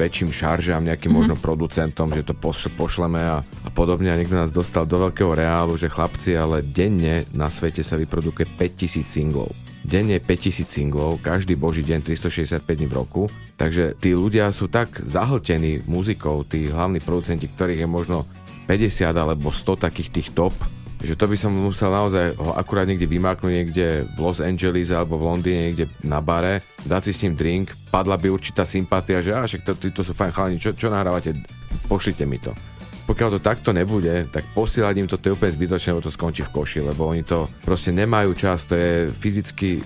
väčším 0.00 0.32
šaržám, 0.32 0.88
nejakým 0.88 1.12
mm-hmm. 1.12 1.28
možno 1.28 1.34
producentom, 1.36 2.08
že 2.16 2.24
to 2.24 2.32
poš- 2.32 2.72
pošleme 2.72 3.20
a, 3.20 3.44
a 3.44 3.68
podobne. 3.68 4.08
A 4.08 4.16
niekto 4.16 4.40
nás 4.40 4.56
dostal 4.56 4.88
do 4.88 4.96
veľkého 4.96 5.36
reálu, 5.36 5.76
že 5.76 5.92
chlapci, 5.92 6.32
ale 6.32 6.64
denne 6.64 7.28
na 7.36 7.52
svete 7.52 7.84
sa 7.84 8.00
vyprodukuje 8.00 8.48
5000 8.56 9.04
singlov. 9.04 9.52
Denne 9.84 10.16
je 10.16 10.22
5000 10.24 10.68
singlov, 10.68 11.20
každý 11.20 11.56
boží 11.56 11.84
deň 11.84 12.04
365 12.04 12.64
dní 12.64 12.88
v 12.88 12.96
roku. 12.96 13.22
Takže 13.60 13.96
tí 14.00 14.16
ľudia 14.16 14.48
sú 14.56 14.72
tak 14.72 15.00
zahltení 15.04 15.84
muzikou, 15.84 16.44
tí 16.48 16.68
hlavní 16.68 17.00
producenti, 17.04 17.48
ktorých 17.48 17.84
je 17.84 17.88
možno 17.88 18.18
50 18.68 19.12
alebo 19.12 19.52
100 19.52 19.84
takých 19.84 20.08
tých 20.14 20.28
top, 20.32 20.52
že 21.00 21.16
to 21.16 21.24
by 21.24 21.36
som 21.36 21.52
musel 21.56 21.88
naozaj 21.88 22.36
ho 22.36 22.52
akurát 22.52 22.84
niekde 22.84 23.08
vymáknuť 23.08 23.52
niekde 23.52 24.04
v 24.04 24.18
Los 24.20 24.38
Angeles 24.44 24.92
alebo 24.92 25.16
v 25.16 25.26
Londýne 25.32 25.60
niekde 25.72 25.86
na 26.04 26.20
bare, 26.20 26.60
dať 26.84 27.08
si 27.08 27.12
s 27.16 27.22
ním 27.24 27.34
drink, 27.34 27.72
padla 27.88 28.20
by 28.20 28.28
určitá 28.28 28.68
sympatia, 28.68 29.24
že 29.24 29.32
á, 29.32 29.48
však 29.48 29.64
to 29.96 30.02
sú 30.04 30.12
fajn 30.12 30.32
chalani, 30.32 30.56
čo, 30.60 30.76
čo 30.76 30.92
nahrávate, 30.92 31.32
pošlite 31.88 32.28
mi 32.28 32.36
to. 32.36 32.52
Pokiaľ 33.08 33.28
to 33.34 33.40
takto 33.42 33.74
nebude, 33.74 34.30
tak 34.30 34.46
posielať 34.54 34.94
im 35.02 35.08
to, 35.10 35.18
to 35.18 35.32
je 35.32 35.34
úplne 35.34 35.50
zbytočné, 35.50 35.88
lebo 35.96 36.04
to 36.04 36.14
skončí 36.14 36.46
v 36.46 36.54
koši, 36.54 36.80
lebo 36.84 37.10
oni 37.10 37.26
to 37.26 37.50
proste 37.64 37.90
nemajú 37.90 38.36
čas, 38.38 38.70
to 38.70 38.78
je 38.78 39.10
fyzicky 39.10 39.82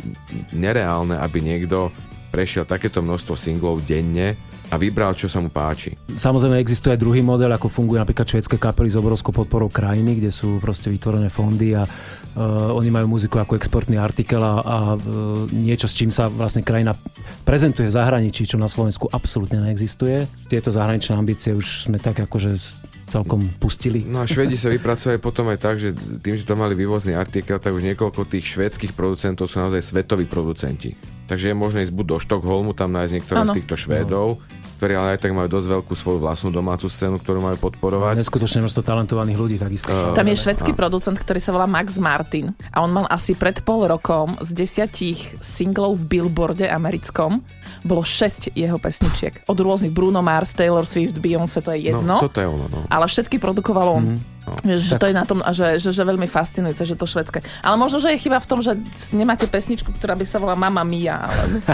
nereálne, 0.52 1.16
aby 1.16 1.40
niekto 1.40 1.88
prešiel 2.28 2.66
takéto 2.66 3.00
množstvo 3.00 3.38
singlov 3.38 3.80
denne 3.86 4.34
a 4.74 4.76
vybral, 4.76 5.14
čo 5.14 5.30
sa 5.30 5.38
mu 5.38 5.54
páči. 5.54 5.94
Samozrejme 6.10 6.58
existuje 6.58 6.98
aj 6.98 7.00
druhý 7.00 7.22
model, 7.22 7.54
ako 7.54 7.70
funguje 7.70 8.02
napríklad 8.02 8.26
švédske 8.26 8.58
kapely 8.58 8.90
s 8.90 8.98
obrovskou 8.98 9.30
podporou 9.30 9.70
krajiny, 9.70 10.18
kde 10.18 10.34
sú 10.34 10.58
proste 10.58 10.90
vytvorené 10.90 11.30
fondy 11.30 11.78
a 11.78 11.86
uh, 11.86 12.74
oni 12.74 12.90
majú 12.90 13.14
muziku 13.14 13.38
ako 13.38 13.54
exportný 13.54 14.02
artikel 14.02 14.42
a, 14.42 14.58
a 14.58 14.78
uh, 14.98 15.46
niečo, 15.54 15.86
s 15.86 15.94
čím 15.94 16.10
sa 16.10 16.26
vlastne 16.26 16.66
krajina 16.66 16.98
prezentuje 17.46 17.86
v 17.86 17.94
zahraničí, 17.94 18.50
čo 18.50 18.58
na 18.58 18.66
Slovensku 18.66 19.06
absolútne 19.14 19.62
neexistuje. 19.62 20.26
Tieto 20.50 20.74
zahraničné 20.74 21.14
ambície 21.14 21.54
už 21.54 21.86
sme 21.86 22.02
tak 22.02 22.18
akože 22.18 22.58
celkom 23.04 23.46
pustili. 23.60 24.02
No 24.02 24.24
a 24.24 24.26
Švedi 24.26 24.56
sa 24.56 24.72
vypracovali 24.72 25.20
potom 25.20 25.52
aj 25.52 25.58
tak, 25.60 25.76
že 25.76 25.92
tým, 25.94 26.34
že 26.34 26.48
to 26.48 26.56
mali 26.56 26.72
vývozný 26.72 27.14
artikel, 27.14 27.60
tak 27.60 27.76
už 27.76 27.84
niekoľko 27.94 28.26
tých 28.26 28.48
švédskych 28.56 28.96
producentov 28.96 29.46
sú 29.46 29.60
naozaj 29.60 29.84
svetoví 29.84 30.24
producenti. 30.24 30.96
Takže 31.28 31.52
je 31.52 31.56
možné 31.56 31.88
ísť 31.88 31.94
buď 31.94 32.06
do 32.16 32.18
Štokholmu, 32.20 32.72
tam 32.76 32.92
nájsť 32.92 33.12
niektorého 33.16 33.44
Áno. 33.48 33.52
z 33.52 33.56
týchto 33.60 33.76
Švédov, 33.76 34.40
ktorí 34.76 34.92
ale 34.94 35.08
aj 35.16 35.24
tak 35.24 35.32
majú 35.32 35.48
dosť 35.50 35.68
veľkú 35.80 35.94
svoju 35.94 36.18
vlastnú 36.22 36.50
domácu 36.50 36.86
scénu, 36.90 37.22
ktorú 37.22 37.40
majú 37.40 37.56
podporovať. 37.70 38.20
Neskutočne 38.20 38.64
množstvo 38.64 38.82
talentovaných 38.82 39.38
ľudí 39.38 39.56
takisto. 39.58 39.90
Tam 40.12 40.26
je 40.26 40.36
švedský 40.36 40.72
producent, 40.74 41.16
ktorý 41.16 41.40
sa 41.40 41.54
volá 41.54 41.66
Max 41.66 41.96
Martin 41.98 42.52
a 42.74 42.82
on 42.82 42.90
mal 42.90 43.06
asi 43.08 43.38
pred 43.38 43.60
pol 43.62 43.86
rokom 43.86 44.36
z 44.42 44.50
desiatich 44.52 45.38
singlov 45.38 45.98
v 46.02 46.18
Billboarde 46.18 46.66
americkom 46.68 47.40
bolo 47.84 48.00
6 48.00 48.56
jeho 48.56 48.80
pesničiek. 48.80 49.44
Od 49.44 49.58
rôznych 49.60 49.92
Bruno 49.92 50.24
Mars, 50.24 50.56
Taylor 50.56 50.88
Swift, 50.88 51.20
Beyoncé, 51.20 51.60
to 51.60 51.76
je 51.76 51.92
jedno. 51.92 52.16
No, 52.16 52.24
toto 52.24 52.40
je 52.40 52.48
ono, 52.48 52.66
no. 52.66 52.88
ale 52.88 53.04
všetky 53.04 53.36
produkoval 53.36 54.00
on. 54.00 54.04
Mm. 54.45 54.76
Že 54.76 54.92
to 55.01 55.07
je 55.09 55.14
na 55.16 55.24
tom, 55.24 55.40
že, 55.57 55.80
že, 55.80 55.90
že 55.90 56.03
veľmi 56.05 56.28
fascinujúce, 56.28 56.84
že 56.84 56.97
to 56.97 57.09
švedské. 57.09 57.40
Ale 57.64 57.80
možno, 57.80 57.97
že 57.97 58.12
je 58.12 58.20
chyba 58.20 58.36
v 58.40 58.49
tom, 58.49 58.61
že 58.61 58.76
nemáte 59.16 59.49
pesničku, 59.49 59.88
ktorá 59.97 60.12
by 60.12 60.24
sa 60.28 60.36
volá 60.36 60.53
Mama 60.53 60.84
Mia. 60.84 61.16
Ale... 61.16 61.64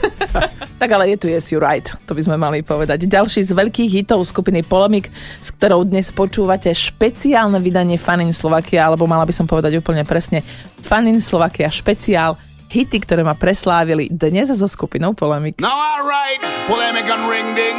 tak 0.80 0.90
ale 0.90 1.14
je 1.14 1.16
tu 1.22 1.26
Yes 1.30 1.54
You 1.54 1.62
Right, 1.62 1.86
to 1.86 2.12
by 2.12 2.22
sme 2.26 2.36
mali 2.36 2.66
povedať. 2.66 3.06
Ďalší 3.06 3.46
z 3.46 3.52
veľkých 3.54 3.90
hitov 4.02 4.26
skupiny 4.26 4.66
Polemik, 4.66 5.08
s 5.38 5.54
ktorou 5.54 5.86
dnes 5.86 6.10
počúvate 6.10 6.70
špeciálne 6.74 7.62
vydanie 7.62 7.94
Fanin 7.94 8.34
Slovakia, 8.34 8.90
alebo 8.90 9.06
mala 9.06 9.22
by 9.22 9.34
som 9.34 9.46
povedať 9.46 9.78
úplne 9.78 10.02
presne 10.02 10.42
Fanin 10.82 11.22
Slovakia 11.22 11.70
špeciál, 11.70 12.34
hity, 12.66 12.98
ktoré 13.06 13.22
ma 13.22 13.38
preslávili 13.38 14.10
dnes 14.10 14.50
so 14.50 14.66
skupinou 14.66 15.14
Polemik. 15.14 15.62
Now 15.62 15.78
alright, 15.78 16.42
polemic 16.66 17.06
and 17.06 17.24
ring 17.30 17.54
ding. 17.54 17.78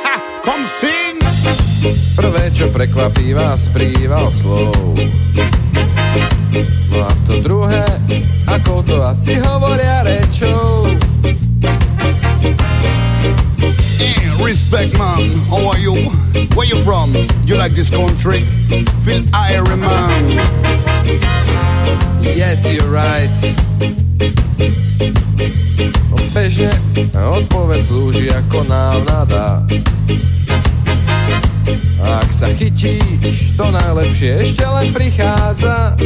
Come 0.46 0.64
sing. 0.68 1.65
Prvé, 2.16 2.48
čo 2.50 2.72
prekvapí 2.72 3.36
vás, 3.36 3.68
príval 3.70 4.26
slov. 4.32 4.96
No 6.90 6.98
a 7.04 7.12
to 7.28 7.38
druhé, 7.44 7.84
ako 8.48 8.80
to 8.86 9.02
asi 9.04 9.36
hovoria 9.42 10.02
rečou. 10.06 10.88
Respect 14.42 14.94
man, 14.96 15.20
how 15.50 15.74
are 15.74 15.80
you? 15.82 15.94
Where 16.54 16.66
you 16.66 16.78
from? 16.86 17.10
You 17.44 17.58
like 17.58 17.74
this 17.74 17.90
country? 17.90 18.40
Feel 19.02 19.26
Iron 19.34 19.82
man. 19.82 20.22
Yes, 22.36 22.64
you're 22.70 22.86
right. 22.88 23.32
Bežne, 26.36 26.68
odpoveď 27.16 27.80
slúži 27.80 28.28
ako 28.28 28.68
návnada. 28.68 29.64
Ak 31.96 32.28
sa 32.28 32.46
chytíš, 32.52 33.56
to 33.56 33.64
najlepšie 33.72 34.44
ešte 34.44 34.64
len 34.64 34.88
prichádza. 34.92 35.96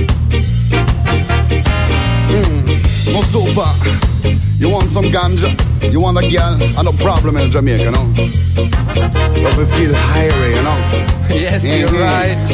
Mm. 2.30 2.62
No 3.10 3.20
super. 3.26 3.74
You 4.54 4.70
want 4.70 4.92
some 4.92 5.08
ganja? 5.10 5.50
You 5.90 5.98
want 6.00 6.20
a 6.20 6.24
girl? 6.28 6.54
I 6.78 6.80
no 6.84 6.92
problem 7.00 7.36
in 7.36 7.50
Jamaica, 7.50 7.90
no? 7.90 8.06
But 9.42 9.56
we 9.58 9.64
feel 9.74 9.90
higher, 9.94 10.46
you 10.46 10.62
know? 10.62 10.78
Yes, 11.32 11.64
Yeah, 11.64 11.88
you're 11.88 11.96
yeah. 11.98 12.06
right. 12.06 12.44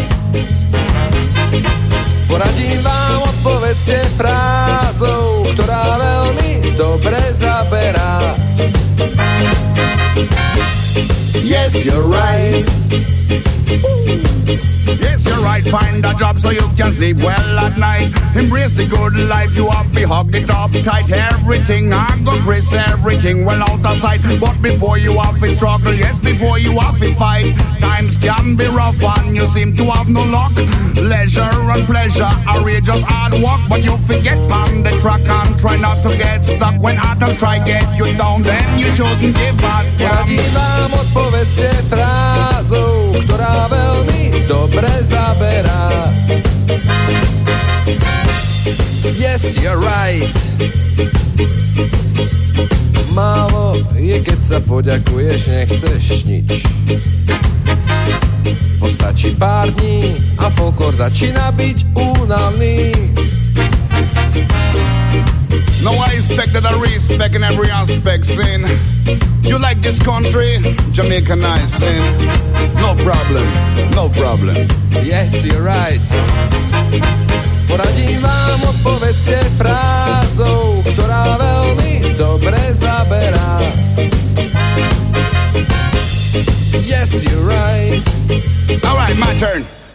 Poradím 2.27 2.79
vám, 2.83 3.23
odpovedzte 3.23 4.03
frázou, 4.17 5.47
ktorá 5.55 5.83
veľmi 5.99 6.75
dobre 6.77 7.19
zaberá. 7.35 8.19
Yes, 10.17 11.85
you're 11.85 12.03
right. 12.03 12.77
Yes, 14.87 15.27
you're 15.27 15.43
right. 15.45 15.65
Find 15.65 16.05
a 16.05 16.15
job 16.15 16.39
so 16.39 16.51
you 16.51 16.67
can 16.77 16.93
sleep 16.93 17.19
well 17.19 17.59
at 17.59 17.77
night. 17.79 18.13
Embrace 18.35 18.75
the 18.77 18.87
good 18.87 19.17
life. 19.29 19.55
You 19.57 19.69
have 19.71 19.93
to 19.93 20.07
hug 20.07 20.35
it 20.35 20.51
up 20.51 20.71
tight. 20.85 21.11
Everything 21.11 21.93
I 21.93 22.07
go 22.25 22.33
Chris, 22.45 22.73
everything 22.73 23.45
well 23.45 23.63
out 23.63 23.85
of 23.85 23.97
sight. 23.99 24.21
But 24.41 24.61
before 24.63 24.99
you 24.99 25.13
have 25.19 25.39
to 25.41 25.49
struggle, 25.55 25.95
yes, 25.95 26.19
before 26.21 26.59
you 26.59 26.79
have 26.81 26.99
to 27.01 27.13
fight. 27.15 27.55
Times 27.81 28.19
can 28.19 28.57
be 28.57 28.67
rough 28.67 29.03
and 29.03 29.35
you 29.35 29.47
seem 29.47 29.77
to 29.77 29.85
have 29.85 30.09
no 30.09 30.23
luck. 30.31 30.53
Leisure 30.97 31.43
and 31.43 31.85
pleasure 31.87 32.29
are 32.47 32.81
just 32.81 33.05
hard 33.07 33.35
work, 33.35 33.61
but 33.69 33.83
you 33.83 33.97
forget 33.99 34.39
on 34.51 34.83
the 34.83 34.91
track 35.01 35.25
and 35.25 35.59
try 35.59 35.77
not 35.81 35.99
to 36.03 36.17
get 36.17 36.45
stuck. 36.45 36.81
When 36.81 36.97
atoms 36.99 37.39
try 37.39 37.63
get 37.65 37.87
you 37.97 38.07
down, 38.17 38.43
then 38.43 38.79
you 38.79 38.89
shouldn't 38.95 39.35
give 39.37 39.65
up. 39.65 39.87
Poradím 39.99 40.43
vám, 40.55 40.93
odpovedzte 40.93 41.71
frázou, 42.67 43.15
ktorá 43.23 43.71
veľmi 43.71 44.23
dobre 44.51 44.91
zaberá. 45.07 45.87
Yes, 49.15 49.55
you're 49.63 49.79
right. 49.79 50.35
Málo 53.15 53.71
je, 53.95 54.19
keď 54.19 54.41
sa 54.43 54.59
poďakuješ, 54.59 55.41
nechceš 55.47 56.27
nič. 56.27 56.67
Postačí 58.83 59.31
pár 59.39 59.71
dní 59.79 60.19
a 60.43 60.51
folklor 60.51 60.91
začína 60.91 61.55
byť 61.55 61.79
únavný. 61.95 62.91
No, 65.87 65.93
I 65.93 66.19
that 66.19 66.67
i 66.67 66.75
respect 66.83 67.37
in 67.37 67.45
every 67.45 67.71
aspect, 67.71 68.27
sin. 68.27 68.67
You 69.45 69.57
like 69.57 69.81
this 69.83 70.03
country? 70.03 70.59
Jamaica 70.91 71.37
nice, 71.37 71.79
sin. 71.79 72.03
No 72.83 72.99
problem, 73.07 73.47
no 73.95 74.11
problem. 74.11 74.57
Yes, 75.07 75.47
you're 75.47 75.63
right. 75.63 76.03
Poradím 77.71 78.19
vám, 78.19 78.61
odpovedzte 78.67 79.39
frázou, 79.55 80.83
ktorá 80.91 81.39
veľmi 81.39 82.19
dobre 82.19 82.59
zaberá. 82.75 83.55
Yes, 86.83 87.23
you're 87.23 87.47
right. 87.47 88.03
Alright, 88.83 89.15
my 89.23 89.31
turn. 89.39 89.86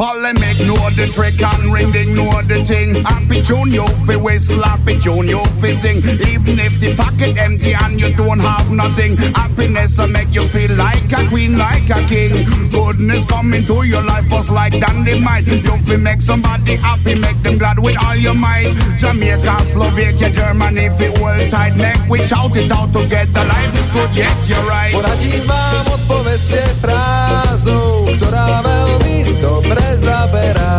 Polemic, 0.00 0.56
know 0.64 0.80
the 0.96 1.12
trick 1.12 1.36
and 1.44 1.68
ring 1.68 1.92
ding, 1.92 2.16
know 2.16 2.32
the 2.48 2.64
thing. 2.64 2.94
Happy 3.04 3.44
tune 3.44 3.68
you 3.68 3.84
fi 4.08 4.16
whistle, 4.16 4.64
happy 4.64 4.96
tune 4.96 5.28
you 5.28 5.44
fi 5.60 5.76
sing. 5.76 6.00
Even 6.24 6.56
if 6.56 6.80
the 6.80 6.96
pocket 6.96 7.36
empty 7.36 7.76
and 7.76 8.00
you 8.00 8.08
don't 8.16 8.40
have 8.40 8.72
nothing, 8.72 9.14
happiness 9.36 9.98
will 9.98 10.08
make 10.08 10.32
you 10.32 10.40
feel 10.40 10.72
like 10.80 11.04
a 11.12 11.20
queen, 11.28 11.58
like 11.58 11.84
a 11.92 12.00
king. 12.08 12.32
Goodness 12.72 13.28
coming 13.28 13.60
to 13.68 13.84
your 13.84 14.00
life 14.08 14.24
was 14.32 14.48
like 14.48 14.72
dynamite. 14.80 15.44
You 15.44 15.76
fi 15.84 15.96
make 16.00 16.22
somebody 16.22 16.80
happy, 16.80 17.20
make 17.20 17.36
them 17.44 17.58
glad 17.58 17.78
with 17.78 18.00
all 18.02 18.16
your 18.16 18.32
might. 18.32 18.72
Jamaica, 18.96 19.52
Slovakia, 19.68 20.32
Germany, 20.32 20.88
fi 20.96 21.12
hold 21.20 21.44
tight, 21.52 21.76
make 21.76 22.00
we 22.08 22.24
shout 22.24 22.56
it 22.56 22.72
out 22.72 22.88
together. 22.96 23.44
Life 23.44 23.76
is 23.76 23.92
good, 23.92 24.08
yes, 24.16 24.48
you're 24.48 24.64
right. 24.64 24.96
Poradím 24.96 25.44
vám, 25.44 25.84
odpovedzte 25.92 26.64
frázou, 26.80 28.08
ktorá 28.16 28.64
veľmi 28.64 29.28
dobre 29.44 29.89
zaberá. 29.96 30.78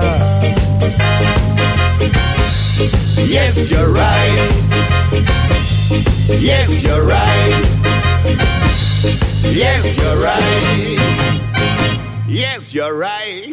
Yes, 3.27 3.71
you're 3.71 3.91
right. 3.91 4.49
Yes, 6.39 6.83
you're 6.83 7.03
right. 7.03 7.63
Yes, 9.51 9.97
you're 9.99 10.19
right. 10.19 10.99
Yes, 12.27 12.71
you're 12.71 12.95
right. 12.95 13.51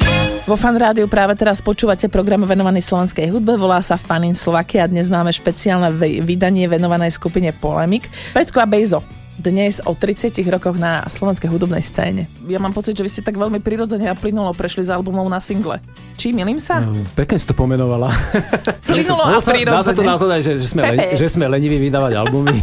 Vo 0.49 0.57
Fan 0.57 0.81
Rádiu 0.81 1.05
práve 1.11 1.37
teraz 1.37 1.61
počúvate 1.61 2.09
program 2.09 2.47
venovaný 2.49 2.81
slovenskej 2.81 3.29
hudbe, 3.29 3.59
volá 3.61 3.85
sa 3.85 4.01
Fanin 4.01 4.33
Slovakia 4.33 4.87
a 4.87 4.91
dnes 4.91 5.13
máme 5.13 5.29
špeciálne 5.29 5.93
vydanie 6.25 6.65
venované 6.65 7.13
skupine 7.13 7.53
Polemik. 7.53 8.09
Petko 8.33 8.57
a 8.57 8.65
Bejzo, 8.65 9.05
dnes 9.39 9.78
o 9.80 9.95
30 9.95 10.34
rokoch 10.51 10.74
na 10.74 11.07
slovenskej 11.07 11.47
hudobnej 11.47 11.78
scéne. 11.78 12.26
Ja 12.51 12.59
mám 12.59 12.74
pocit, 12.74 12.99
že 12.99 13.07
vy 13.07 13.11
ste 13.11 13.22
tak 13.22 13.39
veľmi 13.39 13.62
prirodzene 13.62 14.11
a 14.11 14.14
plynulo 14.14 14.51
prešli 14.51 14.82
z 14.82 14.91
albumov 14.91 15.30
na 15.30 15.39
single. 15.39 15.78
Či, 16.18 16.34
milím 16.34 16.59
sa? 16.59 16.82
No, 16.82 16.91
Pekne 17.14 17.39
si 17.39 17.47
to 17.47 17.55
pomenovala. 17.55 18.11
Plynulo 18.91 19.22
a 19.22 19.39
sa, 19.39 19.55
dá 19.55 19.78
sa 19.78 19.95
to 19.95 20.03
prirodzene. 20.03 20.11
nazvať 20.11 20.30
aj, 20.34 20.43
že, 20.43 20.53
že, 20.59 20.68
sme, 20.68 20.80
le, 20.82 20.91
Pepe. 20.91 21.14
že 21.14 21.26
sme 21.30 21.45
leniví 21.47 21.76
vydávať 21.78 22.12
albumy, 22.18 22.59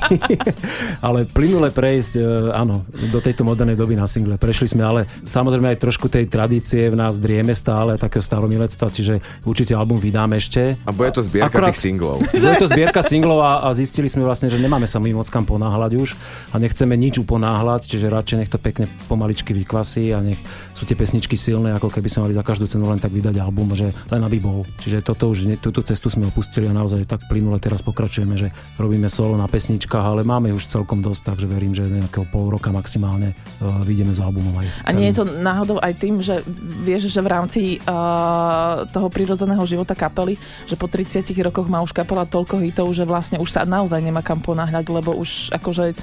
ale 1.07 1.23
plynule 1.23 1.71
prejsť, 1.71 2.13
e, 2.19 2.23
áno, 2.51 2.84
do 3.07 3.19
tejto 3.23 3.47
modernej 3.47 3.80
doby 3.80 3.95
na 3.95 4.03
single. 4.05 4.36
Prešli 4.36 4.67
sme, 4.67 4.84
ale 4.84 5.01
samozrejme 5.23 5.71
aj 5.71 5.80
trošku 5.80 6.11
tej 6.11 6.28
tradície 6.28 6.91
v 6.91 6.99
nás 6.99 7.15
drieme 7.15 7.55
stále, 7.55 7.95
takého 7.95 8.19
staromilectva, 8.19 8.91
čiže 8.91 9.23
určite 9.47 9.71
album 9.71 9.95
vydáme 9.95 10.36
ešte. 10.36 10.76
A 10.84 10.91
bude 10.91 11.15
to 11.15 11.23
zbierka 11.23 11.47
Akorát- 11.47 11.71
tých 11.71 11.88
singlov. 11.88 12.19
Bude 12.19 12.59
to 12.59 12.67
zbierka 12.67 12.99
singlov 12.99 13.39
a, 13.39 13.63
a 13.63 13.71
zistili 13.71 14.11
sme 14.11 14.28
vlastne, 14.28 14.51
že 14.51 14.59
nemáme 14.59 14.84
sa 14.84 14.99
my 14.99 15.15
moc 15.15 15.32
kam 15.32 15.47
ponáhľať 15.47 15.91
už 15.95 16.09
a 16.51 16.59
nechceme 16.66 16.97
nič 16.97 17.22
uponáhľať, 17.22 17.86
čiže 17.86 18.09
radšej 18.09 18.38
nech 18.41 18.49
to 18.49 18.57
pekne 18.57 18.89
pomaličky 19.05 19.53
vykvasí 19.53 20.18
a 20.18 20.20
nech 20.26 20.41
sú 20.74 20.89
tie 20.89 20.97
pesničky 20.97 21.38
silné, 21.38 21.78
ako 21.78 21.93
keby 21.93 22.09
sme 22.09 22.26
mali 22.26 22.34
za 22.34 22.41
každú 22.41 22.66
cenu 22.66 22.89
len 22.89 22.97
tak 22.97 23.13
vydať 23.13 23.38
album, 23.38 23.78
že 23.78 23.93
len 24.09 24.22
aby 24.26 24.41
bol. 24.41 24.66
Čiže 24.82 25.05
toto 25.05 25.30
už, 25.30 25.61
túto 25.61 25.86
cestu 25.86 26.09
sme 26.09 26.26
opustili 26.26 26.66
a 26.66 26.74
naozaj 26.74 27.05
tak 27.05 27.30
plynule 27.30 27.61
teraz 27.61 27.86
pokračujeme, 27.86 28.34
že 28.34 28.49
robíme 28.82 29.05
solo 29.05 29.38
na 29.38 29.45
pesničkách, 29.45 30.01
ale 30.01 30.26
máme 30.26 30.49
už 30.57 30.66
celkom 30.66 31.05
dosť, 31.05 31.32
takže 31.32 31.45
verím, 31.45 31.78
že 31.78 31.86
nejakého 31.86 32.26
pol 32.34 32.49
roka 32.49 32.74
maximálne 32.74 33.32
uh, 33.32 33.86
vyjdeme 33.86 34.11
s 34.11 34.20
albumom 34.20 34.57
aj. 34.57 34.68
A 34.84 34.89
nie 34.97 35.13
je 35.13 35.22
to 35.22 35.26
náhodou 35.39 35.78
aj 35.78 35.93
tým, 36.01 36.20
že 36.20 36.41
vieš, 36.82 37.13
že 37.13 37.22
v 37.22 37.30
rámci 37.30 37.61
uh, 37.86 38.89
toho 38.89 39.07
prirodzeného 39.13 39.61
života 39.70 39.93
kapely, 39.93 40.36
že 40.66 40.74
po 40.74 40.89
30 40.89 41.22
rokoch 41.45 41.70
má 41.70 41.84
už 41.86 41.93
kapela 41.93 42.26
toľko 42.26 42.57
hitov, 42.63 42.89
že 42.95 43.05
vlastne 43.05 43.38
už 43.38 43.49
sa 43.53 43.61
naozaj 43.68 44.01
nemá 44.01 44.26
kam 44.26 44.41
ponáhľať, 44.41 44.86
lebo 44.89 45.13
už 45.13 45.53
akože 45.53 45.93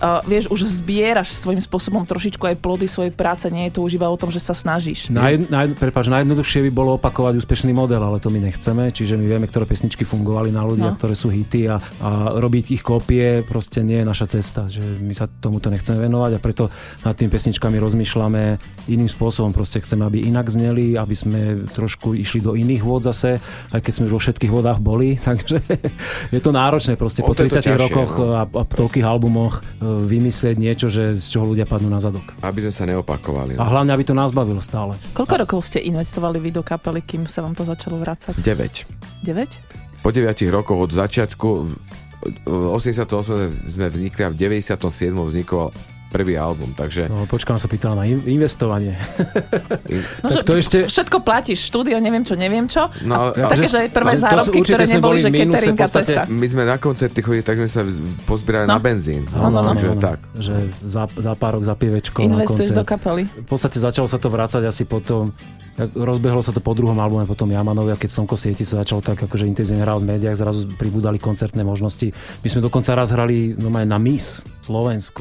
uh, 0.00 0.20
vieš, 0.24 0.48
už 0.52 0.66
zbieraš 0.68 1.32
svojím 1.32 1.60
spôsobom 1.60 2.02
trošičku 2.04 2.42
aj 2.42 2.56
plody 2.60 2.86
svojej 2.88 3.12
práce, 3.12 3.48
nie 3.48 3.68
je 3.68 3.78
to 3.78 3.80
už 3.84 3.96
iba 3.96 4.08
o 4.08 4.16
tom, 4.16 4.28
že 4.32 4.40
sa 4.40 4.52
snažíš. 4.52 5.08
Naj, 5.12 5.48
naj, 5.48 5.76
prepáč, 5.76 6.08
najjednoduchšie 6.12 6.68
by 6.68 6.70
bolo 6.72 6.90
opakovať 6.96 7.40
úspešný 7.40 7.72
model, 7.72 8.00
ale 8.02 8.20
to 8.20 8.28
my 8.32 8.40
nechceme, 8.40 8.90
čiže 8.92 9.16
my 9.16 9.24
vieme, 9.26 9.46
ktoré 9.48 9.64
pesničky 9.68 10.04
fungovali 10.04 10.50
na 10.52 10.62
ľudia, 10.64 10.84
No. 10.86 10.94
ktoré 10.94 11.18
sú 11.18 11.32
hity 11.32 11.66
a, 11.66 11.80
a 11.80 12.10
robiť 12.38 12.78
ich 12.78 12.82
kópie 12.84 13.42
proste 13.42 13.82
nie 13.82 13.98
je 14.02 14.06
naša 14.06 14.26
cesta, 14.38 14.70
že 14.70 14.82
my 14.82 15.10
sa 15.16 15.26
tomuto 15.26 15.66
nechceme 15.72 15.98
venovať 15.98 16.36
a 16.36 16.38
preto 16.38 16.70
nad 17.02 17.16
tými 17.16 17.32
pesničkami 17.32 17.80
rozmýšľame 17.80 18.42
iným 18.86 19.10
spôsobom, 19.10 19.50
proste 19.50 19.82
chceme, 19.82 20.06
aby 20.06 20.22
inak 20.22 20.46
zneli, 20.46 20.94
aby 20.94 21.16
sme 21.16 21.40
trošku 21.74 22.14
išli 22.14 22.38
do 22.38 22.54
iných 22.54 22.82
vôd 22.86 23.02
zase, 23.02 23.42
aj 23.74 23.80
keď 23.82 23.92
sme 23.92 24.06
už 24.06 24.14
vo 24.14 24.22
všetkých 24.22 24.52
vodách 24.52 24.78
boli, 24.78 25.18
takže 25.26 25.58
je 26.30 26.40
to 26.40 26.50
náročné 26.54 26.94
proste 26.94 27.24
O, 27.24 27.32
po 27.32 27.34
to 27.34 27.48
je 27.48 27.50
to 27.50 27.58
30 27.58 27.66
ťažšie, 27.66 27.82
rokoch 27.82 28.12
no. 28.20 28.24
a, 28.36 28.42
a 28.46 28.62
toľkých 28.62 29.06
albumoch 29.06 29.54
e, 29.58 29.85
vymyslieť 30.02 30.56
niečo, 30.56 30.86
že, 30.86 31.14
z 31.14 31.26
čoho 31.28 31.46
ľudia 31.46 31.64
padnú 31.64 31.86
na 31.86 31.96
zadok. 31.96 32.22
Aby 32.40 32.62
sme 32.62 32.72
sa 32.72 32.84
neopakovali. 32.84 33.54
A 33.54 33.58
No. 33.58 33.70
hlavne, 33.70 33.90
aby 33.90 34.02
to 34.02 34.12
nás 34.12 34.30
bavilo 34.30 34.58
stále. 34.58 34.98
Koľko 35.12 35.34
rokov 35.38 35.58
ste 35.64 35.80
investovali 35.80 36.38
vy 36.38 36.50
do 36.50 36.62
kapely, 36.62 37.00
kým 37.00 37.24
sa 37.24 37.40
vám 37.40 37.52
to 37.52 37.62
začalo 37.62 37.96
vrácať? 37.96 38.34
9. 38.36 39.22
9? 39.22 40.02
Po 40.02 40.10
9 40.10 40.22
rokoch 40.48 40.78
od 40.80 40.92
začiatku, 40.92 41.48
v- 41.60 41.76
v 42.42 42.64
88 42.70 43.06
sme 43.64 43.86
vznikli 43.86 44.22
a 44.22 44.28
v 44.28 44.36
97 44.36 44.78
vznikol 45.22 45.70
prvý 46.16 46.34
album, 46.34 46.72
takže 46.72 47.06
No, 47.06 47.24
počkám, 47.24 47.56
sa 47.56 47.66
pýtala 47.66 47.92
na 47.94 48.04
in- 48.04 48.24
investovanie. 48.24 48.96
No, 50.22 50.26
Tak 50.26 50.30
že 50.30 50.40
to 50.40 50.52
ešte- 50.54 50.84
Všetko 50.86 51.16
platíš, 51.20 51.60
štúdio, 51.62 51.96
neviem 51.98 52.22
čo, 52.22 52.32
neviem 52.34 52.64
čo. 52.64 52.88
No, 53.02 53.30
a 53.30 53.48
také, 53.48 53.66
že 53.66 53.86
prvé 53.88 54.14
sú- 54.14 54.24
zárobky, 54.24 54.58
ktoré 54.62 54.84
neboli, 54.86 55.18
boli 55.18 55.18
že 55.18 55.28
catering 55.30 55.76
a 55.76 55.86
cesta. 55.86 56.20
my 56.26 56.46
sme 56.46 56.62
na 56.64 56.76
koncerty 56.76 57.18
chodili, 57.20 57.42
tak 57.42 57.56
sme 57.58 57.68
sa 57.68 57.82
pozbierali 58.24 58.64
No. 58.64 58.72
na 58.72 58.80
benzín. 58.80 59.28
No, 59.28 59.46
no, 59.46 59.60
no. 59.60 59.70
Takže 59.70 59.88
áno, 59.88 60.00
tak. 60.00 60.18
Že 60.32 60.52
za, 60.82 61.02
za 61.06 61.32
pár 61.34 61.52
rok, 61.54 61.62
za 61.62 61.74
pievečko 61.74 62.18
na 62.22 62.40
Investuješ 62.40 62.70
koncert. 62.70 62.78
do 62.78 62.84
kapely. 62.86 63.22
V 63.26 63.46
podstate 63.46 63.76
začalo 63.76 64.06
sa 64.06 64.16
to 64.16 64.28
vrácať 64.28 64.62
asi 64.62 64.82
potom, 64.82 65.36
rozbehlo 65.76 66.40
sa 66.40 66.56
to 66.56 66.64
po 66.64 66.72
druhom 66.72 66.96
albume, 66.96 67.28
potom 67.28 67.52
Jamanovi, 67.52 67.92
a 67.92 68.00
keď 68.00 68.08
Slnko 68.08 68.36
sieti 68.40 68.64
sa 68.64 68.80
začal 68.80 69.04
tak 69.04 69.20
akože 69.20 69.44
intenzívne 69.44 69.84
hrať 69.84 70.00
v 70.00 70.08
médiách, 70.16 70.36
zrazu 70.40 70.60
pribudali 70.80 71.20
koncertné 71.20 71.60
možnosti. 71.60 72.10
My 72.40 72.48
sme 72.48 72.64
dokonca 72.64 72.96
raz 72.96 73.12
hrali 73.12 73.52
no, 73.52 73.68
na 73.68 73.98
Miss 74.00 74.40
Slovensku. 74.64 75.20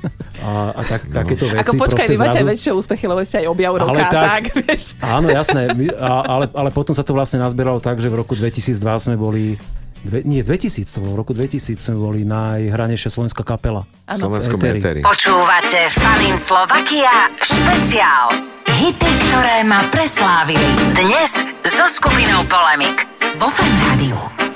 a, 0.46 0.78
a 0.78 0.80
tak, 0.86 1.10
takéto 1.10 1.50
veci. 1.50 1.62
Ako 1.62 1.74
počkaj, 1.74 2.06
vy 2.06 2.18
máte 2.18 2.38
aj 2.38 2.46
zrazu- 2.46 2.52
väčšie 2.54 2.70
úspechy, 2.78 3.04
lebo 3.10 3.20
ste 3.26 3.36
aj 3.42 3.46
objav 3.50 3.74
roka 3.74 3.90
Ale 3.90 4.00
a 4.00 4.10
tak- 4.10 4.26
tak, 4.26 4.44
vieš. 4.62 4.84
Áno, 5.02 5.26
jasné, 5.26 5.62
My, 5.74 5.86
a, 5.98 6.10
ale, 6.22 6.44
ale 6.54 6.70
potom 6.70 6.94
sa 6.94 7.02
to 7.02 7.10
vlastne 7.10 7.42
nazbieralo 7.42 7.82
tak, 7.82 7.98
že 7.98 8.06
v 8.06 8.22
roku 8.22 8.38
2002 8.38 8.78
sme 9.02 9.14
boli 9.18 9.58
Dve, 10.04 10.22
nie, 10.24 10.44
2000 10.44 10.84
to 10.92 10.98
bolo, 11.00 11.12
v 11.16 11.18
roku 11.24 11.32
2000 11.32 11.78
sme 11.78 11.96
boli 11.96 12.20
najhranejšia 12.28 13.08
slovenská 13.08 13.42
kapela. 13.46 13.88
Áno. 14.06 14.28
Slovenskom 14.28 14.60
éteri. 14.60 15.00
Počúvate 15.00 15.88
Fanin 15.94 16.36
Slovakia 16.36 17.32
špeciál. 17.40 18.32
Hity, 18.66 19.10
ktoré 19.30 19.64
ma 19.64 19.80
preslávili. 19.88 20.66
Dnes 20.92 21.40
so 21.64 21.88
skupinou 21.88 22.44
Polemik. 22.44 23.08
Vo 23.40 23.48
Fan 23.48 23.72
Rádiu. 23.88 24.55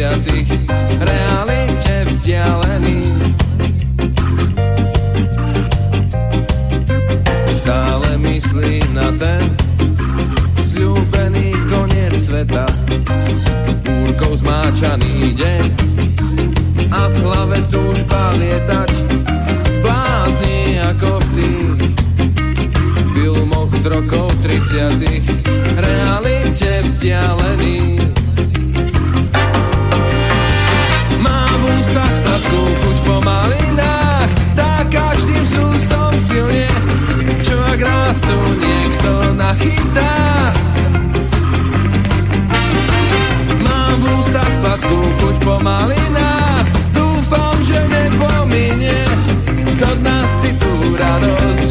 Rokov 0.00 0.59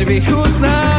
radosť 0.10 0.26
vychutnám 0.26 0.99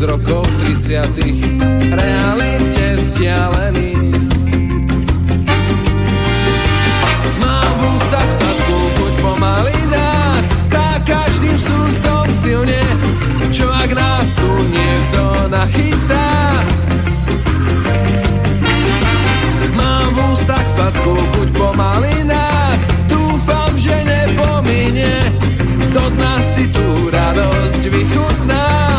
z 0.00 0.08
rokov 0.08 0.48
30 0.64 1.12
Realite 1.92 2.96
vzdialený. 2.96 4.16
Mám 7.36 7.68
v 7.68 7.80
ústach 7.92 8.30
sladkú 8.32 8.80
chuť 8.96 9.14
po 9.20 9.32
malinách 9.36 10.44
Tak 10.72 11.04
každým 11.04 11.52
sústom 11.52 12.32
silne. 12.32 12.80
Čo 13.52 13.68
ak 13.68 13.92
nás 13.92 14.32
tu 14.32 14.48
niekto 14.72 15.52
nachytá? 15.52 16.32
Mám 19.76 20.08
v 20.16 20.18
ústach 20.32 20.64
sladkú 20.64 21.12
chuť 21.12 21.48
po 21.52 21.76
malinách 21.76 22.80
Dúfam, 23.04 23.76
že 23.76 23.92
nepominie 24.08 25.12
Do 25.92 26.08
dna 26.08 26.40
si 26.40 26.64
tú 26.72 26.88
radosť 27.12 27.82
vychutnám 27.92 28.89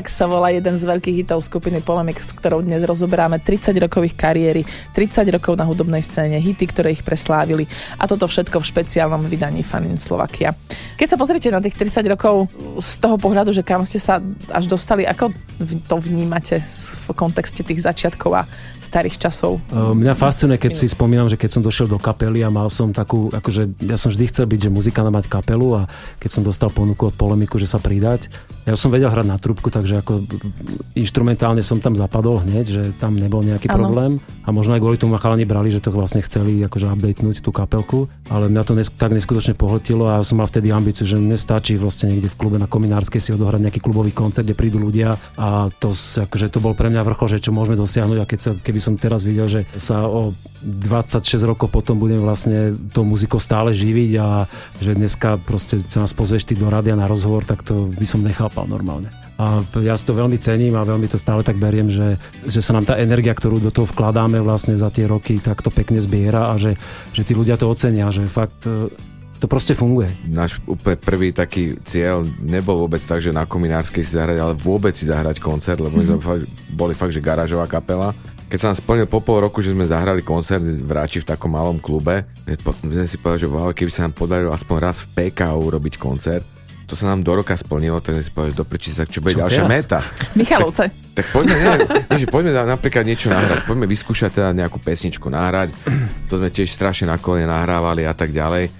Tak 0.00 0.08
sa 0.08 0.24
volá 0.24 0.48
jeden 0.48 0.80
z 0.80 0.88
veľkých 0.88 1.16
hitov 1.20 1.44
skupiny 1.44 1.84
Polemik, 1.84 2.24
s 2.24 2.32
ktorou 2.32 2.64
dnes 2.64 2.80
rozoberáme 2.88 3.36
30 3.36 3.76
rokov 3.84 4.08
ich 4.08 4.16
kariéry, 4.16 4.64
30 4.96 5.28
rokov 5.28 5.60
na 5.60 5.68
hudobnej 5.68 6.00
scéne, 6.00 6.40
hity, 6.40 6.72
ktoré 6.72 6.96
ich 6.96 7.04
preslávili 7.04 7.68
a 8.00 8.08
toto 8.08 8.24
všetko 8.24 8.64
v 8.64 8.68
špeciálnom 8.72 9.28
vydaní 9.28 9.60
Fanin 9.60 10.00
Slovakia. 10.00 10.56
Keď 10.96 11.04
sa 11.04 11.20
pozrite 11.20 11.52
na 11.52 11.60
tých 11.60 11.76
30 11.76 12.16
rokov 12.16 12.48
z 12.80 12.96
toho 12.96 13.20
pohľadu, 13.20 13.52
že 13.52 13.60
kam 13.60 13.84
ste 13.84 14.00
sa 14.00 14.24
až 14.48 14.72
dostali, 14.72 15.04
ako 15.04 15.36
to 15.84 15.96
vnímate 16.00 16.64
v 16.64 17.06
kontexte 17.12 17.60
tých 17.60 17.84
začiatkov 17.84 18.40
a 18.40 18.48
starých 18.80 19.20
časov? 19.20 19.60
Uh, 19.68 19.92
Mňa 19.92 20.16
fascinuje, 20.16 20.56
keď 20.56 20.80
si 20.80 20.88
spomínam, 20.88 21.28
že 21.28 21.36
keď 21.36 21.60
som 21.60 21.62
došiel 21.62 21.92
do 21.92 22.00
kapely 22.00 22.40
a 22.40 22.48
mal 22.48 22.72
som 22.72 22.88
takú, 22.88 23.28
akože 23.36 23.84
ja 23.84 24.00
som 24.00 24.08
vždy 24.08 24.32
chcel 24.32 24.48
byť, 24.48 24.60
že 24.64 24.70
muzikant 24.72 25.12
mať 25.12 25.28
kapelu 25.28 25.84
a 25.84 25.92
keď 26.16 26.30
som 26.32 26.42
dostal 26.46 26.72
ponuku 26.72 27.12
od 27.12 27.12
polemiku, 27.12 27.60
že 27.60 27.68
sa 27.68 27.76
pridať, 27.76 28.32
ja 28.68 28.76
som 28.76 28.92
vedel 28.92 29.08
hrať 29.08 29.26
na 29.26 29.40
trúbku, 29.40 29.72
takže 29.72 30.04
ako 30.04 30.20
instrumentálne 30.92 31.64
som 31.64 31.80
tam 31.80 31.96
zapadol 31.96 32.44
hneď, 32.44 32.64
že 32.68 32.82
tam 33.00 33.16
nebol 33.16 33.40
nejaký 33.40 33.72
Áno. 33.72 33.88
problém. 33.88 34.12
A 34.44 34.52
možno 34.52 34.76
aj 34.76 34.80
kvôli 34.84 35.00
tomu 35.00 35.16
ma 35.16 35.20
chalani 35.22 35.48
brali, 35.48 35.72
že 35.72 35.80
to 35.80 35.88
vlastne 35.94 36.20
chceli 36.20 36.60
akože 36.68 36.84
updatenúť 36.92 37.40
tú 37.40 37.50
kapelku, 37.56 38.12
ale 38.28 38.52
mňa 38.52 38.62
to 38.66 38.72
nes- 38.76 38.92
tak 38.92 39.16
neskutočne 39.16 39.56
pohltilo 39.56 40.12
a 40.12 40.20
som 40.20 40.36
mal 40.36 40.48
vtedy 40.50 40.68
ambíciu, 40.68 41.08
že 41.08 41.16
mne 41.16 41.40
stačí 41.40 41.80
vlastne 41.80 42.12
niekde 42.12 42.28
v 42.28 42.36
klube 42.36 42.56
na 42.60 42.68
Kominárskej 42.68 43.20
si 43.22 43.30
odohrať 43.32 43.64
nejaký 43.64 43.80
klubový 43.80 44.12
koncert, 44.12 44.44
kde 44.44 44.58
prídu 44.58 44.76
ľudia. 44.76 45.16
A 45.40 45.72
to, 45.80 45.96
akože 45.96 46.52
to 46.52 46.60
bol 46.60 46.76
pre 46.76 46.92
mňa 46.92 47.00
vrchol, 47.06 47.32
že 47.32 47.40
čo 47.40 47.56
môžeme 47.56 47.80
dosiahnuť. 47.80 48.18
A 48.20 48.28
keď 48.28 48.38
sa, 48.38 48.50
keby 48.60 48.80
som 48.82 49.00
teraz 49.00 49.24
videl, 49.24 49.48
že 49.48 49.64
sa 49.80 50.04
o 50.04 50.36
26 50.60 51.40
rokov 51.48 51.72
potom 51.72 51.96
budem 51.96 52.20
vlastne 52.20 52.76
tou 52.92 53.06
muzikou 53.08 53.40
stále 53.40 53.72
živiť 53.72 54.10
a 54.20 54.44
že 54.76 54.92
dneska 54.92 55.40
proste 55.40 55.80
sa 55.80 56.04
nás 56.04 56.12
pozveš 56.12 56.44
ty 56.44 56.52
do 56.52 56.68
rádia 56.68 56.92
na 56.92 57.08
rozhovor, 57.08 57.48
tak 57.48 57.64
to 57.64 57.88
by 57.96 58.04
som 58.04 58.20
nechal 58.20 58.49
chápal 58.50 58.66
normálne. 58.66 59.06
A 59.38 59.62
ja 59.78 59.94
si 59.94 60.04
to 60.04 60.12
veľmi 60.12 60.36
cením 60.36 60.74
a 60.74 60.82
veľmi 60.84 61.06
to 61.06 61.16
stále 61.16 61.46
tak 61.46 61.56
beriem, 61.56 61.86
že, 61.88 62.18
že 62.44 62.60
sa 62.60 62.74
nám 62.74 62.84
tá 62.84 62.98
energia, 62.98 63.32
ktorú 63.32 63.62
do 63.62 63.70
toho 63.70 63.86
vkladáme 63.86 64.42
vlastne 64.42 64.74
za 64.74 64.90
tie 64.90 65.06
roky, 65.06 65.38
tak 65.38 65.62
to 65.62 65.70
pekne 65.70 66.02
zbiera 66.02 66.50
a 66.52 66.58
že, 66.58 66.74
že 67.14 67.22
tí 67.24 67.32
ľudia 67.32 67.56
to 67.56 67.70
ocenia, 67.70 68.12
že 68.12 68.28
fakt 68.28 68.68
e, 68.68 68.92
to 69.40 69.48
proste 69.48 69.72
funguje. 69.72 70.12
Náš 70.28 70.60
úplne 70.68 71.00
prvý 71.00 71.32
taký 71.32 71.80
cieľ 71.88 72.26
nebol 72.44 72.84
vôbec 72.84 73.00
tak, 73.00 73.24
že 73.24 73.32
na 73.32 73.48
Kominárskej 73.48 74.04
si 74.04 74.12
zahrať, 74.12 74.36
ale 74.36 74.52
vôbec 74.60 74.92
si 74.92 75.08
zahrať 75.08 75.40
koncert, 75.40 75.80
lebo 75.80 75.96
my 75.96 76.04
sme 76.04 76.18
fakt, 76.20 76.44
boli 76.76 76.92
fakt, 76.92 77.16
že 77.16 77.24
garážová 77.24 77.64
kapela. 77.64 78.12
Keď 78.52 78.58
sa 78.60 78.68
nám 78.68 78.82
splnil 78.82 79.08
po 79.08 79.24
pol 79.24 79.40
roku, 79.40 79.64
že 79.64 79.72
sme 79.72 79.88
zahrali 79.88 80.20
koncert 80.26 80.60
v 80.60 80.90
Ráči 80.90 81.22
v 81.22 81.32
takom 81.32 81.54
malom 81.54 81.80
klube, 81.80 82.28
sme 82.44 83.08
si 83.08 83.16
povedali, 83.16 83.40
že 83.40 83.48
wow, 83.48 83.70
keby 83.72 83.88
sa 83.88 84.04
nám 84.04 84.12
podarilo 84.12 84.52
aspoň 84.52 84.76
raz 84.76 85.00
v 85.00 85.08
PKU 85.16 85.70
urobiť 85.70 85.94
koncert, 85.96 86.44
to 86.90 86.98
sa 86.98 87.06
nám 87.06 87.22
do 87.22 87.30
roka 87.30 87.54
splnilo, 87.54 88.02
tak 88.02 88.18
si 88.18 88.34
povedali, 88.34 88.58
doprčí 88.58 88.90
sa, 88.90 89.06
čo 89.06 89.22
bude 89.22 89.38
Čo 89.38 89.46
ďalšia 89.46 89.62
teraz? 89.62 89.70
meta. 89.70 89.98
Michalovce. 90.38 90.84
Tak 91.14 91.26
poďme, 91.30 91.54
nie, 91.54 91.70
nie, 92.10 92.18
že 92.18 92.26
poďme 92.26 92.50
na- 92.50 92.66
napríklad 92.66 93.06
niečo 93.06 93.30
nahrať, 93.30 93.62
poďme 93.62 93.86
vyskúšať 93.86 94.30
teda 94.34 94.50
nejakú 94.50 94.82
pesničku 94.82 95.30
nahrať, 95.30 95.70
to 96.26 96.42
sme 96.42 96.50
tiež 96.50 96.66
strašne 96.66 97.06
na 97.06 97.22
kolene 97.22 97.46
nahrávali 97.46 98.02
a 98.02 98.14
tak 98.14 98.34
ďalej. 98.34 98.74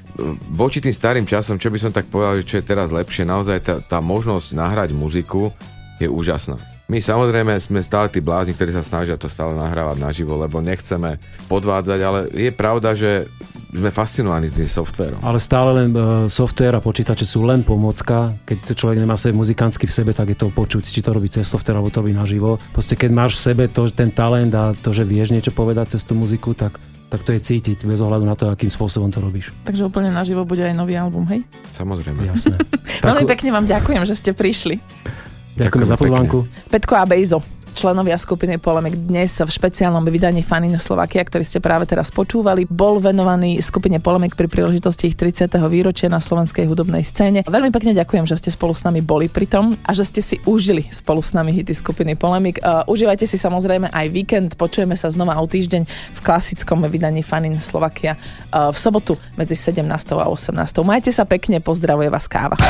Voči 0.50 0.82
tým 0.82 0.90
starým 0.90 1.22
časom, 1.22 1.54
čo 1.54 1.70
by 1.70 1.78
som 1.78 1.94
tak 1.94 2.10
povedal, 2.10 2.42
že 2.42 2.48
čo 2.50 2.56
je 2.58 2.66
teraz 2.66 2.90
lepšie, 2.90 3.22
naozaj 3.22 3.62
tá, 3.62 3.74
tá 3.78 3.98
možnosť 4.02 4.58
nahrať 4.58 4.90
muziku 4.90 5.54
je 6.02 6.10
úžasná. 6.10 6.58
My 6.90 6.98
samozrejme 6.98 7.54
sme 7.62 7.78
stále 7.78 8.10
tí 8.10 8.18
blázni, 8.18 8.50
ktorí 8.50 8.74
sa 8.74 8.82
snažia 8.82 9.14
to 9.14 9.30
stále 9.30 9.54
nahrávať 9.54 10.02
naživo, 10.02 10.34
lebo 10.34 10.58
nechceme 10.58 11.22
podvádzať, 11.46 11.98
ale 12.02 12.26
je 12.34 12.50
pravda, 12.50 12.98
že 12.98 13.30
sme 13.70 13.90
fascinovaní 13.94 14.50
tým 14.50 14.66
softverom. 14.66 15.22
Ale 15.22 15.38
stále 15.38 15.70
len 15.78 15.90
uh, 15.94 16.26
software 16.26 16.74
a 16.74 16.82
počítače 16.82 17.22
sú 17.22 17.46
len 17.46 17.62
pomocka. 17.62 18.34
Keď 18.42 18.74
človek 18.74 18.98
nemá 18.98 19.14
sebe 19.14 19.38
muzikantsky 19.38 19.86
v 19.86 19.94
sebe, 19.94 20.10
tak 20.10 20.34
je 20.34 20.38
to 20.38 20.50
počuť, 20.50 20.82
či 20.82 20.98
to 20.98 21.14
robí 21.14 21.30
cez 21.30 21.46
software, 21.46 21.78
alebo 21.78 21.94
to 21.94 22.02
robí 22.02 22.10
naživo. 22.10 22.58
Proste 22.74 22.98
keď 22.98 23.10
máš 23.14 23.38
v 23.38 23.54
sebe 23.54 23.64
to, 23.70 23.86
ten 23.94 24.10
talent 24.10 24.50
a 24.58 24.74
to, 24.74 24.90
že 24.90 25.06
vieš 25.06 25.30
niečo 25.30 25.54
povedať 25.54 25.94
cez 25.94 26.02
tú 26.02 26.18
muziku, 26.18 26.50
tak, 26.50 26.82
tak 27.06 27.22
to 27.22 27.30
je 27.30 27.40
cítiť 27.40 27.86
bez 27.86 28.02
ohľadu 28.02 28.26
na 28.26 28.34
to, 28.34 28.50
akým 28.50 28.74
spôsobom 28.74 29.06
to 29.14 29.22
robíš. 29.22 29.54
Takže 29.62 29.86
úplne 29.86 30.10
naživo 30.10 30.42
bude 30.42 30.66
aj 30.66 30.74
nový 30.74 30.98
album, 30.98 31.22
hej? 31.30 31.46
Samozrejme. 31.70 32.26
Jasné. 32.26 32.58
Veľmi 33.06 33.24
pekne 33.30 33.54
vám 33.54 33.70
ďakujem, 33.70 34.02
že 34.02 34.18
ste 34.18 34.30
prišli. 34.34 34.82
Ďakujem 35.60 35.86
za 35.86 35.94
pozvánku. 35.94 36.38
Petko 36.72 36.98
a 36.98 37.06
Bejzo, 37.06 37.38
členovia 37.74 38.18
skupiny 38.18 38.58
Polemik 38.58 38.94
dnes 38.94 39.34
v 39.40 39.50
špeciálnom 39.50 40.02
vydaní 40.06 40.42
Fanny 40.44 40.70
na 40.70 40.78
Slovakia, 40.78 41.24
ktorý 41.24 41.42
ste 41.42 41.58
práve 41.58 41.86
teraz 41.86 42.14
počúvali, 42.14 42.68
bol 42.68 43.02
venovaný 43.02 43.58
skupine 43.58 43.98
Polemik 43.98 44.38
pri 44.38 44.46
príležitosti 44.46 45.10
ich 45.10 45.16
30. 45.16 45.50
výročia 45.66 46.06
na 46.06 46.22
slovenskej 46.22 46.68
hudobnej 46.68 47.02
scéne. 47.02 47.42
Veľmi 47.48 47.72
pekne 47.74 47.96
ďakujem, 47.96 48.28
že 48.28 48.38
ste 48.38 48.50
spolu 48.52 48.76
s 48.76 48.86
nami 48.86 49.02
boli 49.02 49.32
pri 49.32 49.48
tom 49.48 49.74
a 49.82 49.90
že 49.90 50.04
ste 50.06 50.20
si 50.22 50.36
užili 50.46 50.86
spolu 50.92 51.24
s 51.24 51.34
nami 51.34 51.50
hity 51.50 51.72
skupiny 51.72 52.14
Polemik. 52.14 52.62
Uh, 52.62 52.86
užívajte 52.86 53.24
si 53.24 53.40
samozrejme 53.40 53.88
aj 53.90 54.06
víkend, 54.12 54.50
počujeme 54.60 54.94
sa 54.94 55.10
znova 55.10 55.40
o 55.40 55.46
týždeň 55.48 55.82
v 55.88 56.20
klasickom 56.20 56.84
vydaní 56.86 57.24
Fanny 57.24 57.50
na 57.50 57.62
Slovakia 57.64 58.14
uh, 58.54 58.70
v 58.70 58.78
sobotu 58.78 59.16
medzi 59.40 59.58
17. 59.58 59.86
a 60.16 60.26
18. 60.28 60.54
Majte 60.84 61.10
sa 61.10 61.24
pekne, 61.24 61.64
pozdravuje 61.64 62.12
vás 62.12 62.28
káva. 62.28 62.60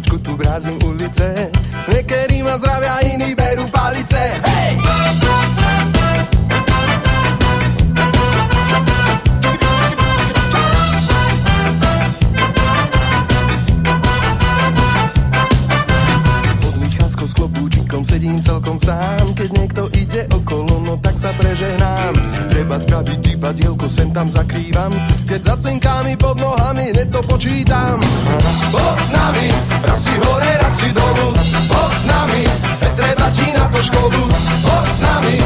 Káričku 0.00 0.18
tu 0.18 0.36
brázim 0.36 0.78
ulice. 0.84 1.52
Niekedy 1.92 2.42
ma 2.42 2.56
zdravia, 2.56 3.04
iní 3.04 3.36
berú 3.36 3.68
palice. 3.68 4.40
Hej! 4.40 4.80
Pod 16.60 18.06
sedím 18.08 18.40
celkom 18.40 18.80
sám. 18.80 19.36
Keď 19.36 19.48
niekto 19.52 19.82
ide 19.92 20.24
okolo, 20.32 20.69
sa 21.30 21.38
preženám 21.38 22.12
Treba 22.50 22.76
spraviť 22.82 23.18
divadielko, 23.22 23.86
sem 23.86 24.10
tam 24.10 24.26
zakrývam. 24.26 24.90
Keď 25.30 25.40
za 25.46 25.54
cenkami 25.62 26.18
pod 26.18 26.42
nohami, 26.42 26.90
hneď 26.90 27.08
to 27.14 27.20
počítam 27.22 28.02
Poď 28.74 28.98
s 28.98 29.10
nami, 29.14 29.46
raz 29.86 30.00
si 30.02 30.14
hore, 30.18 30.52
raz 30.58 30.74
si 30.74 30.88
dolu. 30.90 31.28
Poď 31.70 31.92
s 31.94 32.04
nami, 32.10 32.42
veď 32.82 32.92
treba 32.98 33.26
ti 33.30 33.46
na 33.54 33.64
to 33.70 33.78
škodu. 33.78 34.22
Poď 34.66 34.88
s 34.90 34.98
nami, 34.98 35.36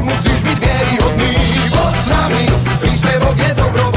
musíš 0.00 0.40
byť 0.48 0.58
vieryhodný. 0.64 1.32
Poď 1.68 1.94
s 2.00 2.06
nami, 2.08 2.42
príspevok 2.80 3.36
je 3.36 3.50
dobrovoľný 3.52 3.93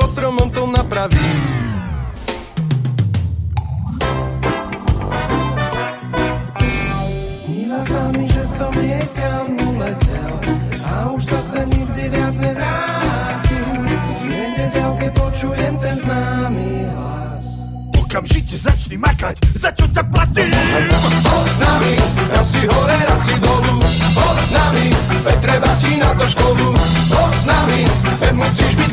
pod 0.00 0.08
stromom 0.08 0.48
to 0.48 0.64
napraví. 0.64 1.28
Sníva 7.28 7.80
sa 7.84 8.02
mi, 8.16 8.24
že 8.24 8.44
som 8.48 8.72
niekam 8.72 9.46
uletel 9.60 10.32
A 10.88 11.12
už 11.12 11.22
zase 11.28 11.68
nikdy 11.68 12.02
viac 12.08 12.36
nevrátim. 12.40 13.76
Niekde 14.24 14.62
v 14.64 14.72
ďalke 14.72 15.06
počujem 15.12 15.74
ten 15.84 15.96
známy 16.00 16.70
hlas. 16.96 17.44
Okamžite 18.00 18.56
začni 18.56 18.96
makať, 18.96 19.36
za 19.52 19.70
čo 19.76 19.84
ťa 19.92 20.02
platím? 20.08 20.50
Poď 21.28 21.46
s 21.46 21.58
nami, 21.60 21.92
raz 22.32 22.46
si 22.48 22.62
hore, 22.64 22.98
raz 23.04 23.20
si 23.20 23.34
dolu. 23.36 23.74
Poď 24.16 24.38
s 24.40 24.50
nami, 24.50 24.86
veď 25.28 25.38
treba 25.44 25.70
ti 25.78 25.92
na 26.00 26.10
to 26.16 26.24
školu. 26.26 26.68
Poď 27.12 27.32
s 27.36 27.44
nami, 27.46 27.80
veď 28.18 28.34
musíš 28.34 28.72
byť 28.74 28.89